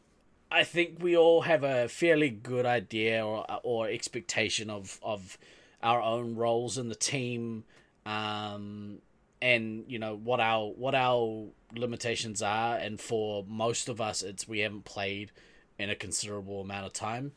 [0.51, 5.37] I think we all have a fairly good idea or or expectation of of
[5.81, 7.63] our own roles in the team.
[8.05, 8.99] Um,
[9.41, 14.47] and you know what our what our limitations are, and for most of us, it's
[14.47, 15.31] we haven't played
[15.77, 17.31] in a considerable amount of time.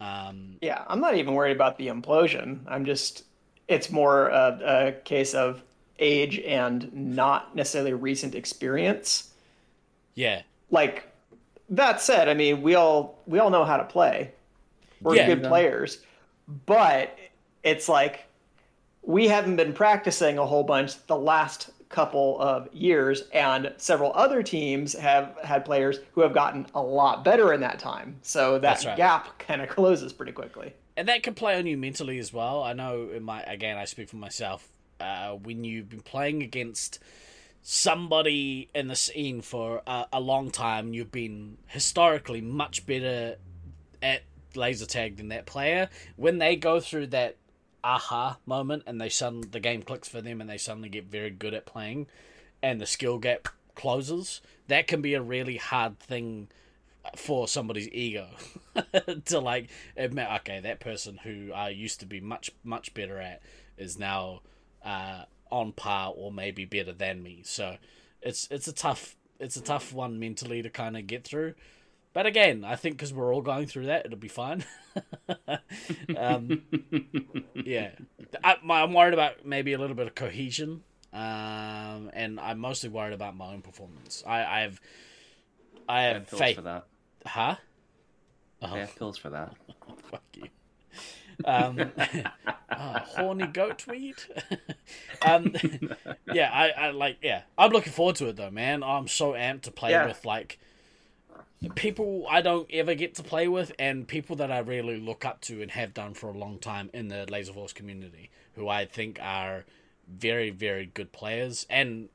[0.00, 2.60] Um, Yeah, I'm not even worried about the implosion.
[2.68, 3.24] I'm just,
[3.68, 5.62] it's more a, a case of
[6.00, 9.30] age and not necessarily recent experience.
[10.14, 11.06] yeah, Like
[11.68, 14.32] that said, I mean, we all we all know how to play.
[15.00, 15.26] We're Yeah.
[15.26, 15.98] good players,
[16.66, 17.16] but
[17.62, 18.24] it's like
[19.02, 24.42] we haven't been practicing a whole bunch the last couple of years, and several other
[24.42, 28.16] teams have had players who have gotten a lot better in that time.
[28.22, 28.96] So that right.
[28.96, 30.72] gap kind of closes pretty quickly.
[30.96, 32.62] and that can play on you mentally as well.
[32.62, 34.68] I know in my again, I speak for myself.
[35.00, 36.98] Uh, when you've been playing against
[37.62, 43.36] somebody in the scene for a, a long time, you've been historically much better
[44.02, 44.22] at
[44.54, 45.88] laser tag than that player.
[46.16, 47.36] When they go through that
[47.82, 51.30] aha moment and they suddenly the game clicks for them and they suddenly get very
[51.30, 52.06] good at playing,
[52.62, 56.48] and the skill gap closes, that can be a really hard thing
[57.16, 58.28] for somebody's ego
[59.24, 63.40] to like admit okay that person who I used to be much much better at
[63.78, 64.42] is now
[64.84, 67.76] uh, on par or maybe better than me so
[68.22, 71.54] it's it's a tough it's a tough one mentally to kind of get through
[72.12, 74.64] but again I think because we're all going through that it'll be fine
[76.16, 76.62] um,
[77.54, 77.90] yeah
[78.44, 82.88] I, my, I'm worried about maybe a little bit of cohesion um, and I'm mostly
[82.88, 84.80] worried about my own performance I, I have
[85.88, 86.86] I I have have faith for that.
[87.26, 87.56] Huh?
[88.62, 89.54] I have pills for that.
[90.10, 90.48] Fuck you.
[91.44, 91.92] Um,
[92.70, 94.16] ah, horny goat weed.
[95.22, 95.54] um,
[96.32, 97.18] yeah, I, I like.
[97.22, 98.82] Yeah, I'm looking forward to it though, man.
[98.82, 100.06] I'm so amped to play Yeah.
[100.06, 100.58] with like
[101.74, 105.40] people I don't ever get to play with, and people that I really look up
[105.42, 108.84] to and have done for a long time in the Laser Force community, who I
[108.86, 109.64] think are
[110.08, 112.08] very, very good players, and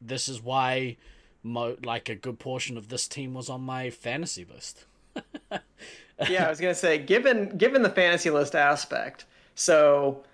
[0.00, 0.96] this is why.
[1.42, 4.84] Mo- like a good portion of this team was on my fantasy list.
[6.28, 10.24] Yeah, I was gonna say, given given the fantasy list aspect, so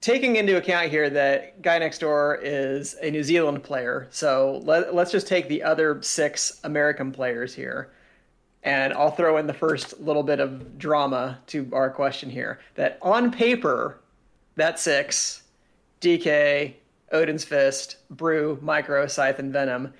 [0.00, 4.94] taking into account here that Guy Next Door is a New Zealand player, so let,
[4.94, 7.92] let's just take the other six American players here,
[8.62, 12.60] and I'll throw in the first little bit of drama to our question here.
[12.76, 14.00] That on paper,
[14.56, 15.42] that six,
[16.00, 16.74] DK,
[17.12, 19.92] Odin's Fist, Brew, Micro, Scythe, and Venom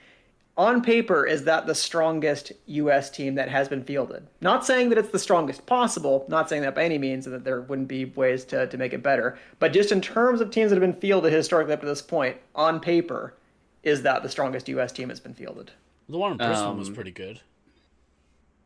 [0.56, 3.10] on paper, is that the strongest U.S.
[3.10, 4.26] team that has been fielded?
[4.40, 7.44] Not saying that it's the strongest possible, not saying that by any means, and that
[7.44, 10.70] there wouldn't be ways to, to make it better, but just in terms of teams
[10.70, 13.34] that have been fielded historically up to this point, on paper,
[13.82, 14.92] is that the strongest U.S.
[14.92, 15.72] team that's been fielded?
[16.08, 17.40] The one in Brisbane was Um, pretty good.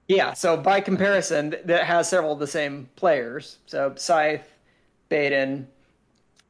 [0.08, 3.58] Yeah, so by comparison, that has several of the same players.
[3.66, 4.48] So Scythe,
[5.08, 5.68] Baden,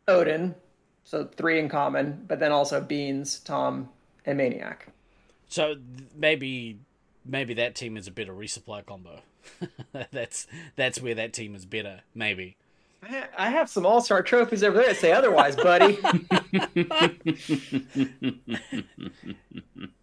[0.09, 0.55] Odin,
[1.05, 3.89] so three in common, but then also Beans, Tom,
[4.25, 4.87] and Maniac.
[5.51, 5.77] So
[6.17, 6.79] maybe
[7.25, 9.21] maybe that team is a better resupply combo.
[10.13, 10.47] that's
[10.77, 12.01] that's where that team is better.
[12.15, 12.57] Maybe.
[13.37, 15.99] I- have some All Star trophies over there that say otherwise, buddy.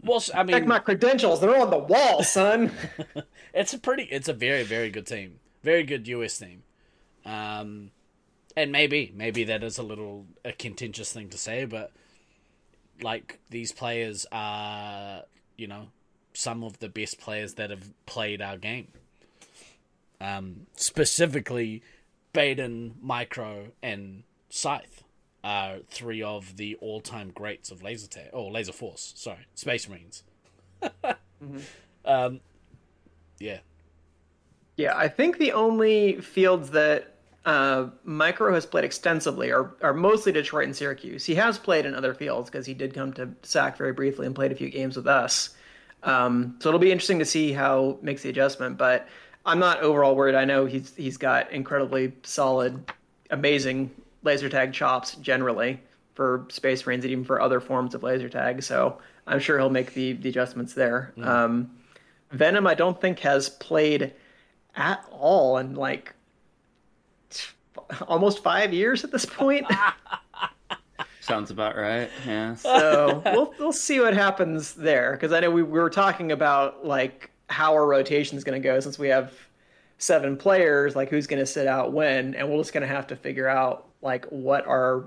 [0.04, 2.72] Well, I Check my credentials; they're on the wall, son.
[3.54, 6.64] it's a pretty, it's a very, very good team, very good US team.
[7.26, 7.92] Um,
[8.56, 11.92] and maybe, maybe that is a little a contentious thing to say, but
[13.02, 15.24] like these players are,
[15.58, 15.88] you know,
[16.34, 18.88] some of the best players that have played our game.
[20.22, 21.84] Um, specifically,
[22.34, 25.04] Baden, Micro, and Scythe
[25.44, 29.14] are three of the all-time greats of laser tag or laser force.
[29.16, 30.24] Sorry, Space Marines.
[32.06, 32.40] Um,
[33.40, 33.60] yeah,
[34.78, 37.17] Yeah, I think the only fields that
[37.48, 41.24] uh, Micro has played extensively or, are mostly Detroit and Syracuse.
[41.24, 44.36] He has played in other fields because he did come to SAC very briefly and
[44.36, 45.52] played a few games with us.
[46.04, 48.78] Um, so it'll be interesting to see how makes the adjustment.
[48.78, 49.08] But
[49.46, 50.36] I'm not overall worried.
[50.36, 52.92] I know he's he's got incredibly solid,
[53.32, 53.92] amazing
[54.24, 55.80] laser tag chops generally
[56.16, 58.62] for Space Marines and even for other forms of laser tag.
[58.62, 61.14] So I'm sure he'll make the, the adjustments there.
[61.22, 61.72] Um,
[62.32, 64.14] Venom, I don't think has played
[64.76, 66.14] at all and like
[68.08, 69.66] almost five years at this point.
[71.22, 72.10] Sounds about right.
[72.26, 72.56] Yeah.
[72.56, 76.86] so we'll we'll see what happens there because I know we, we were talking about
[76.86, 79.34] like how our rotation is going to go since we have
[79.98, 80.96] seven players.
[80.96, 83.48] Like who's going to sit out when, and we're just going to have to figure
[83.48, 85.06] out like what our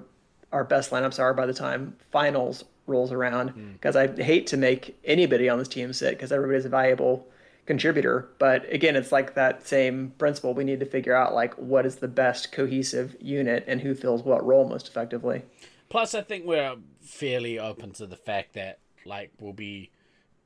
[0.52, 3.50] our best lineups are by the time finals rolls around.
[3.50, 3.72] Hmm.
[3.72, 7.28] Because I hate to make anybody on this team sit because everybody's a valuable
[7.70, 8.28] contributor.
[8.40, 10.54] But again, it's like that same principle.
[10.54, 14.24] We need to figure out like what is the best cohesive unit and who fills
[14.24, 15.42] what role most effectively.
[15.88, 19.90] Plus, I think we're fairly open to the fact that like we'll be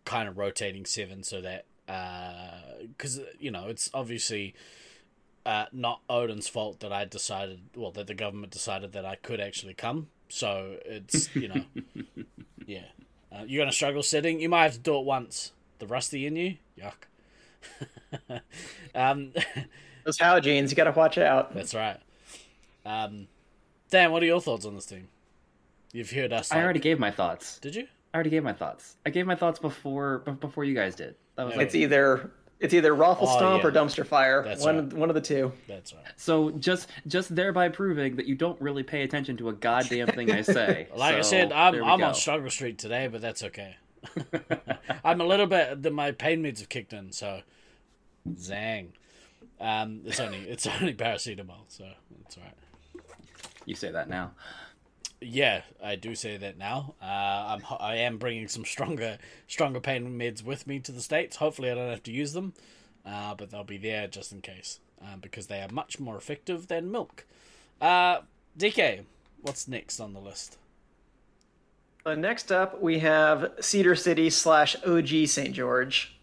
[0.04, 1.64] kind of rotating seven, so that
[2.88, 4.54] because you know it's obviously
[5.46, 9.40] uh, not Odin's fault that I decided, well, that the government decided that I could
[9.40, 10.08] actually come.
[10.28, 11.64] So it's you know,
[12.66, 12.88] yeah,
[13.32, 14.40] uh, you're gonna struggle sitting.
[14.40, 15.52] You might have to do it once.
[15.78, 17.08] The rusty in you, yuck.
[18.94, 19.32] um,
[20.04, 21.54] Those How genes, you got to watch out.
[21.54, 21.98] that's right.
[22.84, 23.26] Um,
[23.90, 25.08] Dan, what are your thoughts on this team?
[25.92, 26.50] You've heard us.
[26.52, 27.58] I like- already gave my thoughts.
[27.58, 27.86] Did you?
[28.12, 28.96] I already gave my thoughts.
[29.06, 31.16] I gave my thoughts before b- before you guys did.
[31.36, 31.58] That was Yeah.
[31.58, 33.68] like, It's either it's either raffle Oh, stomp yeah.
[33.68, 34.42] or dumpster fire.
[34.44, 34.92] That's one right.
[34.92, 35.52] one of the two.
[35.66, 36.04] That's right.
[36.16, 40.30] so just just thereby proving that you don't really pay attention to a goddamn thing
[40.30, 40.86] I say.
[40.96, 42.06] Like I So, said, I'm I'm go.
[42.06, 43.76] on struggle street today, but that's okay.
[45.04, 45.82] I'm a little bit.
[45.82, 47.40] The, my pain meds have kicked in, so
[48.32, 48.88] zang.
[49.60, 51.84] Um, it's only it's only paracetamol, so
[52.24, 52.54] it's alright.
[53.66, 54.32] You say that now.
[55.20, 56.94] Yeah, I do say that now.
[57.00, 61.36] Uh, I'm I am bringing some stronger stronger pain meds with me to the states.
[61.36, 62.52] Hopefully, I don't have to use them,
[63.06, 66.68] uh, but they'll be there just in case um, because they are much more effective
[66.68, 67.24] than milk.
[67.80, 68.20] Uh,
[68.58, 69.04] DK,
[69.42, 70.58] what's next on the list?
[72.06, 75.52] Uh, next up, we have Cedar City slash OG St.
[75.52, 76.13] George,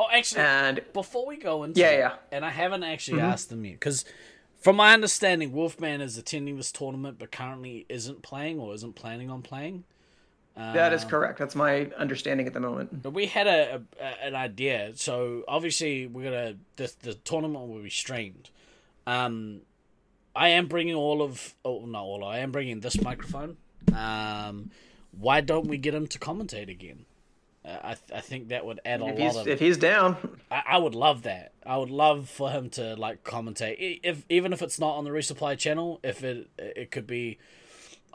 [0.00, 2.14] Oh, actually, and before we go into Yeah, yeah.
[2.30, 4.04] and I haven't actually asked them yet because,
[4.60, 9.28] from my understanding, Wolfman is attending this tournament but currently isn't playing or isn't planning
[9.28, 9.82] on playing.
[10.54, 11.40] that is correct.
[11.40, 13.02] That's my understanding at the moment.
[13.02, 14.92] But we had a, a an idea.
[14.94, 18.50] So obviously we're gonna the the tournament will be streamed.
[19.04, 19.62] Um,
[20.36, 22.24] I am bringing all of oh not all.
[22.24, 23.56] I am bringing this microphone.
[23.92, 24.70] Um,
[25.10, 27.06] why don't we get him to commentate again?
[27.68, 29.48] Uh, I th- I think that would add a If lot of.
[29.48, 30.16] if he's down,
[30.50, 31.52] I, I would love that.
[31.66, 35.10] I would love for him to like commentate, if even if it's not on the
[35.10, 37.38] resupply channel, if it it could be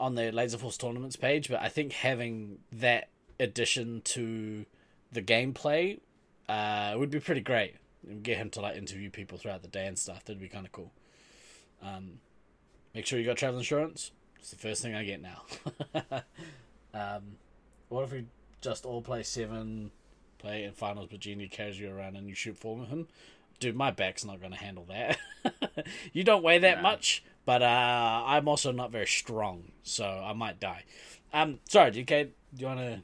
[0.00, 1.48] on the Laser Force tournaments page.
[1.48, 4.64] But I think having that addition to
[5.12, 6.00] the gameplay
[6.48, 7.76] uh, would be pretty great.
[8.08, 10.24] And get him to like interview people throughout the day and stuff.
[10.24, 10.92] That'd be kind of cool.
[11.82, 12.18] Um,
[12.94, 14.10] make sure you got travel insurance.
[14.40, 15.42] It's the first thing I get now.
[16.92, 17.36] um,
[17.88, 18.26] what if we
[18.64, 19.90] just all play seven?
[20.38, 23.08] play in finals, but Genie carries you around and you shoot for him.
[23.60, 25.16] Dude, my back's not going to handle that.
[26.12, 26.82] you don't weigh that No.
[26.82, 30.84] much, but uh, I'm also not very strong, so I might die.
[31.32, 33.02] Um, sorry, DK, do you want to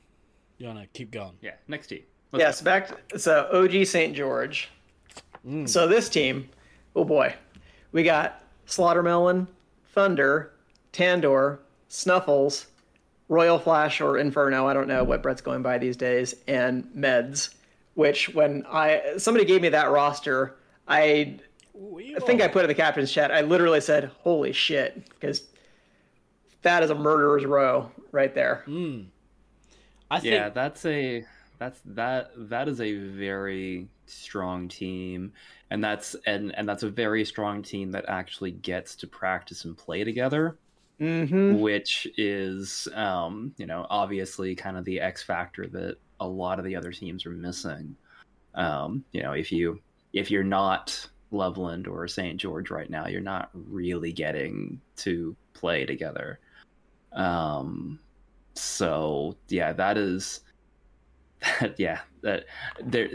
[0.58, 1.32] you want to keep going?
[1.40, 2.02] Yeah, next team.
[2.32, 4.14] Let's yes, back to, so OG St.
[4.14, 4.68] George.
[5.64, 6.50] So this team,
[6.94, 7.34] oh boy,
[7.92, 9.46] we got Slaughtermelon,
[9.94, 10.52] Thunder,
[10.92, 12.66] Tandor, Snuffles,
[13.30, 14.66] Royal Flash or Inferno.
[14.66, 17.54] I don't know what Brett's going by these days, and Meds.
[17.94, 20.56] Which when I somebody gave me that roster,
[20.86, 21.38] I
[21.74, 23.30] I think I put in the captain's chat.
[23.30, 25.44] I literally said, "Holy shit!" Because
[26.62, 28.62] that is a murderer's row right there.
[28.66, 29.02] Hmm.
[30.10, 31.24] I think Yeah, that's a
[31.58, 35.32] that's that that is a very strong team
[35.70, 39.78] and that's and and that's a very strong team that actually gets to practice and
[39.78, 40.58] play together
[41.00, 41.60] Mm-hmm.
[41.60, 46.66] which is um you know obviously kind of the x factor that a lot of
[46.66, 47.96] the other teams are missing
[48.54, 49.80] um you know if you
[50.12, 55.86] if you're not loveland or st george right now you're not really getting to play
[55.86, 56.38] together
[57.12, 57.98] um
[58.52, 60.40] so yeah that is
[61.78, 62.44] yeah that
[62.84, 63.08] there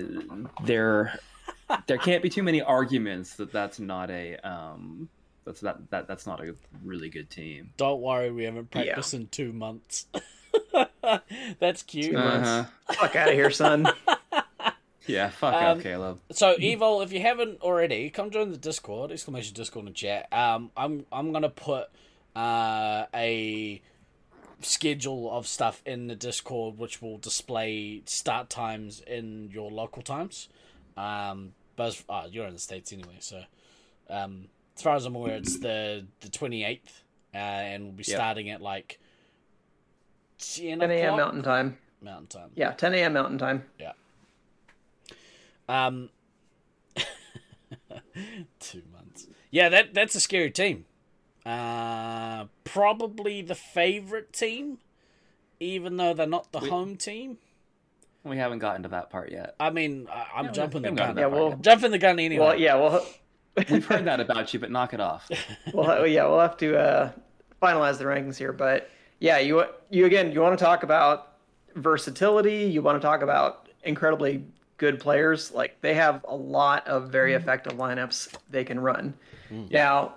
[0.64, 1.20] there
[1.86, 5.08] there can't be too many arguments that that's not a um
[5.46, 8.84] that's that, that that's not a really good team Don't worry, we haven't Yeah.
[8.84, 10.08] practiced in two months.
[11.60, 12.16] That's cute.
[12.16, 12.66] Uh-huh.
[12.94, 13.88] Fuck out of here, son.
[15.08, 19.12] yeah fuck Um, up caleb So Evil, if you haven't already, come join the Discord,
[19.12, 20.28] exclamation Discord and chat.
[20.34, 21.90] Um, I'm I'm gonna put
[22.36, 23.82] uh, a
[24.62, 30.50] schedule of stuff in the Discord, which will display start times in your local times.
[30.98, 33.44] Um, but as, uh, you're in the states anyway, so
[34.10, 36.80] um, as far as I'm aware, it's the the 28th,
[37.34, 38.16] uh, and we'll be Yep.
[38.18, 39.00] starting at like
[40.40, 41.18] 10, 10 a.m.
[41.18, 41.78] Mountain Time.
[42.02, 42.52] Mountain time.
[42.56, 43.14] Yeah, 10 a.m.
[43.14, 43.64] Mountain Time.
[43.80, 43.94] Yeah.
[45.68, 46.10] Um,
[48.60, 49.28] two months.
[49.52, 50.86] Yeah, that that's a scary team.
[51.46, 54.80] Uh, probably the favorite team,
[55.60, 57.38] even though they're not the We- home team.
[58.24, 61.10] we haven't gotten to that part yet I mean, I, I'm Yeah, jumping the gun.
[61.10, 61.62] to that Yeah, part well- yet.
[61.62, 62.44] jumping the gun anyway.
[62.46, 63.06] Well, yeah, we'll,
[63.70, 65.30] we've heard that about you but knock it off
[65.74, 67.12] well, yeah, we'll have to uh,
[67.62, 68.54] finalize the rankings here.
[68.54, 68.90] But
[69.20, 71.34] yeah, you you again, you want to talk about
[71.76, 72.66] versatility.
[72.66, 74.44] You want to talk about incredibly
[74.78, 75.52] good players.
[75.52, 79.14] Like they have a lot of very effective lineups they can run.
[79.72, 80.16] Now,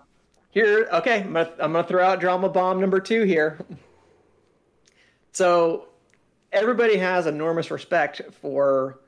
[0.51, 3.59] here, okay, I'm gonna, I'm gonna throw out drama bomb number two here.
[5.33, 5.89] So
[6.53, 9.01] everybody has enormous respect for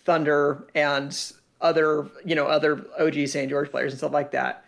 [0.00, 1.12] Thunder and
[1.60, 3.48] other, you know, other OG St.
[3.50, 4.64] George players and stuff like that.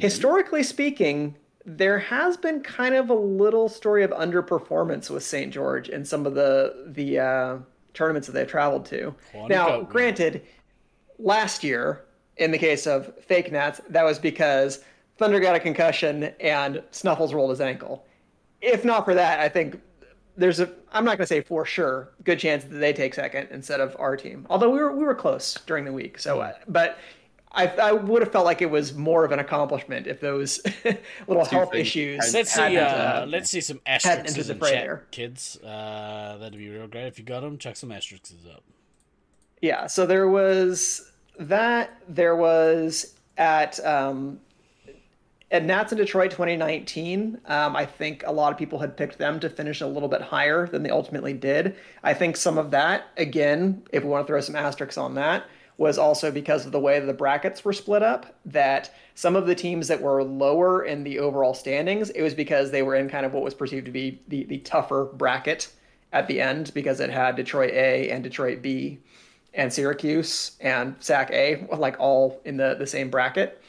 [0.00, 1.36] Historically speaking,
[1.66, 5.52] there has been kind of a little story of underperformance with St.
[5.52, 7.56] George in some of the the uh,
[7.94, 9.14] tournaments that they've traveled to.
[9.48, 10.42] Now, granted,
[11.18, 12.04] last year,
[12.36, 14.84] in the case of Fake Nats, that was because
[15.16, 18.04] Thunder got a concussion and Snuffles rolled his ankle.
[18.60, 19.80] If not for that, I think
[20.36, 23.48] there's a I'm not going to say for sure good chance that they take second
[23.50, 24.46] instead of our team.
[24.50, 26.98] Although we were we were close during the week, so uh, but
[27.52, 30.60] I I would have felt like it was more of an accomplishment if those
[31.26, 32.34] little health things issues.
[32.34, 32.76] let's see.
[32.76, 35.06] Uh, uh, let's see some asterisks entered the chat, there.
[35.10, 35.58] kids.
[35.62, 37.58] Uh, that'd be real great if you got them.
[37.58, 38.62] Check some asterisks up.
[39.60, 42.02] Yeah, so there was that.
[42.08, 44.40] There was at um,
[45.54, 47.38] at Nats in Detroit 2019.
[47.46, 50.20] Um, I think a lot of people had picked them to finish a little bit
[50.20, 51.76] higher than they ultimately did.
[52.02, 55.44] I think some of that, again, if we want to throw some asterisks on that,
[55.76, 58.34] was also because of the way the brackets were split up.
[58.44, 62.72] That some of the teams that were lower in the overall standings, it was because
[62.72, 65.68] they were in kind of what was perceived to be the, the tougher bracket
[66.12, 68.98] at the end because it had Detroit A and Detroit B
[69.52, 73.60] and Syracuse and SAC A, like all in the, the same bracket.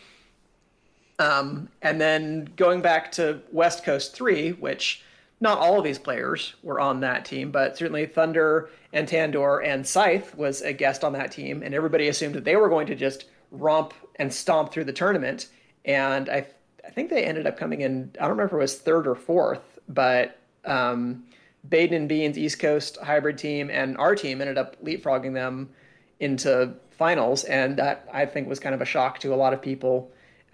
[1.19, 5.03] Um, and then going back to West Coast 3, which
[5.39, 9.85] not all of these players were on that team, but certainly Thunder and Tandor and
[9.85, 12.95] Scythe was a guest on that team, and everybody assumed that they were going to
[12.95, 15.47] just romp and stomp through the tournament.
[15.83, 16.47] And I,
[16.85, 19.15] I think they ended up coming in, I don't remember if it was third or
[19.15, 21.23] fourth, but um,
[21.69, 25.69] Baden and Bean's East Coast hybrid team and our team ended up leapfrogging them
[26.19, 29.61] into finals, and that I think was kind of a shock to a lot of
[29.61, 30.11] people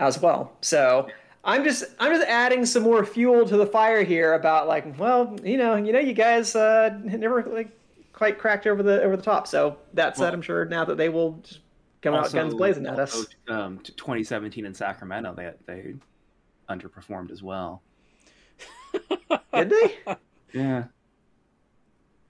[0.08, 0.52] as well.
[0.62, 1.08] So
[1.44, 5.38] I'm just I'm just adding some more fuel to the fire here about like, well,
[5.44, 7.70] you know, you know, you guys uh, never like
[8.14, 9.48] quite cracked over the over the top.
[9.48, 11.60] So that said, Well- I'm sure now that they will just
[12.02, 13.26] come out guns blazing at us.
[13.48, 15.94] um, t- 2017 in Sacramento, they they
[16.70, 17.82] underperformed as well.
[19.54, 19.98] Did they?
[20.54, 20.86] Yeah,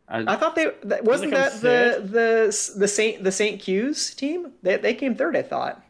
[0.07, 0.67] I thought they
[1.03, 4.51] wasn't that the the the Saint the Saint Q's team.
[4.61, 5.83] They they came third, I thought.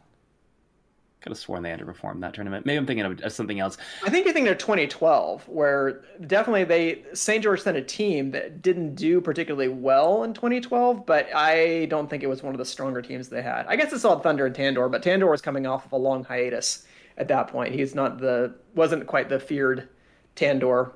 [1.22, 2.66] Could have sworn they underperformed that tournament.
[2.66, 3.78] Maybe I'm thinking of something else.
[4.04, 7.42] I think you're thinking of 2012, where definitely they St.
[7.42, 12.22] George sent a team that didn't do particularly well in 2012, but I don't think
[12.22, 13.66] it was one of the stronger teams they had.
[13.66, 16.24] I guess it's all Thunder and Tandor, but Tandor was coming off of a long
[16.24, 17.74] hiatus at that point.
[17.74, 19.88] He's not the wasn't quite the feared
[20.36, 20.92] Tandor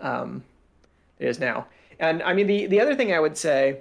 [0.00, 0.42] um,
[1.18, 1.66] is now.
[1.98, 3.80] And I mean the the other thing I would say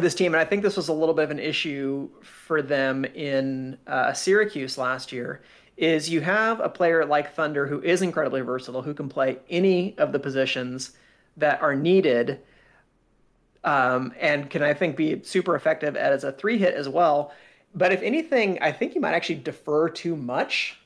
[0.00, 3.04] this team, and I think this was a little bit of an issue for them
[3.04, 5.42] in uh, Syracuse last year,
[5.76, 9.96] is you have a player like Thunder who is incredibly versatile, who can play any
[9.98, 10.92] of the positions
[11.36, 12.40] that are needed.
[13.64, 17.32] um, and can I think be super effective as a three hit as well.
[17.74, 20.78] But if anything, I think you might actually defer too much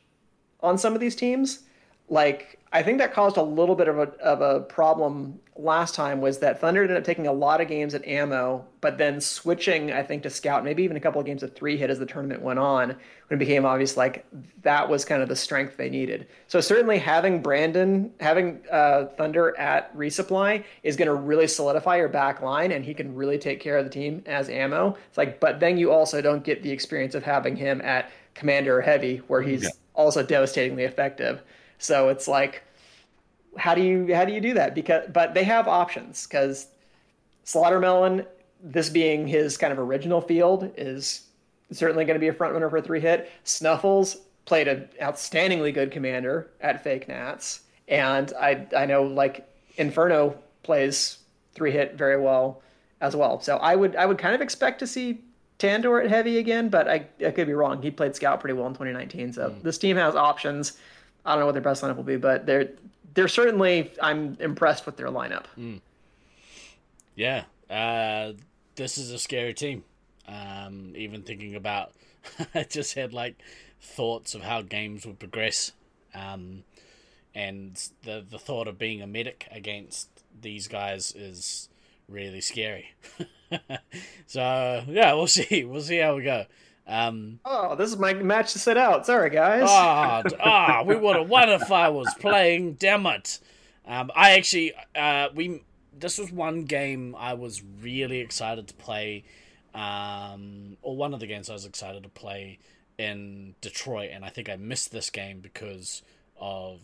[0.61, 1.61] on some of these teams.
[2.09, 6.21] Like I think that caused a little bit of a of a problem last time
[6.21, 9.93] was that Thunder ended up taking a lot of games at ammo, but then switching,
[9.93, 12.07] I think, to scout, maybe even a couple of games of three hit as the
[12.07, 12.97] tournament went on, when
[13.31, 14.25] it became obvious like
[14.63, 16.29] that was kind of the strength they needed.
[16.47, 22.09] So certainly having Brandon, having uh, Thunder at resupply is going to really solidify your
[22.09, 24.97] back line, and he can really take care of the team as ammo.
[25.09, 28.79] It's like, but then you also don't get the experience of having him at commander
[28.79, 29.71] or heavy, where he's yeah.
[29.95, 31.43] also devastatingly effective.
[31.79, 32.63] So it's like
[33.59, 34.75] how do you how do you do that?
[34.75, 36.69] Because but they have options because
[37.45, 38.27] Slaughtermelon,
[38.63, 41.23] this being his kind of original field, is
[41.73, 43.31] certainly going to be a front runner for three hit.
[43.45, 50.37] Snuffles played an outstandingly good commander at Fake Nats, and I I know like Inferno
[50.63, 51.19] plays
[51.55, 52.63] three hit very well
[53.01, 53.41] as well.
[53.41, 55.21] So I would I would kind of expect to see
[55.59, 57.83] Tandor at heavy again, but I, I could be wrong.
[57.83, 59.33] He played scout pretty well in 2019.
[59.33, 59.63] So mm.
[59.63, 60.79] this team has options.
[61.25, 62.69] I don't know what their best lineup will be, but they're
[63.19, 65.47] they're certainly I'm impressed with their lineup.
[65.59, 65.81] Mm.
[67.17, 68.35] Yeah, uh,
[68.77, 69.83] this is a scary team.
[70.29, 71.91] Um, even thinking about,
[72.55, 73.43] I just had like
[73.81, 75.73] thoughts of how games would progress,
[76.15, 76.63] um,
[77.35, 80.09] and the the thought of being a medic against
[80.41, 81.69] these guys is
[82.09, 82.95] really scary.
[84.29, 85.65] so yeah, we'll see.
[85.65, 86.47] We'll see how we go.
[86.89, 89.05] Um, oh, this is my match to sit out.
[89.05, 89.65] Sorry, guys.
[89.67, 92.75] Ah, oh, oh, we would have won if I was playing.
[92.75, 93.39] Damn it!
[93.87, 95.63] Um, I actually, uh, we
[95.99, 99.25] this was one game I was really excited to play,
[99.75, 102.59] um, or one of the games I was excited to play
[102.97, 106.03] in Detroit, and I think I missed this game because
[106.41, 106.81] of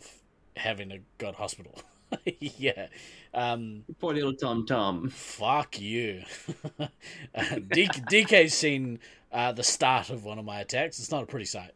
[0.57, 1.81] having a go to hospital.
[2.39, 2.89] yeah.
[3.33, 5.09] Um, Poor little Tom Tom.
[5.11, 6.23] Fuck you.
[6.79, 6.87] uh,
[7.35, 9.01] DK, DK's seen
[9.35, 10.99] uh, the start of one of my attacks.
[10.99, 11.73] It's not a pretty sight.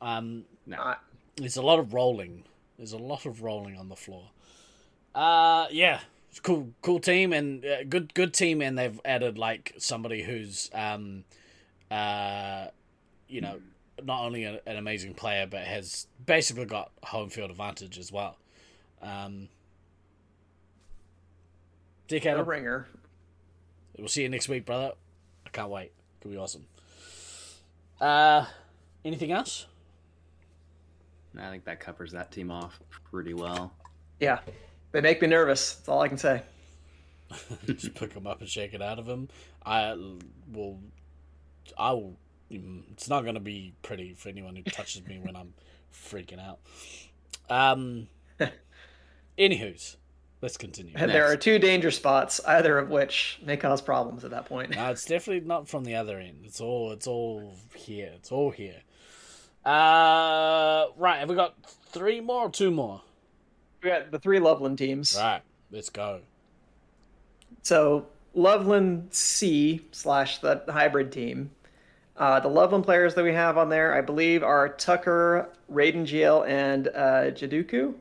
[0.00, 0.94] Um, no.
[1.36, 2.44] There's a lot of rolling.
[2.76, 4.30] There's a lot of rolling on the floor.
[5.14, 6.00] Uh, yeah,
[6.42, 11.24] cool, cool team and uh, good, good team, and they've added like somebody who's, um,
[11.90, 12.66] uh,
[13.28, 13.60] you know,
[14.04, 18.36] not only a, an amazing player but has basically got home field advantage as well.
[19.02, 19.48] Um,
[22.08, 22.88] Dick a ringer.
[23.98, 24.92] We'll see you next week, brother.
[25.46, 25.92] I can't wait.
[26.20, 26.66] It'll be awesome.
[28.00, 28.46] Uh,
[29.04, 29.66] anything else?
[31.38, 32.80] I think that covers that team off
[33.10, 33.72] pretty well.
[34.18, 34.40] Yeah,
[34.92, 35.74] they make me nervous.
[35.74, 36.42] That's all I can say.
[37.66, 39.28] Just pick them up and shake it out of him.
[39.64, 39.94] I
[40.52, 40.80] will.
[41.78, 42.16] I will.
[42.50, 45.54] It's not going to be pretty for anyone who touches me when I'm
[45.94, 46.58] freaking out.
[47.48, 48.08] Um.
[49.38, 49.96] Anywho's,
[50.40, 50.92] let's continue.
[50.96, 54.74] And there are two danger spots, either of which may cause problems at that point.
[54.74, 56.40] no, it's definitely not from the other end.
[56.44, 58.12] It's all it's all here.
[58.14, 58.82] It's all here.
[59.64, 61.18] Uh, right.
[61.18, 61.54] Have we got
[61.92, 63.02] three more or two more?
[63.82, 65.16] We got the three Loveland teams.
[65.18, 65.42] Right.
[65.70, 66.20] Let's go.
[67.62, 71.50] So Loveland C slash the hybrid team.
[72.16, 76.46] Uh, the Loveland players that we have on there, I believe, are Tucker, Raiden GL,
[76.46, 77.94] and uh, Jaduku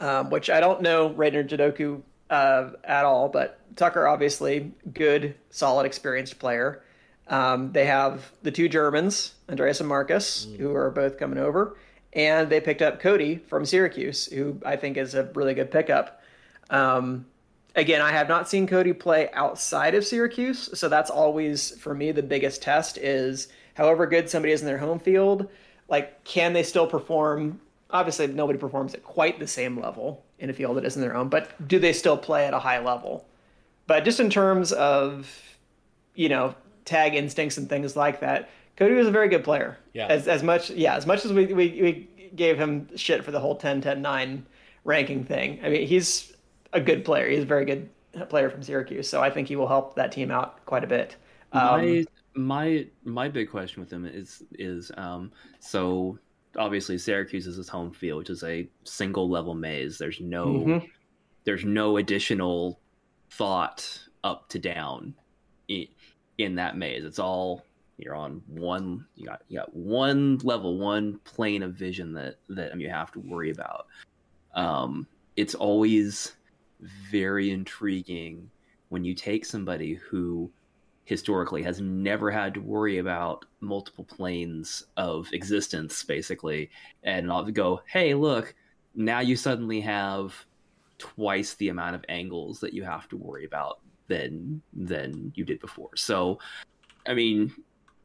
[0.00, 5.86] um, which I don't know Rainer Jadoku uh, at all, but Tucker obviously good, solid,
[5.86, 6.82] experienced player.
[7.28, 10.56] Um, they have the two Germans, Andreas and Marcus, mm.
[10.58, 11.76] who are both coming over,
[12.12, 16.22] and they picked up Cody from Syracuse, who I think is a really good pickup.
[16.70, 17.26] Um,
[17.74, 22.12] again, I have not seen Cody play outside of Syracuse, so that's always for me
[22.12, 25.48] the biggest test is however good somebody is in their home field,
[25.88, 30.52] like can they still perform obviously nobody performs at quite the same level in a
[30.52, 33.26] field that isn't their own, but do they still play at a high level?
[33.86, 35.30] But just in terms of,
[36.14, 36.54] you know,
[36.84, 39.78] tag instincts and things like that, Cody was a very good player.
[39.92, 40.06] Yeah.
[40.06, 43.40] As as much yeah, as much as we we, we gave him shit for the
[43.40, 44.46] whole 10 10 9
[44.84, 45.60] ranking thing.
[45.64, 46.32] I mean, he's
[46.72, 47.28] a good player.
[47.28, 47.88] He's a very good
[48.28, 51.16] player from Syracuse, so I think he will help that team out quite a bit.
[51.52, 52.04] Um, my
[52.34, 56.18] my my big question with him is is um so
[56.56, 59.98] obviously Syracuse is his home field, which is a single level maze.
[59.98, 60.86] There's no mm-hmm.
[61.44, 62.80] there's no additional
[63.30, 65.14] thought up to down
[65.68, 65.86] in,
[66.38, 67.04] in that maze.
[67.04, 67.64] It's all
[67.98, 72.78] you're on one you got you got one level, one plane of vision that that
[72.78, 73.86] you have to worry about.
[74.54, 75.06] Um,
[75.36, 76.32] it's always
[77.10, 78.50] very intriguing
[78.88, 80.50] when you take somebody who
[81.08, 86.70] historically has never had to worry about multiple planes of existence basically
[87.02, 88.54] and go hey look
[88.94, 90.34] now you suddenly have
[90.98, 95.60] twice the amount of angles that you have to worry about than than you did
[95.60, 95.90] before.
[95.96, 96.38] So,
[97.06, 97.52] I mean,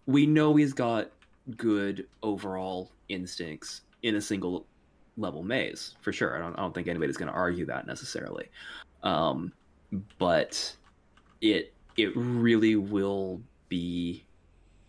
[0.06, 1.10] we know he's got
[1.58, 4.66] good overall instincts in a single
[5.18, 6.36] level maze for sure.
[6.36, 8.50] I don't, I don't think anybody's going to argue that necessarily.
[9.02, 9.52] Um,
[10.18, 10.76] but
[11.42, 14.26] it it really will be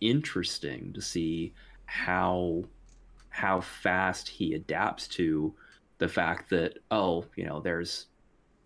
[0.01, 1.53] interesting to see
[1.85, 2.63] how
[3.29, 5.53] how fast he adapts to
[5.97, 8.07] the fact that oh you know there's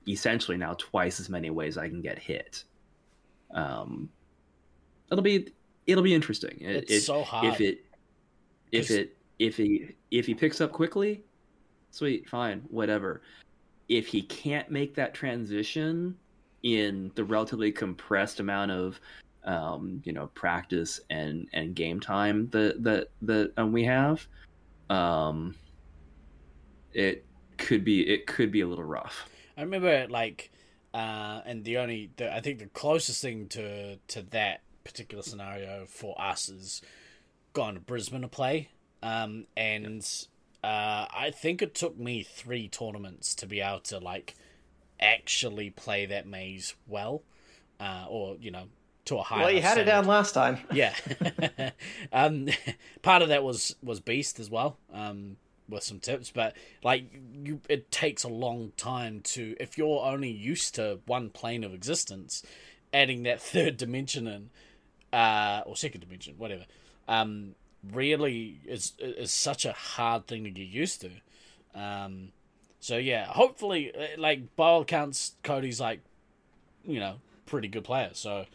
[0.07, 2.64] essentially now twice as many ways I can get hit.
[3.52, 4.10] Um,
[5.11, 5.53] it'll be
[5.88, 6.57] it'll be interesting.
[6.61, 7.45] It's it, so hard.
[7.45, 7.86] if it
[8.72, 11.24] if it if he if he picks up quickly,
[11.91, 13.22] sweet, fine, whatever.
[13.88, 16.16] If he can't make that transition
[16.64, 18.99] in the relatively compressed amount of
[19.45, 24.27] um, you know practice and and game time that that that um, we have,
[24.90, 25.56] um,
[26.94, 27.26] it
[27.57, 29.30] could be it could be a little rough.
[29.57, 30.52] I remember like,
[30.94, 35.86] uh, and the only the, I think the closest thing to to that particular scenario
[35.88, 36.81] for us is
[37.53, 38.69] gone to Brisbane to play,
[39.02, 40.06] um, and
[40.64, 44.36] uh, I think it took me three tournaments to be able to like
[45.00, 47.24] actually play that maze well,
[47.80, 48.66] uh, or you know
[49.06, 49.40] to a high.
[49.40, 50.60] Well, you had it down last time.
[50.74, 50.96] Yeah.
[52.14, 52.48] um,
[53.02, 54.78] part of that was was Beast as well.
[54.94, 57.04] Um, with some tips, but like
[57.44, 61.76] you, it takes a long time to if you're only used to one plane of
[61.76, 62.44] existence,
[62.92, 64.50] adding that third dimension in,
[65.14, 66.66] uh, or second dimension, whatever,
[67.08, 67.54] um,
[67.92, 71.12] really is is such a hard thing to get used to.
[71.76, 72.32] Um,
[72.80, 75.99] so yeah, hopefully, like by all accounts, Cody's like,
[76.85, 77.15] you know,
[77.45, 78.11] pretty good player.
[78.14, 78.45] So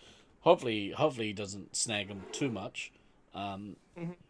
[0.40, 2.92] hopefully, hopefully he doesn't snag him too much.
[3.34, 3.76] Um,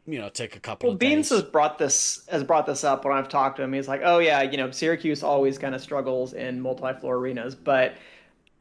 [0.06, 0.88] you know, take a couple.
[0.88, 1.40] Well, of Beans days.
[1.40, 3.72] has brought this has brought this up when I've talked to him.
[3.72, 7.94] He's like, "Oh yeah, you know, Syracuse always kind of struggles in multi-floor arenas." But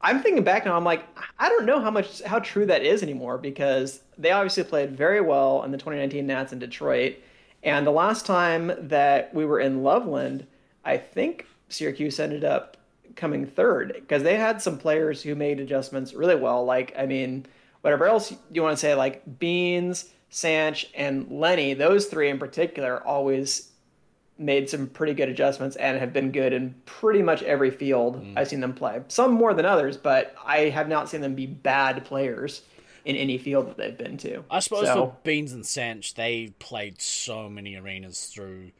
[0.01, 1.03] I'm thinking back now, I'm like,
[1.39, 5.21] I don't know how much how true that is anymore because they obviously played very
[5.21, 7.15] well in the 2019 Nats in Detroit,
[7.63, 10.45] and the last time that we were in Loveland,
[10.85, 12.77] I think Syracuse ended up
[13.15, 16.65] coming third because they had some players who made adjustments really well.
[16.65, 17.45] Like, I mean,
[17.81, 20.09] whatever else you want to say, like Beans.
[20.33, 23.69] Sanch and Lenny, those three in particular, always
[24.39, 28.33] made some pretty good adjustments and have been good in pretty much every field mm.
[28.35, 29.01] I've seen them play.
[29.09, 32.63] Some more than others, but I have not seen them be bad players
[33.05, 34.43] in any field that they've been to.
[34.49, 38.71] I suppose so, for Beans and Sanch, they played so many arenas through,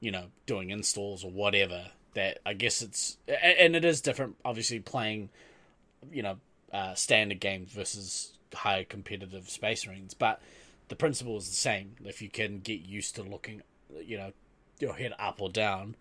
[0.00, 4.36] you know, doing installs or whatever that I guess it's and it is different.
[4.44, 5.28] Obviously, playing,
[6.12, 6.36] you know,
[6.72, 10.40] uh, standard games versus high competitive space arenas, but
[10.88, 11.96] the principle is the same.
[12.04, 13.62] If you can get used to looking,
[14.04, 14.32] you know,
[14.80, 15.96] your head up or down,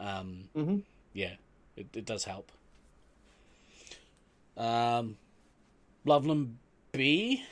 [0.00, 0.78] um, mm-hmm.
[1.12, 1.34] yeah,
[1.76, 2.50] it, it does help.
[4.56, 5.16] Um,
[6.04, 6.58] Loveland
[6.92, 7.44] B.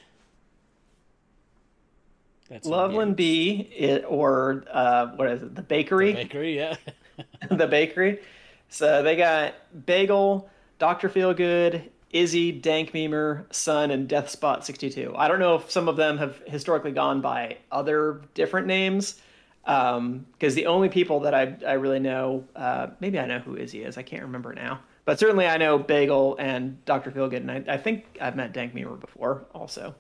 [2.51, 5.55] That's Loveland B, it, or uh, what is it?
[5.55, 6.13] The bakery.
[6.13, 6.75] The bakery, yeah.
[7.51, 8.21] the bakery.
[8.69, 9.55] So they got
[9.87, 10.51] Bagel,
[10.81, 15.15] Doctor Feelgood, Izzy, Dank Memer, Sun, and Deathspot 62.
[15.17, 19.21] I don't know if some of them have historically gone by other different names,
[19.63, 23.57] because um, the only people that I, I really know, uh, maybe I know who
[23.57, 24.81] Izzy is, I can't remember now.
[25.05, 27.13] But certainly I know Bagel and Dr.
[27.13, 29.95] Feelgood, and I, I think I've met Dank Memer before also.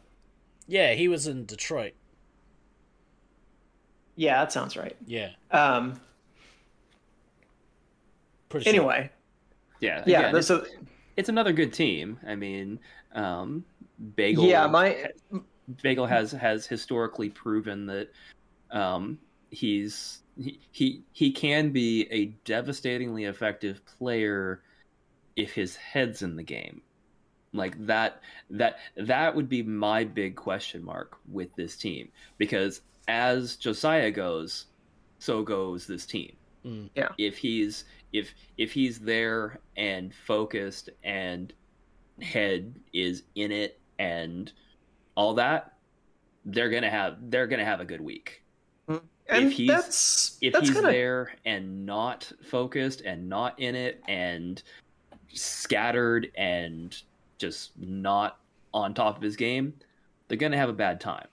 [0.66, 1.94] Yeah, he was in Detroit.
[4.20, 4.94] Yeah, that sounds right.
[5.06, 5.30] Yeah.
[5.50, 5.98] Um.
[8.50, 9.04] Pretty anyway.
[9.04, 9.10] Sure.
[9.80, 10.04] Yeah.
[10.06, 10.28] Yeah.
[10.28, 10.66] Again, so
[11.16, 12.18] it's another good team.
[12.26, 12.80] I mean,
[13.14, 13.64] um,
[14.16, 14.44] Bagel.
[14.44, 15.06] Yeah, my
[15.82, 18.10] Bagel has has historically proven that
[18.70, 19.18] um,
[19.50, 24.60] he's he, he he can be a devastatingly effective player
[25.34, 26.82] if his head's in the game.
[27.54, 28.20] Like that
[28.50, 34.66] that that would be my big question mark with this team because as Josiah goes,
[35.18, 36.36] so goes this team.
[36.64, 36.90] Mm.
[36.94, 37.08] Yeah.
[37.18, 41.52] If he's if if he's there and focused and
[42.22, 44.52] head is in it and
[45.16, 45.74] all that,
[46.44, 48.44] they're gonna have they're gonna have a good week.
[48.88, 49.02] Mm.
[49.28, 50.92] And if he's that's, if that's he's kinda...
[50.92, 54.62] there and not focused and not in it and
[55.32, 56.96] scattered and
[57.38, 58.38] just not
[58.72, 59.74] on top of his game,
[60.28, 61.26] they're gonna have a bad time.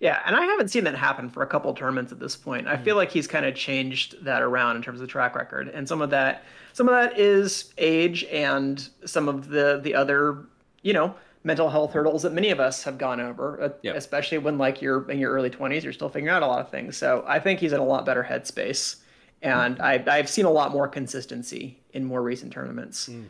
[0.00, 2.68] Yeah, and I haven't seen that happen for a couple tournaments at this point.
[2.68, 2.98] I feel hmm.
[2.98, 6.00] like he's kind of changed that around in terms of the track record, and some
[6.00, 10.44] of that, some of that is age, and some of the the other,
[10.82, 13.96] you know, mental health hurdles that many of us have gone over, uh, Yep.
[13.96, 16.70] especially when like you're in your early twenties, you're still figuring out a lot of
[16.70, 16.96] things.
[16.96, 18.96] So I think he's in a lot better headspace,
[19.42, 19.48] hmm.
[19.48, 23.06] and I, I've seen a lot more consistency in more recent tournaments.
[23.06, 23.24] Hmm.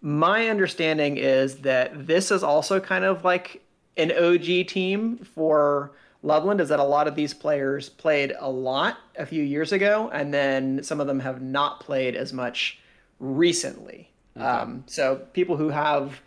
[0.00, 3.62] My understanding is that this is also kind of like
[3.96, 5.92] an OG team for
[6.22, 6.60] Loveland.
[6.60, 10.32] Is that a lot of these players played a lot a few years ago, and
[10.32, 12.78] then some of them have not played as much
[13.18, 14.10] recently.
[14.36, 16.20] Um, so people who have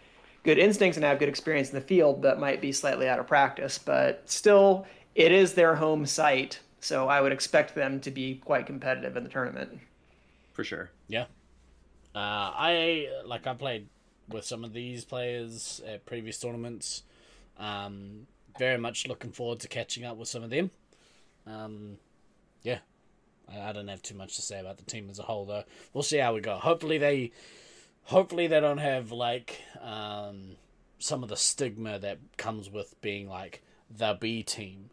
[0.44, 3.28] good instincts and have good experience in the field, but might be slightly out of
[3.28, 3.80] practice.
[3.80, 4.86] But still,
[5.16, 9.24] it is their home site, so I would expect them to be quite competitive in
[9.24, 9.80] the tournament.
[10.54, 10.92] for sure.
[11.08, 11.26] Yeah.
[12.14, 13.88] Uh, I like I played
[14.30, 17.04] with some of these players at previous tournaments.
[17.58, 20.72] Um, very much looking forward to catching up with some of them.
[21.48, 21.98] Um,
[22.64, 22.80] yeah,
[23.52, 25.64] I, I don't have too much to say about the team as a whole though.
[25.94, 26.56] We'll see how we go.
[26.56, 27.32] Hopefully they,
[28.04, 30.56] hopefully they don't have like um,
[31.00, 34.90] some of the stigma that comes with being like the B team,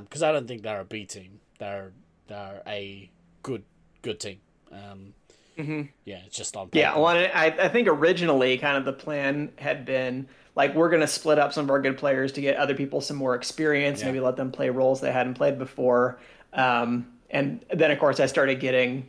[0.00, 1.40] because I don't think they're a B team.
[1.58, 1.92] They're
[2.28, 3.10] they're a
[3.42, 3.64] good
[4.02, 4.40] good team.
[4.70, 5.14] Um,
[5.56, 6.68] yeah, it's just on.
[6.72, 11.00] Yeah, well, I, I think originally kind of the plan had been like we're going
[11.00, 14.00] to split up some of our good players to get other people some more experience,
[14.00, 14.06] Yeah.
[14.06, 16.18] maybe let them play roles they hadn't played before.
[16.52, 19.08] Um, and then of course I started getting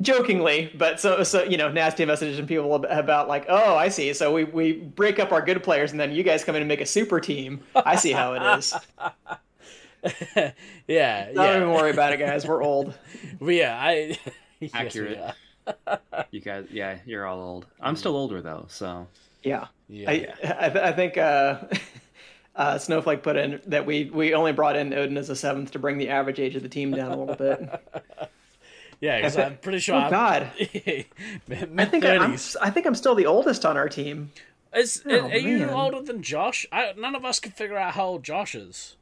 [0.00, 4.12] jokingly, but so so you know nasty messages from people about like, oh, I see.
[4.12, 6.68] So we we break up our good players, and then you guys come in and
[6.68, 7.60] make a super team.
[7.74, 8.74] I see how it is.
[10.86, 12.46] yeah, Don't yeah, even worry about it, guys.
[12.48, 12.94] We're old.
[13.40, 14.18] but yeah, I
[14.72, 15.34] yes, we Accurate.
[16.30, 17.66] You guys, yeah, you're all old.
[17.80, 19.06] I'm still older though, so
[19.42, 19.66] Yeah.
[19.88, 20.12] Yeah, I,
[20.44, 21.58] I, th- I think uh,
[22.56, 25.78] uh, Snowflake put in that we, we only brought in Odin as a seventh to
[25.78, 27.60] bring the average age of the team down a little bit.
[29.00, 29.96] yeah, because I'm pretty sure.
[29.96, 32.36] Oh I'm, God, I think I, I'm.
[32.60, 34.30] I think I'm still the oldest on our team.
[34.72, 35.70] Is Oh, are you man.
[35.70, 36.64] older than Josh?
[36.70, 38.94] I, none of us can figure out how old Josh is.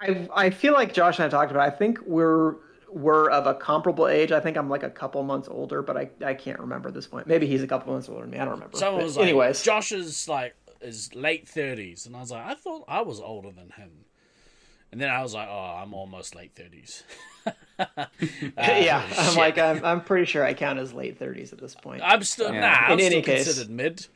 [0.00, 1.66] I I feel like Josh and I talked about.
[1.68, 1.72] it.
[1.72, 2.54] I think we're
[2.94, 4.32] we're of a comparable age.
[4.32, 7.06] I think I'm like a couple months older, but I, I can't remember at this
[7.06, 7.26] point.
[7.26, 8.38] Maybe he's a couple months older than me.
[8.38, 8.76] I don't remember.
[8.78, 12.44] Someone But was like, anyways, Josh is like is late thirties, and I was like,
[12.46, 13.90] I thought I was older than him.
[14.92, 17.02] And then I was like, oh, I'm almost late thirties.
[17.76, 18.06] Uh,
[18.56, 19.36] yeah, I'm shit.
[19.36, 22.02] like I'm I'm pretty sure I count as late 30s at this point.
[22.04, 22.60] I'm still Yeah.
[22.60, 22.66] nah.
[22.68, 23.44] I'm In still any case.
[23.46, 24.06] considered mid.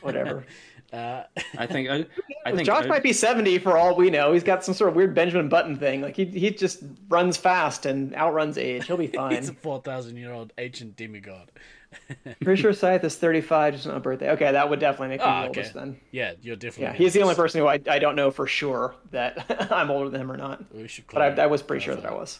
[0.00, 0.44] Whatever.
[0.92, 1.22] Uh,
[1.56, 2.04] I think I,
[2.44, 4.32] I think Josh I- might be 70 for all we know.
[4.32, 6.00] He's got some sort of weird Benjamin Button thing.
[6.02, 8.86] Like he he just runs fast and outruns age.
[8.86, 9.36] He'll be fine.
[9.36, 11.50] he's a four thousand year old ancient demigod.
[12.42, 14.30] Pretty sure Scythe is 35 just on a birthday.
[14.30, 15.46] Okay, that would definitely make me Oh, the okay.
[15.48, 16.00] oldest then.
[16.12, 16.84] Yeah, you're definitely.
[16.84, 20.08] Yeah, he's the only person who I, I don't know for sure that I'm older
[20.08, 20.72] than him or not.
[20.72, 22.38] We should But I, I was pretty sure that I was.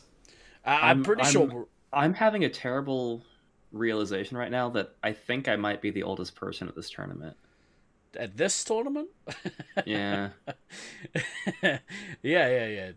[0.65, 1.47] Uh, I'm, pretty I'm- sure.
[1.47, 3.25] we're- I'm having a terrible
[3.73, 7.37] realization right now that I think I might be the oldest person at this tournament.
[8.17, 9.09] At this tournament.
[9.87, 10.31] Yeah.
[11.63, 11.79] yeah,
[12.23, 12.91] yeah, yeah.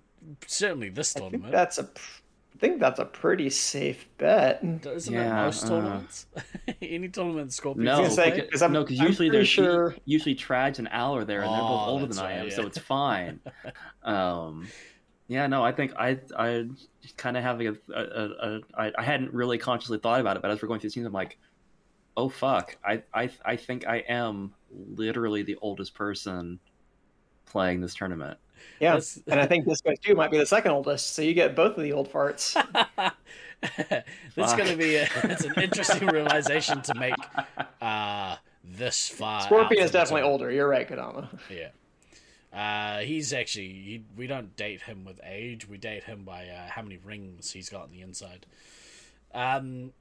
[0.47, 1.51] Certainly this I think tournament.
[1.53, 2.19] that's a pr-
[2.55, 4.59] I think that's a pretty safe bet.
[4.63, 5.69] Isn't it Yeah, most uh.
[5.69, 6.27] tournaments?
[6.81, 8.31] Any tournament Scorpions No, gonna say, play?
[8.35, 11.41] because, 'cause I'm- no, because usually pretty there's sure- usually Trads and Al are there,
[11.41, 12.55] and they're both Oh, older that's than I am, yeah.
[12.55, 13.39] so it's fine.
[14.03, 14.67] um,
[15.27, 16.67] yeah, no, I think I I
[17.17, 18.25] kind of having a, a, a,
[18.57, 20.93] a I, I hadn't really consciously thought about it, but as we're going through the
[20.93, 21.37] scenes, I'm like,
[22.17, 26.59] oh fuck, I I I think I am literally the oldest person
[27.45, 28.37] playing this tournament.
[28.79, 31.55] Yeah, That's- and I think Disco Stew might be the second oldest, so you get
[31.55, 32.53] both of the old farts.
[33.61, 34.57] That's Fuck.
[34.57, 37.13] going to be a, it's an interesting realization to make
[37.81, 39.41] uh, this far.
[39.41, 40.41] Scorpion is definitely tournament.
[40.41, 40.51] older.
[40.51, 41.27] You're right, Kadama.
[41.49, 41.69] Yeah.
[42.53, 45.67] Uh, he's actually he, we don't date him with age.
[45.67, 48.45] We date him by uh, how many rings he's got on the inside.
[49.33, 49.93] Um,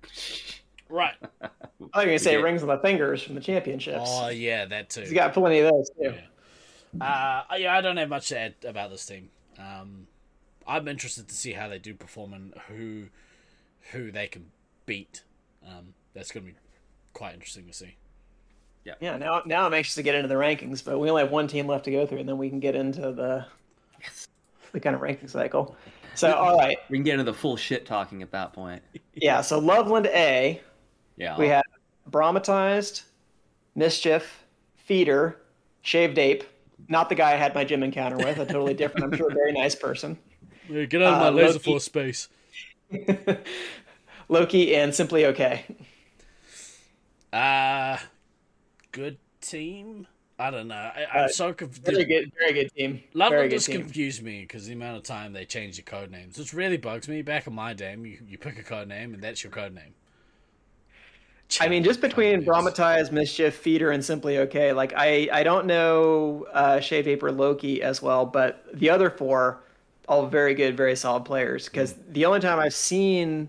[0.93, 1.14] right.
[1.43, 1.48] I
[1.81, 2.43] was gonna say did.
[2.44, 4.02] rings on the fingers from the championships.
[4.06, 5.01] Oh yeah, that too.
[5.02, 6.14] He's got plenty of those too.
[7.01, 9.31] Uh, yeah, I don't have much to add about this team.
[9.59, 10.06] Um,
[10.66, 13.06] I'm interested to see how they do perform and who
[13.93, 14.47] who they can
[14.86, 15.24] beat.
[15.66, 16.59] Um, that's going to be
[17.14, 17.97] quite interesting to see.
[18.85, 19.16] Yeah, Yeah.
[19.16, 21.66] now now I'm anxious to get into the rankings, but we only have one team
[21.66, 23.47] left to go through, and then we can get into the
[24.73, 25.77] the kind of ranking cycle.
[26.14, 28.82] So, all right, We can get into the full shit talking at that point.
[29.14, 29.40] yeah.
[29.40, 30.60] So Loveland A,
[31.17, 31.39] Yeah.
[31.39, 31.65] we have
[32.11, 33.03] Bromatized,
[33.75, 34.45] Mischief,
[34.77, 35.39] Feeder,
[35.83, 36.45] Shaved Ape.
[36.89, 38.39] Not the guy I had my gym encounter with.
[38.39, 40.19] A totally different, I'm sure, a very nice person.
[40.69, 41.71] Yeah, get out of my Uh, laser Loki.
[41.71, 42.29] force space.
[44.29, 45.65] Loki and Simply Okay.
[47.33, 47.99] Uh,
[48.91, 50.07] good team.
[50.39, 50.75] I don't know.
[50.75, 51.87] I, I'm Uh, so confused.
[51.87, 53.03] Very good, very good team.
[53.15, 53.81] very just team.
[53.83, 57.09] confused me because the amount of time they change the code names, which really bugs
[57.09, 57.23] me.
[57.23, 59.95] Back in my day, you, you pick a code name and that's your code name.
[61.61, 62.45] I mean, just between.
[62.45, 67.33] Bromatized, Mischief, Feeder, and Simply Okay, like I, I don't know uh, Shave Ape or
[67.33, 69.62] Loki as well, but the other four,
[70.09, 71.69] all very good, very solid players.
[71.69, 73.49] Because the only time I've seen,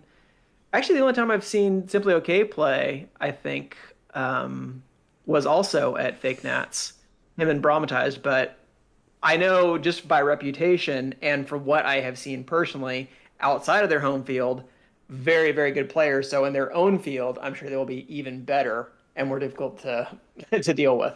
[0.74, 3.78] actually, the only time I've seen Simply Okay play, I think,
[4.14, 4.84] um,
[5.26, 6.94] was also at Fake Nats,
[7.38, 8.22] him and Brahmatized.
[8.22, 8.58] But
[9.22, 13.10] I know just by reputation and from what I have seen personally
[13.40, 14.64] outside of their home field,
[15.14, 16.30] very, very good players.
[16.30, 19.80] So in their own field, I'm sure they will be even better and more difficult
[19.82, 20.08] to
[20.62, 21.16] to deal with.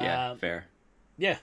[0.00, 0.66] Yeah, Uh, fair.
[1.16, 1.38] Yeah,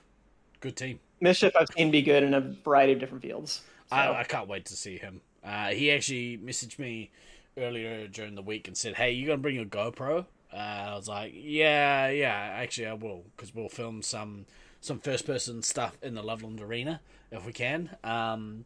[0.60, 1.00] good team.
[1.22, 3.62] Mischief I've seen be good in a variety of different fields.
[3.90, 3.96] So.
[3.96, 5.22] I, I can't wait to see him.
[5.44, 7.12] Uh, he actually messaged me
[7.58, 11.08] earlier during the week and said, "Hey, you gonna bring your GoPro?" Uh, I was
[11.08, 14.46] like, "Yeah, yeah, actually I will, because we'll film some
[14.82, 17.00] some first person stuff in the Loveland Arena
[17.32, 17.96] if we can.
[18.04, 18.66] Um,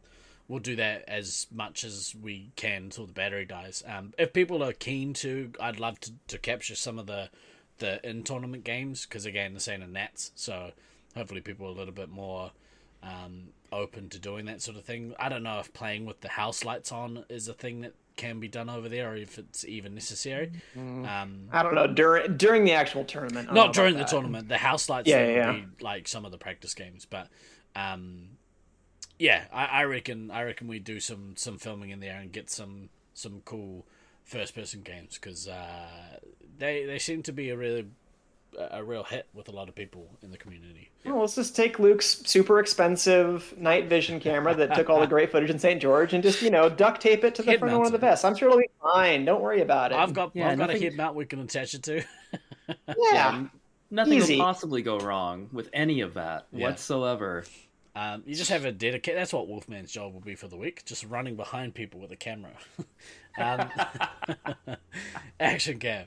[0.50, 3.84] we'll do that as much as we can until the battery dies.
[3.86, 7.30] Um, if people are keen to, I'd love to, to capture some of the
[7.78, 10.72] the in tournament games because again, the same in Nats, so
[11.16, 12.50] hopefully people are a little bit more."
[13.02, 15.14] um, open to doing that sort of thing.
[15.18, 18.40] I don't know if playing with the house lights on is a thing that can
[18.40, 20.52] be done over there, or if it's even necessary.
[20.76, 23.52] Um, I don't know during during the actual tournament.
[23.52, 24.08] Not during the that.
[24.08, 24.48] tournament.
[24.48, 27.28] The house lights Yeah, yeah, be like some of the practice games, but
[27.74, 28.30] um,
[29.20, 32.48] yeah, I, I reckon I reckon we do some some filming in there and get
[32.50, 33.86] some some cool
[34.24, 36.18] first person games because uh,
[36.58, 37.86] they they seem to be a really
[38.70, 40.90] a real hit with a lot of people in the community.
[41.04, 45.30] Well, let's just take Luke's super expensive night vision camera that took all the great
[45.30, 45.80] footage in St.
[45.80, 47.92] George and just you know duct tape it to the Head front of one of
[47.92, 48.24] the mount vests.
[48.24, 49.26] I'm sure it'll be fine.
[49.26, 49.98] Don't worry about it.
[49.98, 52.02] I've got Yeah, I've got a head mount we can attach it to.
[53.12, 53.44] yeah.
[53.90, 54.36] Nothing Easy.
[54.36, 56.68] will possibly go wrong with any of that Yeah.
[56.68, 57.44] whatsoever.
[57.94, 59.16] Um, you just have a dedicate.
[59.16, 60.84] That's what Wolfman's job will be for the week.
[60.84, 62.52] Just running behind people with a camera.
[63.38, 63.68] um,
[65.40, 66.06] action cam.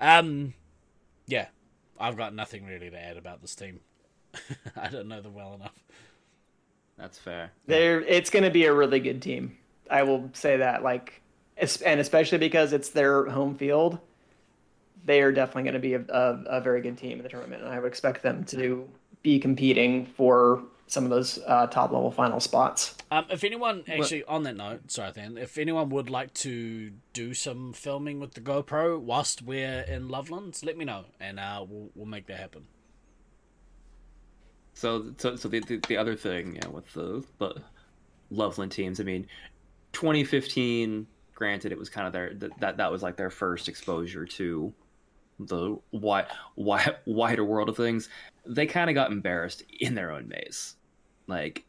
[0.00, 0.54] Um,
[1.26, 1.46] yeah,
[1.98, 3.80] I've got nothing really to add about this team.
[4.76, 5.84] I don't know them well enough.
[6.98, 7.52] That's fair.
[7.66, 9.56] They're it's going to be a really good team.
[9.90, 11.22] I will say that like
[11.84, 13.98] and especially because it's their home field.
[15.04, 17.62] They are definitely going to be a, a, a very good team in the tournament,
[17.62, 18.86] and I would expect them to
[19.22, 22.96] be competing for some of those uh, top level final spots.
[23.12, 27.32] Um, if anyone actually on that note, sorry, then, if anyone would like to do
[27.32, 31.90] some filming with the GoPro whilst we're in Loveland, let me know, and uh, we'll
[31.94, 32.66] we'll make that happen.
[34.74, 37.62] So, so, so the, the the other thing, yeah, with the the
[38.30, 39.26] Loveland teams, I mean,
[39.92, 41.06] 2015.
[41.34, 44.74] Granted, it was kind of their that that was like their first exposure to
[45.38, 46.26] the wide,
[46.56, 48.10] wide, wider world of things.
[48.44, 50.76] They kind of got embarrassed in their own maze.
[51.30, 51.64] Like,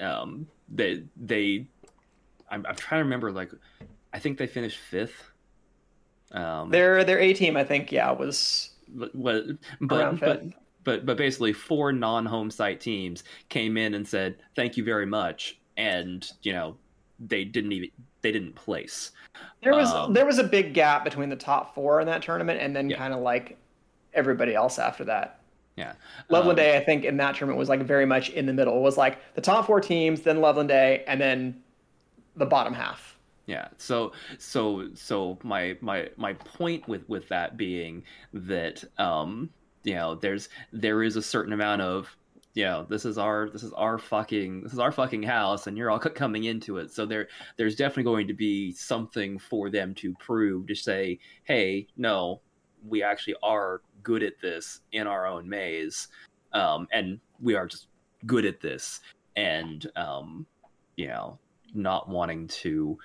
[0.00, 1.66] um, they they,
[2.50, 3.30] I'm, I'm trying to remember.
[3.30, 3.52] Like,
[4.12, 5.30] I think they finished fifth.
[6.32, 9.46] Um, Their their A team, I think, yeah, was but but
[10.18, 10.42] but,
[10.84, 15.58] but but basically four non-home site teams came in and said thank you very much
[15.76, 16.76] and you know
[17.18, 17.90] they didn't even
[18.22, 19.12] they didn't place
[19.62, 22.60] There was Um, there was a big gap between the top four in that tournament,
[22.60, 22.96] and then Yeah.
[22.96, 23.58] kind of like
[24.14, 25.37] everybody else after that.
[25.78, 25.92] Yeah
[26.28, 28.76] Loveland Um, I think, in that tournament was like very much in the middle.
[28.76, 31.62] It was like the top four teams, then Loveland Day, and then
[32.36, 33.16] the bottom half.
[33.46, 38.02] yeah so so so my my my point with with that being
[38.32, 39.50] that um
[39.84, 42.14] you know there's there is a certain amount of
[42.54, 45.76] you know this is our this is our fucking this is our fucking house and
[45.78, 49.94] you're all coming into it so there there's definitely going to be something for them
[49.94, 52.40] to prove to say hey no
[52.86, 56.08] we actually are good at this in our own maze
[56.52, 57.86] um and we are just
[58.26, 59.00] good at this
[59.36, 60.46] and um
[60.96, 61.38] you know
[61.74, 62.98] not wanting to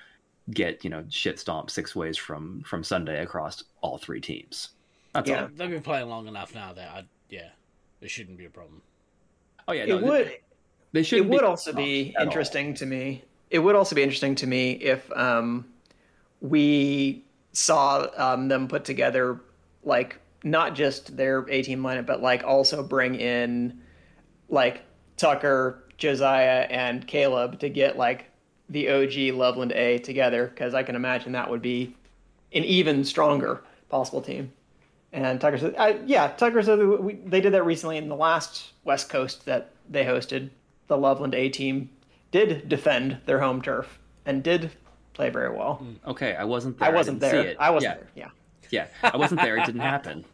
[0.51, 4.69] get you know shit stomped six ways from from sunday across all three teams
[5.13, 5.43] that's Yeah.
[5.43, 7.49] all They've been playing long enough now that I yeah,
[8.01, 8.81] it shouldn't be a problem.
[9.67, 10.31] oh yeah no, it would
[10.91, 13.23] they should it would also be interesting to me.
[13.49, 15.65] It would also be interesting to me if um,
[16.41, 19.39] we saw um, them put together
[19.83, 23.81] like not just their A team lineup, but like also bring in
[24.49, 24.81] like
[25.17, 28.25] Tucker, Josiah, and Caleb to get like
[28.69, 31.95] the OG Loveland A together because I can imagine that would be
[32.53, 34.51] an even stronger possible team.
[35.11, 38.73] And Tucker said, I, "Yeah, Tucker said we, they did that recently in the last
[38.83, 40.49] West Coast that they hosted.
[40.87, 41.89] The Loveland A team
[42.31, 44.71] did defend their home turf and did
[45.13, 45.79] play very well.
[45.83, 47.43] Mm, okay i wasn't there I wasn't didn't there.
[47.43, 47.57] see it.
[47.59, 48.31] I wasn't yeah, there.
[48.71, 50.25] Yeah, yeah i wasn't there it didn't happen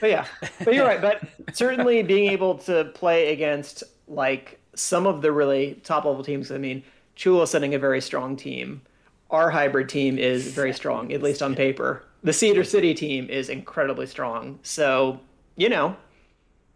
[0.00, 0.26] but yeah,
[0.64, 1.00] but you're right.
[1.00, 1.22] But
[1.52, 6.50] certainly being able to play against like some of the really top level teams.
[6.50, 6.82] I mean,
[7.14, 8.82] Chula sending a very strong team.
[9.30, 12.04] Our hybrid team is very strong, at least on paper.
[12.22, 14.58] The Cedar City team is incredibly strong.
[14.62, 15.20] So
[15.56, 15.96] you know,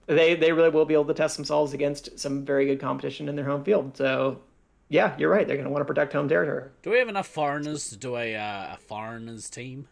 [0.06, 3.36] they they really will be able to test themselves against some very good competition in
[3.36, 3.96] their home field.
[3.96, 4.40] So,
[4.88, 5.46] yeah, you're right.
[5.46, 6.70] They're going to want to protect home territory.
[6.82, 9.88] Do we have enough foreigners to do a uh, a foreigners team,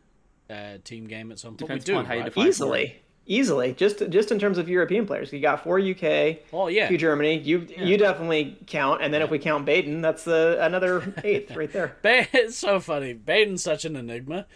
[0.50, 1.58] uh, team game at some point?
[1.58, 2.26] Depends we do, on how you right?
[2.26, 3.72] define- Easily, easily.
[3.72, 7.38] Just just in terms of European players, you got four UK, Oh yeah, two Germany.
[7.38, 11.72] You you definitely count, and then if we count Baden, that's the another eighth right
[11.72, 11.96] there.
[12.02, 13.12] Ba- it's so funny.
[13.12, 14.46] Baden's such an enigma.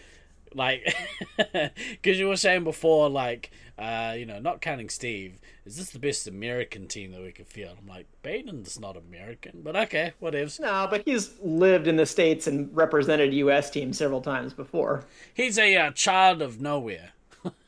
[0.55, 0.97] Like,
[1.36, 5.98] because you were saying before, like, uh, you know, not counting Steve, is this the
[5.98, 7.76] best American team that we could field?
[7.78, 10.59] I'm like, Baden's not American, but okay, what whatevs.
[10.59, 13.68] No, but he's lived in the states and represented U.S.
[13.68, 15.05] teams several times before.
[15.34, 17.12] He's a uh, child of nowhere.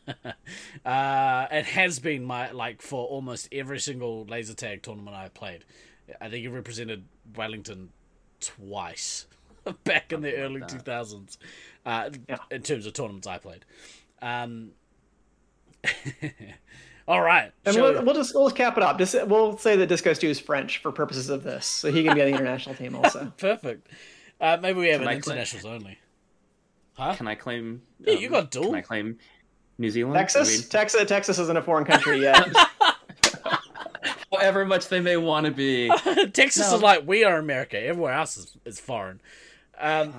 [0.85, 5.65] uh, it has been my like for almost every single laser tag tournament I played.
[6.21, 7.05] I think he represented
[7.37, 7.91] Wellington
[8.41, 9.27] twice
[9.85, 11.39] back in the early two thousands.
[11.85, 12.37] Uh, Yeah.
[12.51, 13.65] in terms of tournaments I played.
[14.21, 14.73] Um,
[17.09, 18.99] all right, And shall we'll, we'll just we'll cap it up.
[18.99, 22.15] Just we'll say that Disco Stew is French for purposes of this, so he can
[22.15, 23.33] be on the international team also.
[23.39, 23.89] perfect.
[24.41, 25.99] Uh, maybe we have Can an I claim- internationals only.
[27.17, 27.83] Can I claim?
[28.01, 28.67] Yeah, you got dual.
[28.67, 29.19] Can I claim
[29.79, 30.15] New Zealand?
[30.17, 32.49] Texas, I mean, Texas, Texas isn't a foreign country yet.
[34.33, 35.89] however much they may want to be.
[36.33, 36.77] Texas No.
[36.77, 37.81] is like we are America.
[37.81, 39.21] Everywhere else is, is foreign.
[39.79, 40.13] Um,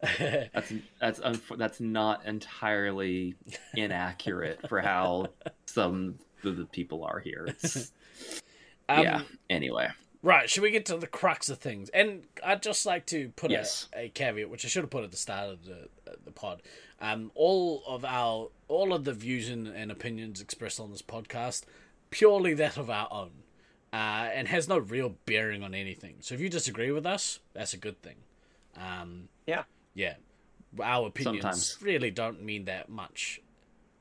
[0.00, 3.34] That's that's unf- that's not entirely
[3.74, 5.26] inaccurate for how
[5.66, 6.14] some
[6.44, 7.48] of the people are here.
[8.88, 9.22] Um, yeah.
[9.50, 9.88] Anyway,
[10.22, 11.90] Right, should we get to the crux of things?
[11.90, 13.88] And I'd just like to put Yes.
[13.94, 16.30] a, a caveat, which I should have put at the start of the uh, the
[16.32, 16.62] pod.
[17.00, 21.62] Um, all of our all of the views and, and opinions expressed on this podcast
[22.10, 23.30] purely that of our own,
[23.92, 23.96] uh,
[24.32, 26.16] and has no real bearing on anything.
[26.20, 28.16] So if you disagree with us, that's a good thing.
[28.76, 29.64] Um, yeah.
[29.94, 30.14] yeah,
[30.82, 31.78] our opinions Sometimes.
[31.82, 33.40] really don't mean that much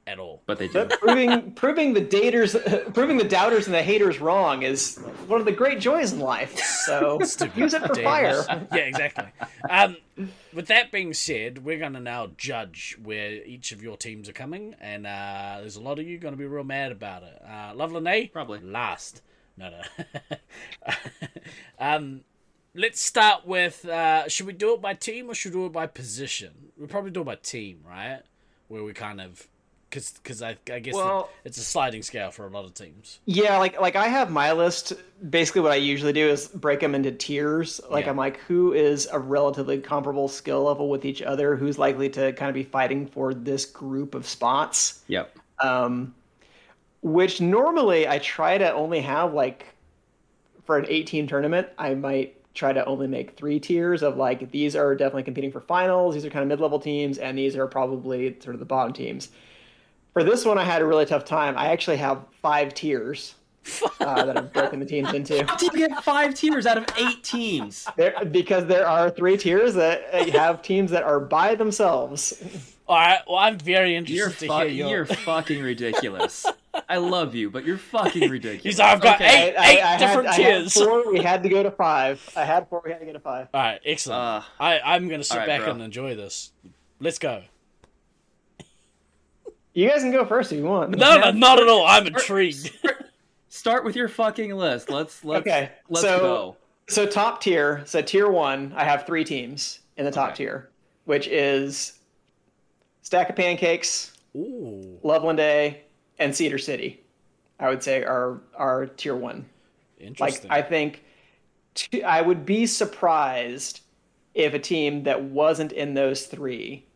[0.08, 0.42] at all.
[0.46, 0.74] but they do.
[0.74, 4.98] But proving proving the daters, proving the doubters and the haters wrong is
[5.28, 6.58] one of the great joys in life.
[6.58, 7.20] So
[7.56, 8.68] use it for Damn fire.
[8.74, 9.26] yeah, exactly.
[9.70, 9.98] Um,
[10.54, 14.34] with that being said, we're going to now judge where each of your teams are
[14.34, 17.42] coming, and uh, there's a lot of you going to be real mad about it.
[17.48, 18.60] Uh, Loveland Probably.
[18.62, 19.22] last.
[19.58, 20.38] No, no.
[21.80, 22.22] um,
[22.76, 23.86] let's start with.
[23.86, 26.72] Uh, should we do it by team or should we do it by position?
[26.78, 28.22] We'll probably do it by team, right?
[28.68, 29.48] Where we kind of.
[29.90, 33.20] Because I, I guess Well- it's a sliding scale for a lot of teams.
[33.26, 34.94] Yeah, like like I have my list.
[35.30, 37.80] Basically, what I usually do is break them into tiers.
[37.90, 38.12] Like Yeah.
[38.12, 41.56] I'm like, who is a relatively comparable skill level with each other?
[41.56, 45.04] Who's likely to kind of be fighting for this group of spots?
[45.08, 45.38] Yep.
[45.60, 46.14] um,
[47.02, 49.68] which normally I try to only have like
[50.66, 54.76] for an 18 tournament, I might try to only make three tiers of like these
[54.76, 58.36] are definitely competing for finals, these are kind of mid-level teams, and these are probably
[58.42, 59.30] sort of the bottom teams.
[60.18, 61.56] For this one, I had a really tough time.
[61.60, 63.36] I actually have five tiers
[64.00, 65.46] uh, that I've broken the teams into.
[65.48, 67.86] How do you get five tiers out of eight teams?
[67.98, 72.74] There, because there are three tiers that uh, have teams that are by themselves.
[72.88, 73.20] All right.
[73.28, 74.90] Well, I'm very interested You're to fu- hear your.
[74.90, 76.48] you're fucking ridiculous.
[76.90, 78.64] I love you, but you're fucking ridiculous.
[78.64, 79.50] He's like, I've got Okay.
[79.50, 80.74] eight, eight had- different I had tiers.
[80.74, 81.12] four.
[81.14, 82.28] We had to go to five.
[82.36, 82.82] I had four.
[82.84, 83.50] We had to go to five.
[83.54, 84.20] All right, excellent.
[84.20, 85.74] Uh, I I'm gonna sit all right, back bro.
[85.74, 86.54] and enjoy this.
[87.00, 87.44] Let's go.
[89.78, 90.98] You guys can go first if you want.
[90.98, 91.86] No, no, not at all.
[91.86, 92.72] I'm intrigued.
[93.48, 94.90] Start with your fucking list.
[94.90, 96.58] Let's let's Okay, let's so- go.
[96.90, 97.84] So top tier.
[97.86, 100.46] So tier one, I have three teams in the top Okay.
[100.46, 100.70] tier,
[101.06, 102.00] which is
[103.04, 105.80] Stack of Pancakes, Ooh, Loveland A,
[106.18, 107.04] and Cedar City.
[107.60, 109.46] I would say are are tier one.
[110.00, 110.16] Interesting.
[110.26, 110.52] Like interesting.
[110.52, 111.04] I think
[111.76, 113.82] t- I would be surprised
[114.34, 116.87] if a team that wasn't in those three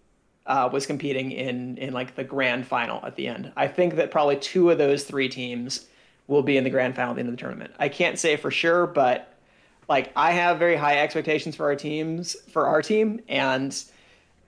[0.46, 3.52] uh, was competing in in like the grand final at the end.
[3.56, 5.88] I think that probably two of those three teams
[6.28, 7.74] will be in the grand final at the end of the tournament.
[7.80, 9.34] I can't say for sure, but
[9.90, 13.84] like I have very high expectations for our teams for our team, and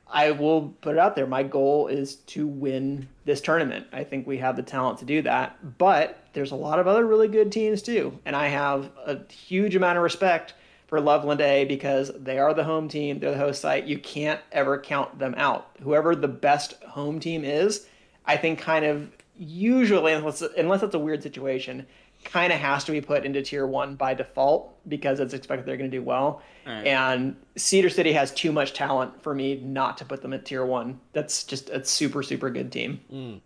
[0.08, 1.28] I will put it out there.
[1.28, 3.88] My goal is to win this tournament.
[3.92, 7.06] I think we have the talent to do that, but there's a lot of other
[7.06, 10.54] really good teams too, and I have a huge amount of respect
[10.94, 13.86] for Loveland A because they are the home team, they're the host site.
[13.86, 15.72] You can't ever count them out.
[15.82, 17.88] Whoever the best home team is,
[18.28, 21.88] I think kind of usually unless unless it's a weird situation,
[22.26, 25.78] kind of has to be put into tier 1 by default because it's expected they're
[25.78, 26.44] going to do well.
[26.68, 26.86] Alright.
[26.86, 30.64] And Cedar City has too much talent for me not to put them at tier
[30.64, 31.00] 1.
[31.14, 33.00] That's just a super super good team.
[33.10, 33.38] Hmm.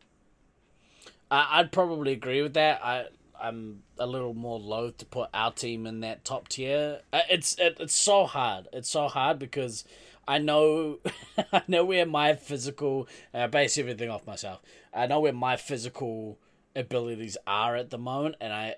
[1.32, 2.82] I, I'd probably agree with that.
[2.84, 3.06] I
[3.42, 7.02] I'm a little more loath to put our team in that top tier.
[7.14, 8.68] Uh, It's it, it's so hard.
[8.74, 9.84] It's so hard because
[10.28, 11.00] I know
[11.54, 13.08] I know where my physical.
[13.34, 14.62] I base everything off myself.
[14.94, 16.38] I know where my physical
[16.76, 18.76] abilities are at the moment, and I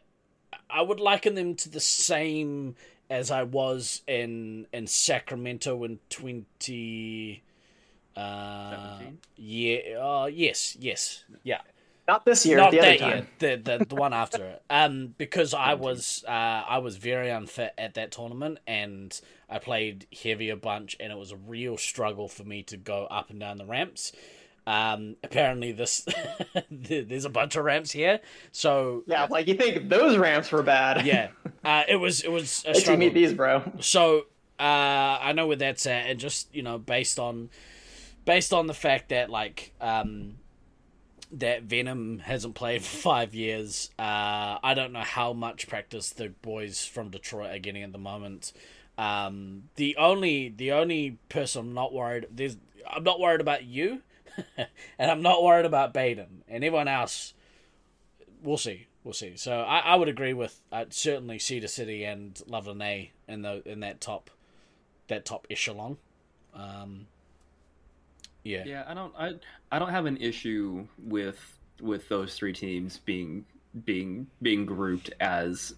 [0.69, 2.75] I would liken them to the same
[3.09, 7.43] as I was in in Sacramento in twenty.
[8.15, 9.17] Uh, 17?
[9.37, 9.77] yeah.
[9.99, 10.75] Uh, yes.
[10.79, 11.23] Yes.
[11.43, 11.61] Yeah.
[12.09, 13.27] Not this year, Not the other that year.
[13.37, 14.61] The, the the one after it.
[14.71, 19.09] Um, because I was uh I was very unfit at that tournament, and
[19.49, 23.05] I played heavy a bunch, and it was a real struggle for me to go
[23.05, 24.11] up and down the ramps.
[24.67, 26.05] Um, apparently this
[26.71, 28.19] there's a bunch of ramps here,
[28.51, 31.05] so Yeah, like you think those ramps were bad.
[31.05, 31.29] yeah,
[31.63, 32.99] uh, it was it was a struggle.
[32.99, 33.63] meet these, bro.
[33.81, 34.25] So
[34.59, 37.49] uh, I know where that's at, and just you know, based on
[38.25, 40.35] based on the fact that like um,
[41.31, 46.29] that Venom hasn't played for five years, uh, I don't know how much practice the
[46.29, 48.53] boys from Detroit are getting at the moment.
[48.97, 52.57] Um, the only the only person I'm not worried there's
[52.89, 54.01] I'm not worried about you,
[54.57, 57.33] and I'm not worried about Baden, and everyone else.
[58.43, 58.87] We'll see.
[59.03, 59.37] We'll see.
[59.37, 63.61] So I, I would agree with uh, certainly Cedar City and Loveland A in the
[63.65, 64.29] in that top
[65.07, 65.97] that top echelon.
[66.53, 67.07] Um,
[68.43, 68.63] yeah.
[68.65, 69.33] Yeah, I don't I
[69.71, 71.39] I don't have an issue with
[71.81, 73.45] with those three teams being
[73.85, 75.75] being being grouped as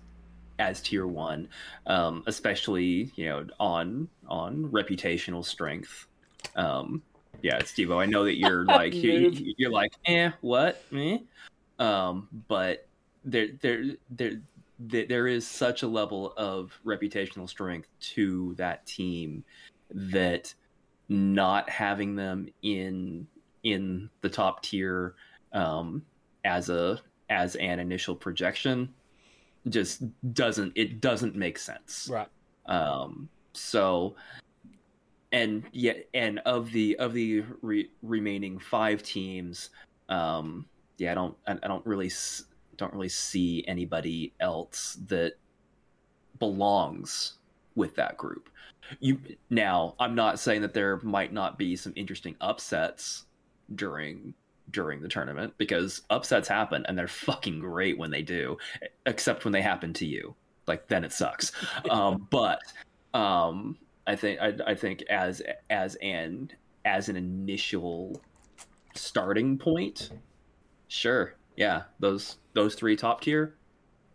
[0.59, 1.47] as tier one,
[1.87, 6.07] um, especially you know on on reputational strength.
[6.55, 7.01] Um,
[7.41, 11.25] yeah, Steve, I know that you're like you, you're like eh what me,
[11.79, 12.87] um, but
[13.25, 14.41] there there there
[14.79, 19.43] there is such a level of reputational strength to that team
[19.89, 20.53] that
[21.09, 23.27] not having them in
[23.63, 25.15] in the top tier
[25.53, 26.03] um,
[26.45, 26.99] as a
[27.29, 28.93] as an initial projection
[29.69, 30.03] just
[30.33, 32.27] doesn't it doesn't make sense Right.
[32.65, 34.15] um so
[35.31, 39.69] and yet and of the of the re- remaining five teams
[40.09, 40.65] um
[40.97, 42.45] yeah i don't i, I don't really s-
[42.77, 45.33] don't really see anybody else that
[46.39, 47.33] belongs
[47.75, 48.49] with that group
[48.99, 49.19] you
[49.49, 53.25] now i'm not saying that there might not be some interesting upsets
[53.73, 54.33] during
[54.71, 58.57] during the tournament because upsets happen and they're fucking great when they do
[59.05, 60.33] except when they happen to you.
[60.67, 61.51] Like then it sucks.
[61.89, 62.61] Um but
[63.13, 63.77] um
[64.07, 66.51] i think I, I think as as an
[66.85, 68.21] as an initial
[68.95, 70.11] starting point
[70.87, 73.55] sure yeah those those three top tier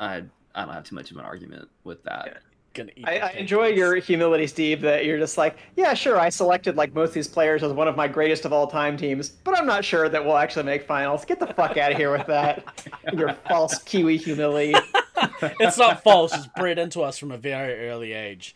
[0.01, 0.23] i
[0.55, 2.39] i don't have too much of an argument with that
[2.77, 6.28] Gonna eat I, I enjoy your humility, Steve, that you're just like, yeah, sure, I
[6.28, 9.31] selected like most of these players as one of my greatest of all time teams,
[9.31, 11.24] but I'm not sure that we'll actually make finals.
[11.24, 12.65] Get the fuck out of here with that.
[13.15, 14.74] your false Kiwi humility.
[15.43, 16.35] it's not false.
[16.35, 18.55] It's bred into us from a very early age.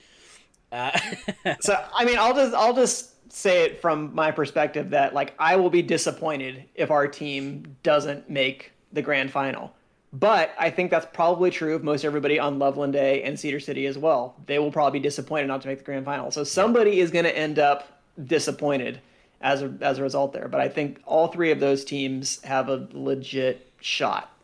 [0.70, 0.90] Uh,
[1.60, 5.56] So I mean, I'll just I'll just say it from my perspective that like I
[5.56, 9.72] will be disappointed if our team doesn't make the grand final.
[10.12, 13.86] But I think that's probably true of most everybody on Loveland A and Cedar City
[13.86, 14.34] as well.
[14.46, 16.32] They will probably be disappointed not to make the grand final.
[16.32, 19.00] So somebody is going to end up disappointed
[19.40, 20.48] as a as a result there.
[20.48, 24.36] But I think all three of those teams have a legit shot.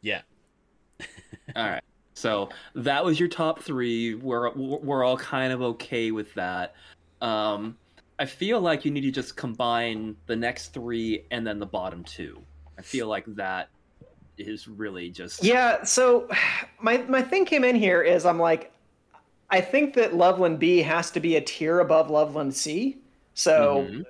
[0.00, 0.22] yeah.
[1.56, 1.82] All right.
[2.14, 4.14] So that was your top three.
[4.14, 6.74] We're we're all kind of okay with that.
[7.20, 7.76] Um,
[8.18, 12.04] I feel like you need to just combine the next three and then the bottom
[12.04, 12.40] two.
[12.78, 13.68] I feel like that
[14.38, 16.28] is really just Yeah, so
[16.80, 18.72] my my thing came in here is I'm like,
[19.50, 22.98] I think that Loveland B has to be a tier above Loveland C.
[23.34, 24.04] So Mhm.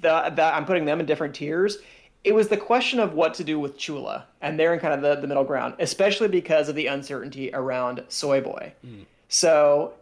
[0.00, 1.78] the, the, I'm putting them in different tiers.
[2.24, 5.00] It was the question of what to do with Chula, and they're in kind of
[5.02, 8.72] the, the middle ground, especially because of the uncertainty around Soy Boy.
[9.28, 9.94] So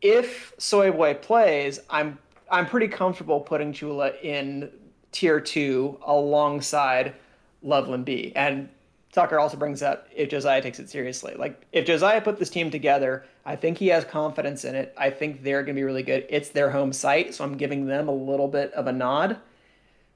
[0.00, 2.18] if Soy Boy plays, I'm
[2.50, 4.70] I'm pretty comfortable putting Chula in
[5.12, 7.14] tier two alongside
[7.62, 8.32] Loveland B.
[8.34, 8.68] And
[9.12, 11.34] Tucker also brings up if Josiah takes it seriously.
[11.36, 14.94] Like if Josiah put this team together, I think he has confidence in it.
[14.98, 16.26] I think they're going to be really good.
[16.28, 19.38] It's their home site, so I'm giving them a little bit of a nod.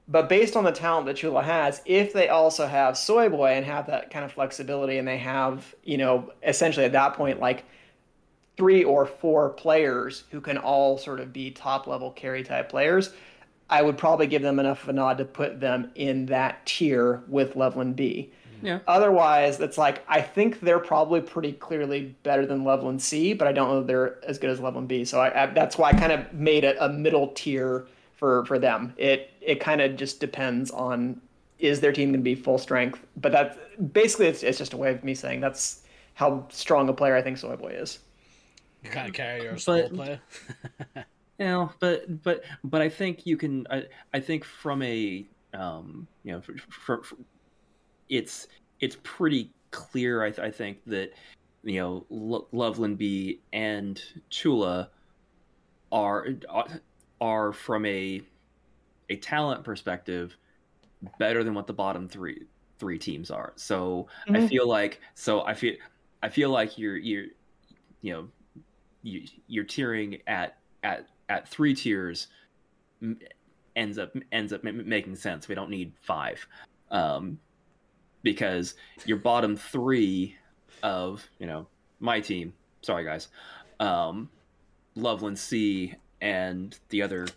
[0.07, 3.65] But based on the talent that Chula has, if they also have Soy Boy and
[3.65, 7.63] have that kind of flexibility, and they have, you know, essentially at that point, like
[8.57, 13.11] three or four players who can all sort of be top level carry type players,
[13.69, 17.23] I would probably give them enough of a nod to put them in that tier
[17.27, 18.31] with Loveland B.
[18.63, 18.79] yeah.
[18.87, 23.51] Otherwise, it's like I think they're probably pretty clearly better than Loveland C, but I
[23.51, 25.03] don't know if they're as good as Loveland B.
[25.05, 28.57] So I, I, that's why I kind of made it a middle tier for for
[28.57, 28.93] them.
[28.97, 31.21] It it kind of just depends on
[31.59, 33.57] is their team going to be full strength, but that's
[33.91, 35.83] basically it's, it's just a way of me saying that's
[36.13, 37.99] how strong a player I think Soy Boy is.
[38.83, 40.21] You kind of carry your small But- player.
[41.39, 43.65] You know, but but but I think you can.
[43.69, 47.15] I, I think from a um, you know, for, for, for,
[48.09, 48.47] it's
[48.79, 50.23] it's pretty clear.
[50.23, 51.13] I, th- I think that
[51.63, 54.89] you know Lo- Loveland B and Chula
[55.91, 56.27] are
[57.21, 58.21] are from a
[59.09, 60.35] a talent perspective
[61.19, 62.45] better than what the bottom three
[62.79, 63.53] three teams are.
[63.55, 64.35] So mm-hmm.
[64.35, 65.75] I feel like so I feel
[66.21, 67.25] I feel like you're you're
[68.01, 68.27] you know
[69.01, 72.27] you, you're tiering at at at three tiers
[73.75, 75.47] ends up ends up making sense.
[75.47, 76.45] We don't need five,
[76.91, 77.39] um,
[78.23, 78.75] because
[79.05, 80.37] your bottom three
[80.81, 81.67] of you know
[81.99, 82.53] my team.
[82.81, 83.27] Sorry guys,
[83.79, 84.29] um,
[84.95, 87.27] Loveland C and the other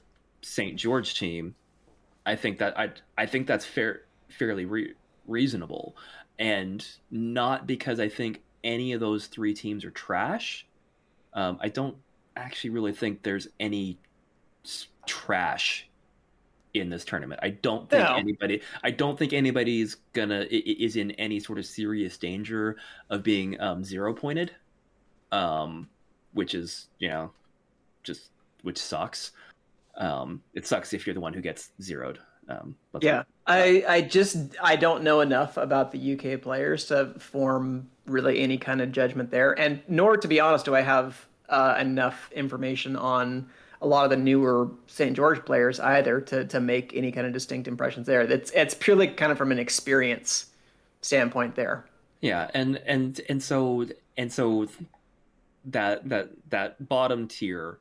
[0.42, 0.76] St.
[0.76, 1.54] George team.
[2.24, 4.94] I think that I I think that's fair fairly re-
[5.26, 5.96] reasonable,
[6.38, 10.66] and not because I think any of those three teams are trash.
[11.34, 11.96] Um, I don't
[12.34, 13.98] actually really think there's any
[15.06, 15.88] trash
[16.80, 17.40] in this tournament.
[17.42, 18.16] I don't think no.
[18.16, 18.60] anybody.
[18.82, 22.76] I don't think anybody's gonna is in any sort of serious danger
[23.10, 24.52] of being um, zero pointed,
[25.32, 25.88] um,
[26.32, 27.30] which is you know
[28.02, 28.30] just
[28.62, 29.32] which sucks.
[29.96, 32.18] Um, it sucks if you're the one who gets zeroed.
[32.48, 37.90] Um, yeah, I I just I don't know enough about the UK players to form
[38.06, 41.76] really any kind of judgment there, and nor to be honest do I have uh,
[41.80, 43.48] enough information on
[43.86, 45.14] a lot of the newer St.
[45.14, 48.26] George players either to to make any kind of distinct impressions there.
[48.26, 50.46] That's it's purely kind of from an experience
[51.02, 51.86] standpoint there.
[52.20, 53.86] Yeah, and and and so
[54.16, 54.66] and so
[55.66, 57.78] that that that bottom tier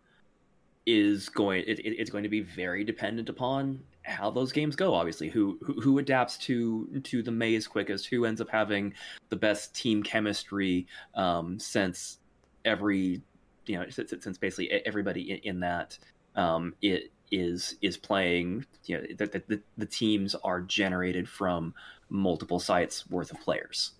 [0.85, 5.29] is going it, it's going to be very dependent upon how those games go obviously
[5.29, 8.93] who, who who adapts to to the maze quickest who ends up having
[9.29, 12.19] the best team chemistry um since
[12.65, 13.19] every
[13.65, 15.97] you know since basically everybody in, that
[16.35, 21.73] um, it is is playing you know the, the, the, teams are generated from
[22.09, 23.91] multiple sites worth of players.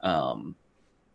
[0.00, 0.56] Um,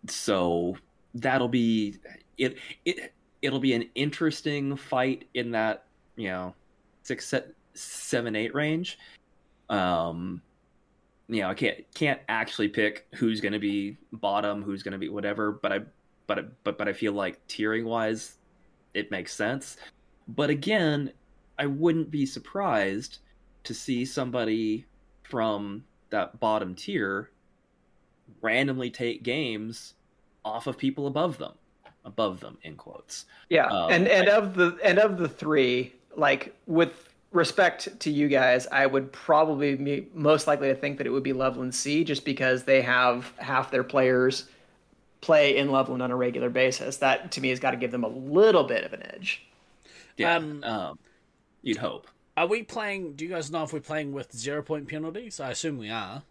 [0.07, 0.77] so
[1.13, 1.97] that'll be
[2.37, 5.85] it it it'll be an interesting fight in that
[6.15, 6.53] you know
[7.03, 7.33] six
[7.73, 8.97] seven eight range.
[9.69, 10.41] Um
[11.29, 14.97] you know i can't can't actually pick who's going to be bottom who's going to
[14.97, 15.79] be whatever but i
[16.27, 18.37] but but but I feel like tiering wise,
[18.93, 19.77] it makes sense.
[20.27, 21.13] But again,
[21.57, 23.19] I wouldn't be surprised
[23.63, 24.85] to see somebody
[25.23, 27.31] from that bottom tier
[28.41, 29.93] randomly take games
[30.45, 31.53] off of people above them
[32.05, 35.93] above them in quotes yeah um, and and I, of the and of the three
[36.15, 41.07] like with respect to you guys i would probably be most likely to think that
[41.07, 44.45] it would be loveland c just because they have half their players
[45.21, 46.97] play in Loveland on a regular basis.
[46.97, 49.45] That to me has got to give them a little bit of an edge.
[50.15, 50.99] Yeah, um, um,
[51.61, 52.07] you'd hope.
[52.35, 53.13] Are we playing?
[53.13, 55.39] Do you guys know if we're playing with zero point penalties?
[55.39, 56.23] I assume we are.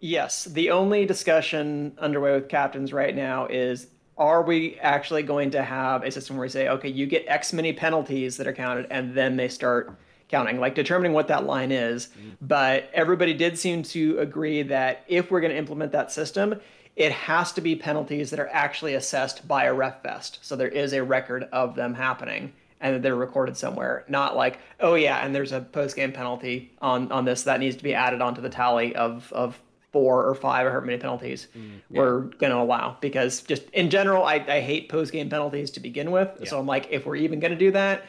[0.00, 0.44] Yes.
[0.44, 3.86] The only discussion underway with captains right now is
[4.18, 7.52] are we actually going to have a system where we say, okay, you get X
[7.52, 9.98] many penalties that are counted, and then they start
[10.28, 12.08] counting, like determining what that line is.
[12.08, 12.36] Mm.
[12.40, 16.60] But everybody did seem to agree that if we're going to implement that system,
[16.96, 20.38] it has to be penalties that are actually assessed by a ref fest.
[20.42, 24.04] So there is a record of them happening and that they're recorded somewhere.
[24.08, 27.76] Not like, oh yeah, and there's a post game penalty on on this that needs
[27.76, 29.60] to be added onto the tally of of
[29.92, 32.00] four or five or however many penalties mm, yeah.
[32.00, 32.96] we're going to allow.
[33.00, 36.30] Because just in general, I, I hate post game penalties to begin with.
[36.38, 36.48] Yeah.
[36.48, 38.04] So I'm like, if we're even going to do that,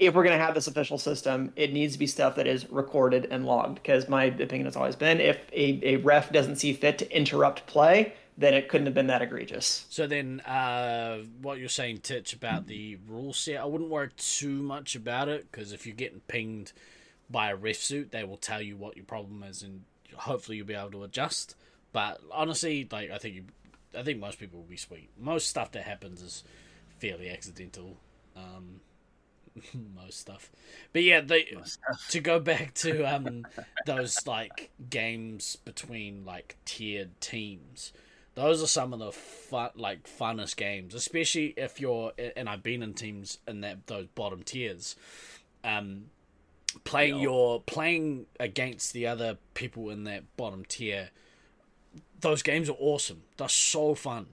[0.00, 2.68] if we're going to have this official system, it needs to be stuff that is
[2.70, 3.74] recorded and logged.
[3.74, 7.66] Because my opinion has always been if a, a ref doesn't see fit to interrupt
[7.66, 9.84] play, then it couldn't have been that egregious.
[9.90, 14.62] So then, uh, what you're saying, Titch, about the rule set, I wouldn't worry too
[14.62, 16.72] much about it because if you're getting pinged
[17.28, 19.82] by a ref suit, they will tell you what your problem is, and
[20.16, 21.54] hopefully you'll be able to adjust.
[21.92, 23.44] But honestly, like I think you,
[23.96, 25.10] I think most people will be sweet.
[25.18, 26.42] Most stuff that happens is
[26.98, 27.98] fairly accidental.
[28.34, 28.80] Um,
[29.96, 30.50] most stuff.
[30.92, 31.56] But yeah, they
[32.10, 33.46] to go back to um
[33.86, 37.92] those like games between like tiered teams.
[38.34, 42.82] Those are some of the fun like funnest games, especially if you're and I've been
[42.82, 44.96] in teams in that those bottom tiers.
[45.64, 46.06] Um
[46.84, 51.10] playing your playing against the other people in that bottom tier.
[52.20, 53.22] Those games are awesome.
[53.36, 54.26] They're so fun.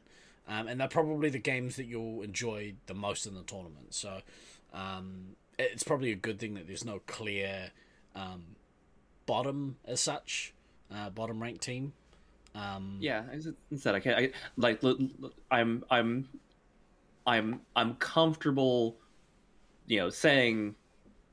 [0.48, 3.94] Um, and they're probably the games that you'll enjoy the most in the tournament.
[3.94, 4.22] So,
[4.78, 7.72] um, it's probably a good thing that there's no clear
[8.16, 8.44] um,
[9.26, 10.54] bottom as such,
[10.94, 11.94] uh, bottom ranked team.
[12.54, 13.24] Um, yeah,
[13.72, 14.18] instead I can't.
[14.18, 14.82] I, like,
[15.52, 16.28] I'm, I'm,
[17.26, 18.98] I'm, I'm comfortable.
[19.88, 20.76] You know, saying,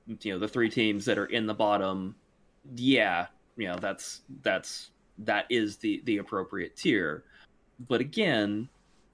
[0.07, 2.15] you know, the three teams that are in the bottom.
[2.77, 3.27] Yeah,
[3.57, 7.25] you know, that's that's that is the the appropriate tier.
[7.89, 8.69] But again,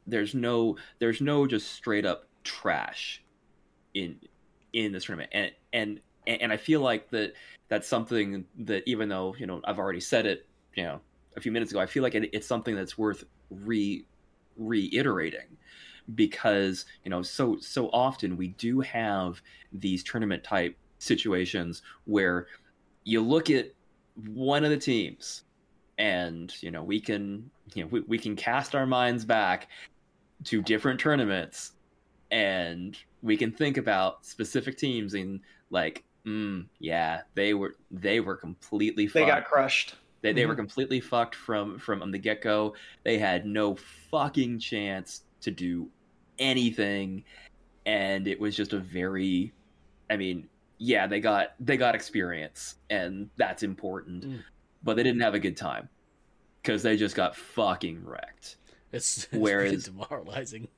[0.06, 3.22] there's no there's no just straight up trash
[3.94, 4.16] in
[4.72, 7.34] in this tournament, and and and I feel like that
[7.68, 11.00] that's something that even though you know I've already said it, you know,
[11.36, 14.04] a few minutes ago, I feel like it, it's something that's worth re
[14.56, 15.56] reiterating
[16.14, 19.40] because you know so so often we do have
[19.72, 22.46] these tournament type situations where
[23.04, 23.72] you look at
[24.26, 25.44] one of the teams
[25.98, 29.68] and you know we can you know we, we can cast our minds back
[30.44, 31.72] to different tournaments
[32.30, 35.40] and we can think about specific teams and
[35.70, 39.94] like mm, yeah they were they were completely They got crushed.
[40.22, 40.58] they, they were Mhm.
[40.58, 42.74] completely fucked from from the get go.
[43.04, 43.76] They had no
[44.10, 45.88] fucking chance to do
[46.38, 47.24] anything,
[47.86, 49.52] and it was just a very,
[50.10, 50.48] I mean,
[50.78, 54.40] yeah, they got they got experience, and that's important, Mm.
[54.82, 55.88] but they didn't have a good time
[56.62, 58.56] because they just got fucking wrecked.
[58.92, 60.68] It's, it's Whereas- demoralizing.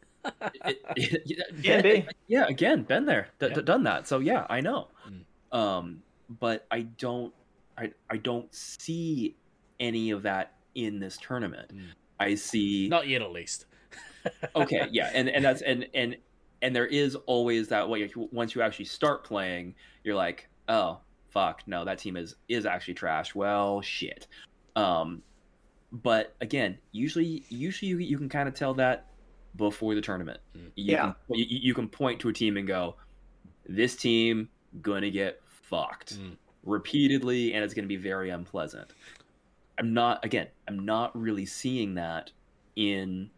[0.64, 2.06] It- it- Can be.
[2.28, 3.54] yeah, again, been there, d- Yeah.
[3.54, 4.06] d- done that.
[4.06, 4.88] So yeah, I know.
[5.08, 5.56] Mm.
[5.56, 6.02] Um,
[6.40, 7.32] but I don't,
[7.76, 9.34] I I don't see
[9.80, 11.74] any of that in this tournament.
[11.74, 11.86] Mm.
[12.20, 12.88] I see.
[12.88, 13.66] Not yet, at least.
[14.56, 16.16] okay, yeah, and and that's and and
[16.62, 18.10] and there is always that way.
[18.30, 19.74] Once you actually start playing,
[20.04, 20.98] you're like, oh
[21.30, 23.34] fuck, no, that team is is actually trash.
[23.34, 24.28] Well, shit.
[24.76, 25.22] Um,
[25.90, 29.06] but again, usually usually you, you can kind of tell that
[29.56, 30.40] before the tournament.
[30.56, 30.70] Mm.
[30.76, 31.02] You Yeah.
[31.02, 32.96] can, you, you can point to a team and go,
[33.66, 34.48] this team
[34.80, 36.36] gonna get fucked Mm.
[36.64, 38.92] repeatedly, and it's gonna be very unpleasant.
[39.78, 40.48] I'm not again.
[40.68, 42.30] I'm not really seeing that
[42.76, 43.30] in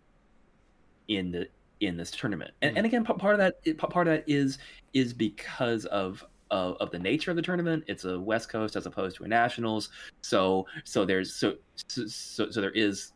[1.08, 1.48] in the
[1.80, 2.78] in this tournament, and, Mm.
[2.78, 4.58] and again, p- part of that p- part of that is
[4.94, 7.84] is because of of, of the nature of the tournament.
[7.88, 12.50] It's a West Coast as opposed to a Nationals, so so there's so so so,
[12.50, 13.12] so there is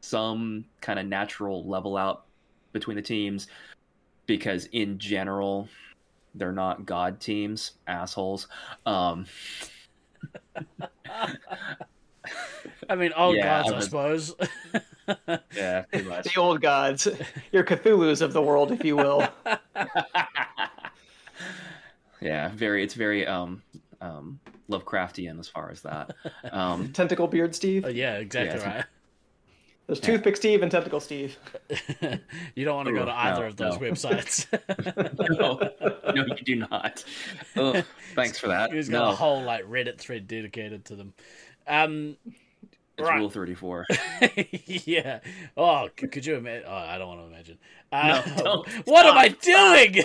[0.00, 2.25] some kind of natural level out
[2.78, 3.46] between the teams
[4.26, 5.68] because in general
[6.34, 8.48] they're not god teams assholes
[8.84, 9.26] um
[12.88, 14.34] I mean, all Yeah, gods, I I suppose.
[15.54, 17.08] yeah pretty much The old gods,
[17.52, 19.28] your Cthulhu's of the world, if you will.
[22.20, 23.62] yeah very it's very um
[24.00, 24.40] um
[24.70, 26.10] lovecraftian as far as that
[26.52, 27.84] um Tentacle Beard Steve.
[27.86, 28.84] Oh, yeah, exactly Yeah, right.
[29.86, 31.36] There's Toothpick Steve and Tentacle Steve.
[32.56, 33.86] you don't want to go to either no, of those no.
[33.86, 34.46] websites.
[35.38, 37.04] no no you do not
[37.56, 37.84] Ugh,
[38.14, 41.12] thanks for that He's got no a whole like Reddit thread dedicated to them.
[41.68, 42.16] Um,
[42.98, 43.18] it's right.
[43.18, 43.86] rule 34
[44.66, 45.20] yeah.
[45.56, 46.64] Oh, c- could you imagine?
[46.66, 47.58] Oh, I don't want to imagine.
[47.92, 48.68] Uh, No, don't.
[48.86, 50.02] What am I doing?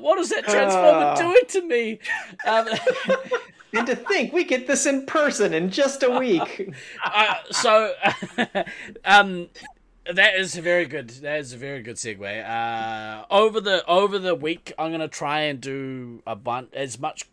[0.00, 1.14] what is that transformer Ah.
[1.16, 1.98] doing to me?
[2.46, 2.68] Um,
[3.74, 6.74] And to think we get this in person in just a week.
[7.04, 7.94] uh, so,
[9.04, 9.48] um,
[10.12, 11.08] that is a very good.
[11.10, 12.44] That is a very good segue.
[12.48, 17.24] Uh, over the over the week, I'm gonna try and do a bunch as much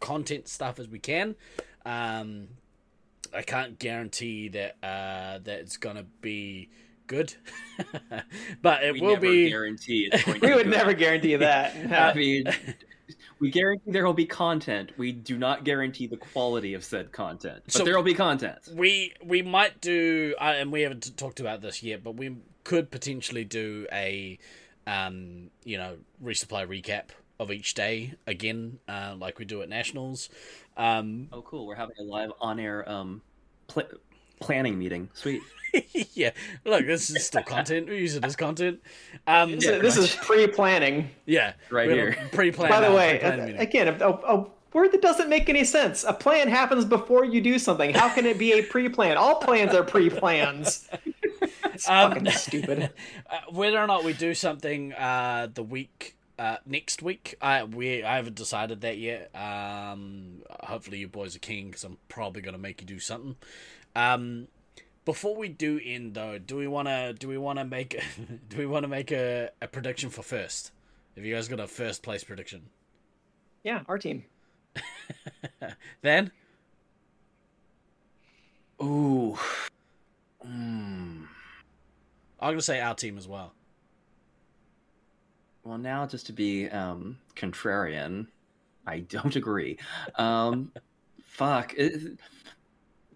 [0.00, 1.36] content stuff as we can.
[1.86, 2.48] Um,
[3.34, 6.70] I can't guarantee that uh, that it's gonna be
[7.06, 7.34] good,
[8.62, 9.50] but it we will never be.
[9.50, 10.70] guarantee it's going to We would good.
[10.70, 11.74] never guarantee that.
[11.92, 12.46] I mean,
[13.40, 14.92] we guarantee there will be content.
[14.96, 18.58] We do not guarantee the quality of said content, but So- there will be content.
[18.72, 22.90] we we might do uh, and we haven't talked about this yet but we could
[22.90, 24.38] potentially do a
[24.86, 27.06] um you know resupply recap
[27.40, 30.28] of each day again uh, like we do at nationals
[30.76, 31.66] um Oh, cool!
[31.66, 33.22] We're having a live on-air um
[33.68, 33.88] pl-
[34.40, 35.08] planning meeting.
[35.14, 35.42] Sweet.
[36.14, 36.30] yeah
[36.64, 38.80] look this is still content we use it as content
[39.26, 41.10] um This, Yeah, is, this pretty is pre-planning.
[41.26, 42.16] yeah Right we here.
[42.32, 46.04] pre-planned By the way, pre-planned uh, again, a, a word that doesn't make any sense.
[46.04, 47.92] A plan happens before you do something.
[47.94, 49.16] How can it be a pre-plan?
[49.16, 50.88] All plans are pre-plans.
[51.74, 52.90] It's Um, fucking stupid.
[53.30, 58.04] uh, whether or not we do something uh, the week uh, next week, I we
[58.04, 59.34] I haven't decided that yet.
[59.34, 63.34] Um, hopefully you boys are keen because I'm probably gonna make you do something.
[63.94, 64.48] Um,
[65.04, 68.00] before we do end though, do we wanna do we wanna make
[68.48, 70.72] do we wanna make a, a prediction for first?
[71.16, 72.62] Have you guys got a first place prediction?
[73.62, 74.24] Yeah, our team.
[76.02, 76.32] Then
[78.82, 79.38] Ooh.
[80.44, 81.26] Mm.
[82.40, 83.54] I'm gonna say our team as well.
[85.62, 88.26] Well, now just to be um contrarian,
[88.86, 89.78] I don't agree.
[90.16, 90.72] Um,
[91.22, 91.74] fuck.
[91.76, 92.18] It,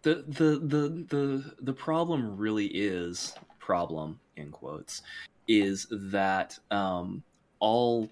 [0.02, 5.02] the, the the the the problem really is problem in quotes
[5.46, 7.22] is that um
[7.60, 8.08] all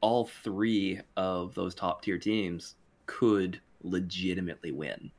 [0.00, 2.76] all three of those top tier teams
[3.06, 5.10] could legitimately win.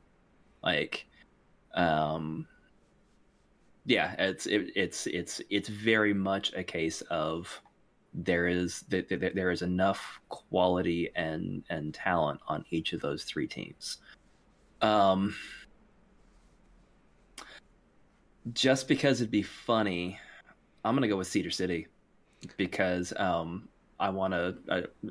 [0.62, 1.06] Like,
[1.74, 2.46] um,
[3.84, 7.60] yeah, it's it, it's it's it's very much a case of
[8.14, 13.46] there is there, there is enough quality and and talent on each of those three
[13.46, 13.98] teams.
[14.80, 15.34] Um,
[18.52, 20.18] just because it'd be funny,
[20.84, 21.86] I'm gonna go with Cedar City
[22.56, 23.68] because um,
[24.00, 24.56] I want to.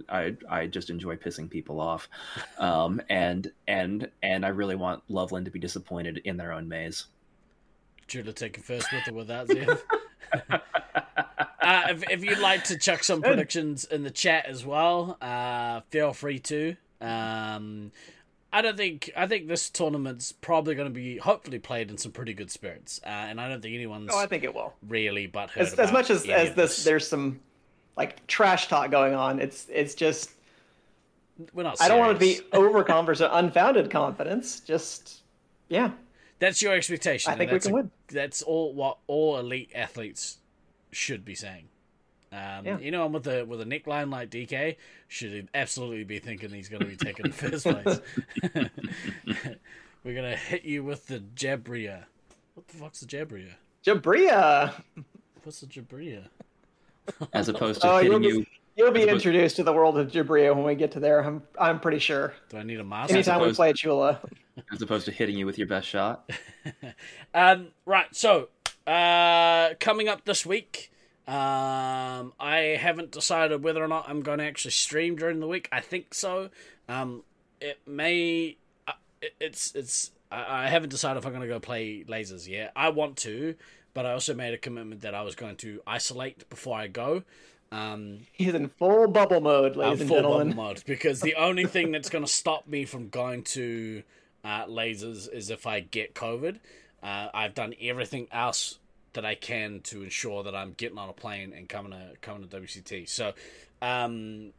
[0.10, 2.10] I, I, I just enjoy pissing people off,
[2.58, 7.06] um, and and and I really want Loveland to be disappointed in their own maze.
[8.08, 9.82] Judah taking first with or without Zev.
[10.50, 15.80] uh, if, if you'd like to chuck some predictions in the chat as well, uh,
[15.92, 16.76] feel free to.
[17.00, 17.94] Um,
[18.54, 22.12] I don't think I think this tournament's probably going to be hopefully played in some
[22.12, 24.12] pretty good spirits, uh, and I don't think anyone's.
[24.14, 24.74] Oh, I think it will.
[24.88, 27.40] Really, but as, as much as as this, this, there's some
[27.96, 29.40] like trash talk going on.
[29.40, 30.32] It's it's just.
[31.54, 31.78] We're not.
[31.78, 31.82] Serious.
[31.82, 34.60] I don't want to be overconfident, unfounded confidence.
[34.60, 35.22] Just
[35.70, 35.92] yeah.
[36.40, 37.32] That's your expectation.
[37.32, 37.92] I think we can a, win.
[38.10, 40.40] That's all what all elite athletes
[40.92, 41.70] should be saying.
[42.32, 42.78] Um, yeah.
[42.80, 44.78] You know, with a with a neckline like DK,
[45.10, 48.00] should absolutely be thinking he's going to be taken in first place.
[50.04, 52.06] We're gonna hit you with the Jabria.
[52.56, 53.52] What the fuck's the Jabria?
[53.86, 54.74] Jabria.
[55.44, 56.28] What's the Jabria?
[57.34, 58.46] As opposed to oh, hitting you'll you.
[58.76, 59.62] You'll be introduced to...
[59.62, 61.22] to the world of Jabria when we get to there.
[61.22, 62.34] I'm I'm pretty sure.
[62.50, 63.14] Do I need a mask?
[63.14, 64.20] Anytime we play Chula.
[64.72, 66.30] As opposed to hitting you with your best shot.
[67.34, 68.14] um, right.
[68.16, 68.50] So
[68.88, 70.91] uh, coming up this week.
[71.32, 75.70] Um, I haven't decided whether or not I'm going to actually stream during the week.
[75.72, 76.50] I think so.
[76.90, 77.24] Um,
[77.62, 78.58] it may.
[78.86, 80.12] Uh, it, it's it's.
[80.30, 82.74] I, I haven't decided if I'm going to go play lasers yet.
[82.76, 83.56] I want to,
[83.94, 87.24] but I also made a commitment that I was going to isolate before I go.
[87.72, 90.50] Um, He's in full bubble mode, ladies and full gentlemen.
[90.50, 94.04] Bubble mode because the only thing that's going to stop me from going to
[94.44, 96.58] uh, lasers is if I get COVID.
[97.02, 98.80] Uh, I've done everything else
[99.14, 102.48] that I can to ensure that I'm getting on a plane and coming to coming
[102.48, 103.08] to WCT.
[103.10, 103.34] So,
[103.82, 104.54] um,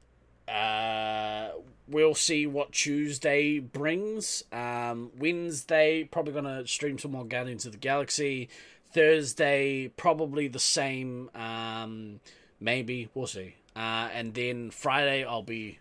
[0.49, 1.51] uh,
[1.89, 4.45] we'll see what Tuesday brings.
[4.53, 8.49] Um, Wednesday probably gonna stream some more Guardians of the Galaxy.
[8.93, 11.31] Thursday probably the same.
[11.35, 12.21] Um,
[12.61, 13.57] maybe we'll see.
[13.75, 15.79] Uh, and then Friday I'll be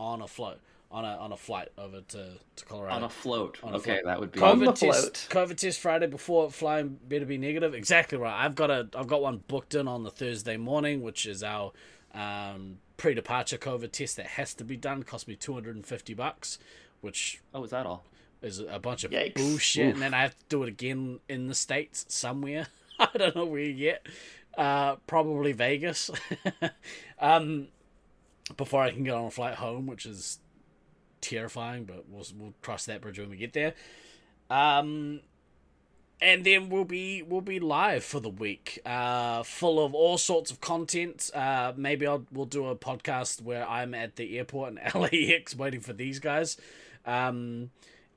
[0.00, 0.58] on a float
[0.90, 2.96] on a on a flight over to, to Colorado.
[2.96, 3.58] On a float.
[3.62, 4.04] On a okay, float.
[4.04, 5.48] that would be COVID on the test, float.
[5.48, 7.74] COVID test Friday before flying better be negative.
[7.74, 8.44] Exactly right.
[8.44, 11.72] I've got a I've got one booked in on the Thursday morning, which is our
[12.14, 15.02] um, pre-departure COVID test that has to be done.
[15.02, 16.58] Cost me two hundred and fifty bucks,
[17.00, 18.04] which oh, is that all?
[18.40, 19.34] Is a bunch of Yikes.
[19.34, 19.94] bullshit, Oof.
[19.94, 22.68] and then I have to do it again in the states somewhere.
[22.98, 24.06] I don't know where yet.
[24.56, 26.10] Uh, probably Vegas.
[27.18, 27.68] um,
[28.56, 30.38] before I can get on a flight home, which is
[31.20, 33.74] terrifying, but we'll we'll cross that bridge when we get there.
[34.50, 35.20] Um,
[36.20, 40.50] and then we'll be we'll be live for the week, uh, full of all sorts
[40.50, 41.30] of content.
[41.34, 45.80] Uh, maybe I'll we'll do a podcast where I'm at the airport in LAX waiting
[45.80, 46.56] for these guys.
[47.06, 47.70] Um,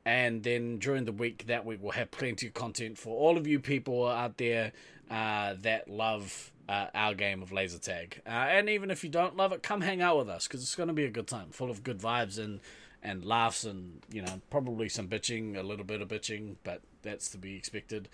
[0.04, 3.46] and then during the week that week we'll have plenty of content for all of
[3.46, 4.72] you people out there
[5.12, 8.22] uh, that love uh, our game of laser tag.
[8.26, 10.76] Uh, and even if you don't love it, come hang out with us because it's
[10.76, 12.62] going to be a good time, full of good vibes and
[13.04, 17.30] and laughs and you know probably some bitching, a little bit of bitching, but that's
[17.30, 18.10] to be expected.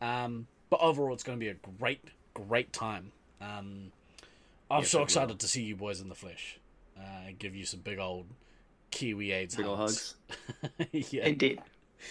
[0.00, 2.02] Um, but overall, it's going to be a great,
[2.34, 3.12] great time.
[3.40, 3.92] Um,
[4.70, 5.36] I'm yes, so excited will.
[5.36, 6.58] to see you boys in the flesh.
[6.96, 8.26] Uh, give you some big old
[8.90, 10.14] Kiwi AIDS big hugs.
[10.50, 10.86] hugs.
[11.12, 11.26] yeah.
[11.26, 11.60] Indeed.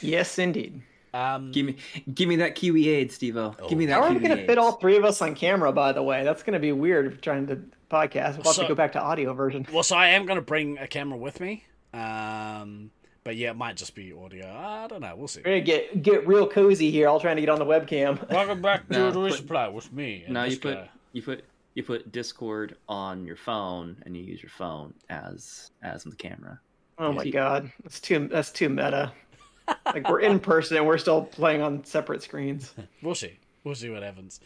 [0.01, 0.81] Yes, indeed.
[1.13, 1.77] Um, give me,
[2.13, 3.37] give me that Kiwi aid, Steve.
[3.37, 3.55] Oh.
[3.67, 3.93] Give me that.
[3.93, 5.71] How are we going to fit all three of us on camera?
[5.71, 7.55] By the way, that's going to be weird trying to
[7.89, 8.37] podcast.
[8.37, 9.65] We'll have so, to go back to audio version.
[9.71, 11.63] Well, so I am going to bring a camera with me.
[11.93, 12.91] Um,
[13.23, 14.47] but yeah, it might just be audio.
[14.47, 15.13] I don't know.
[15.15, 15.41] We'll see.
[15.43, 17.07] We're gonna get get real cozy here.
[17.07, 18.29] All trying to get on the webcam.
[18.31, 20.23] Welcome back to the Resupply with me.
[20.29, 20.89] Now you put guy.
[21.11, 21.43] you put
[21.73, 26.59] you put Discord on your phone and you use your phone as as the camera.
[26.97, 29.11] Oh my god, that's too that's too meta.
[29.85, 32.73] like we're in person and we're still playing on separate screens.
[33.03, 33.37] We'll see.
[33.63, 34.39] We'll see what happens.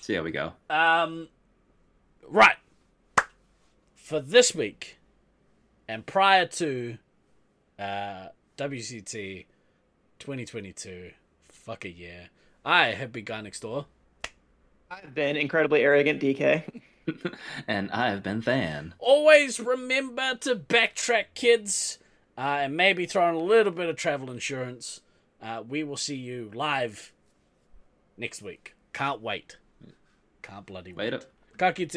[0.00, 0.52] See how we go.
[0.70, 1.28] Um,
[2.28, 2.56] right.
[3.96, 4.97] For this week,
[5.88, 6.98] and prior to
[7.78, 9.46] uh, WCT
[10.18, 11.12] 2022,
[11.48, 12.28] fuck a year,
[12.64, 13.86] I have been Guy Next Door.
[14.90, 16.82] I've been incredibly arrogant, DK.
[17.68, 18.94] and I've been Than.
[18.98, 21.98] Always remember to backtrack, kids,
[22.36, 25.00] uh, and maybe throw in a little bit of travel insurance.
[25.42, 27.12] Uh, we will see you live
[28.16, 28.74] next week.
[28.92, 29.56] Can't wait.
[30.42, 31.12] Can't bloody wait.
[31.12, 31.26] wait.
[31.56, 31.96] Ka kite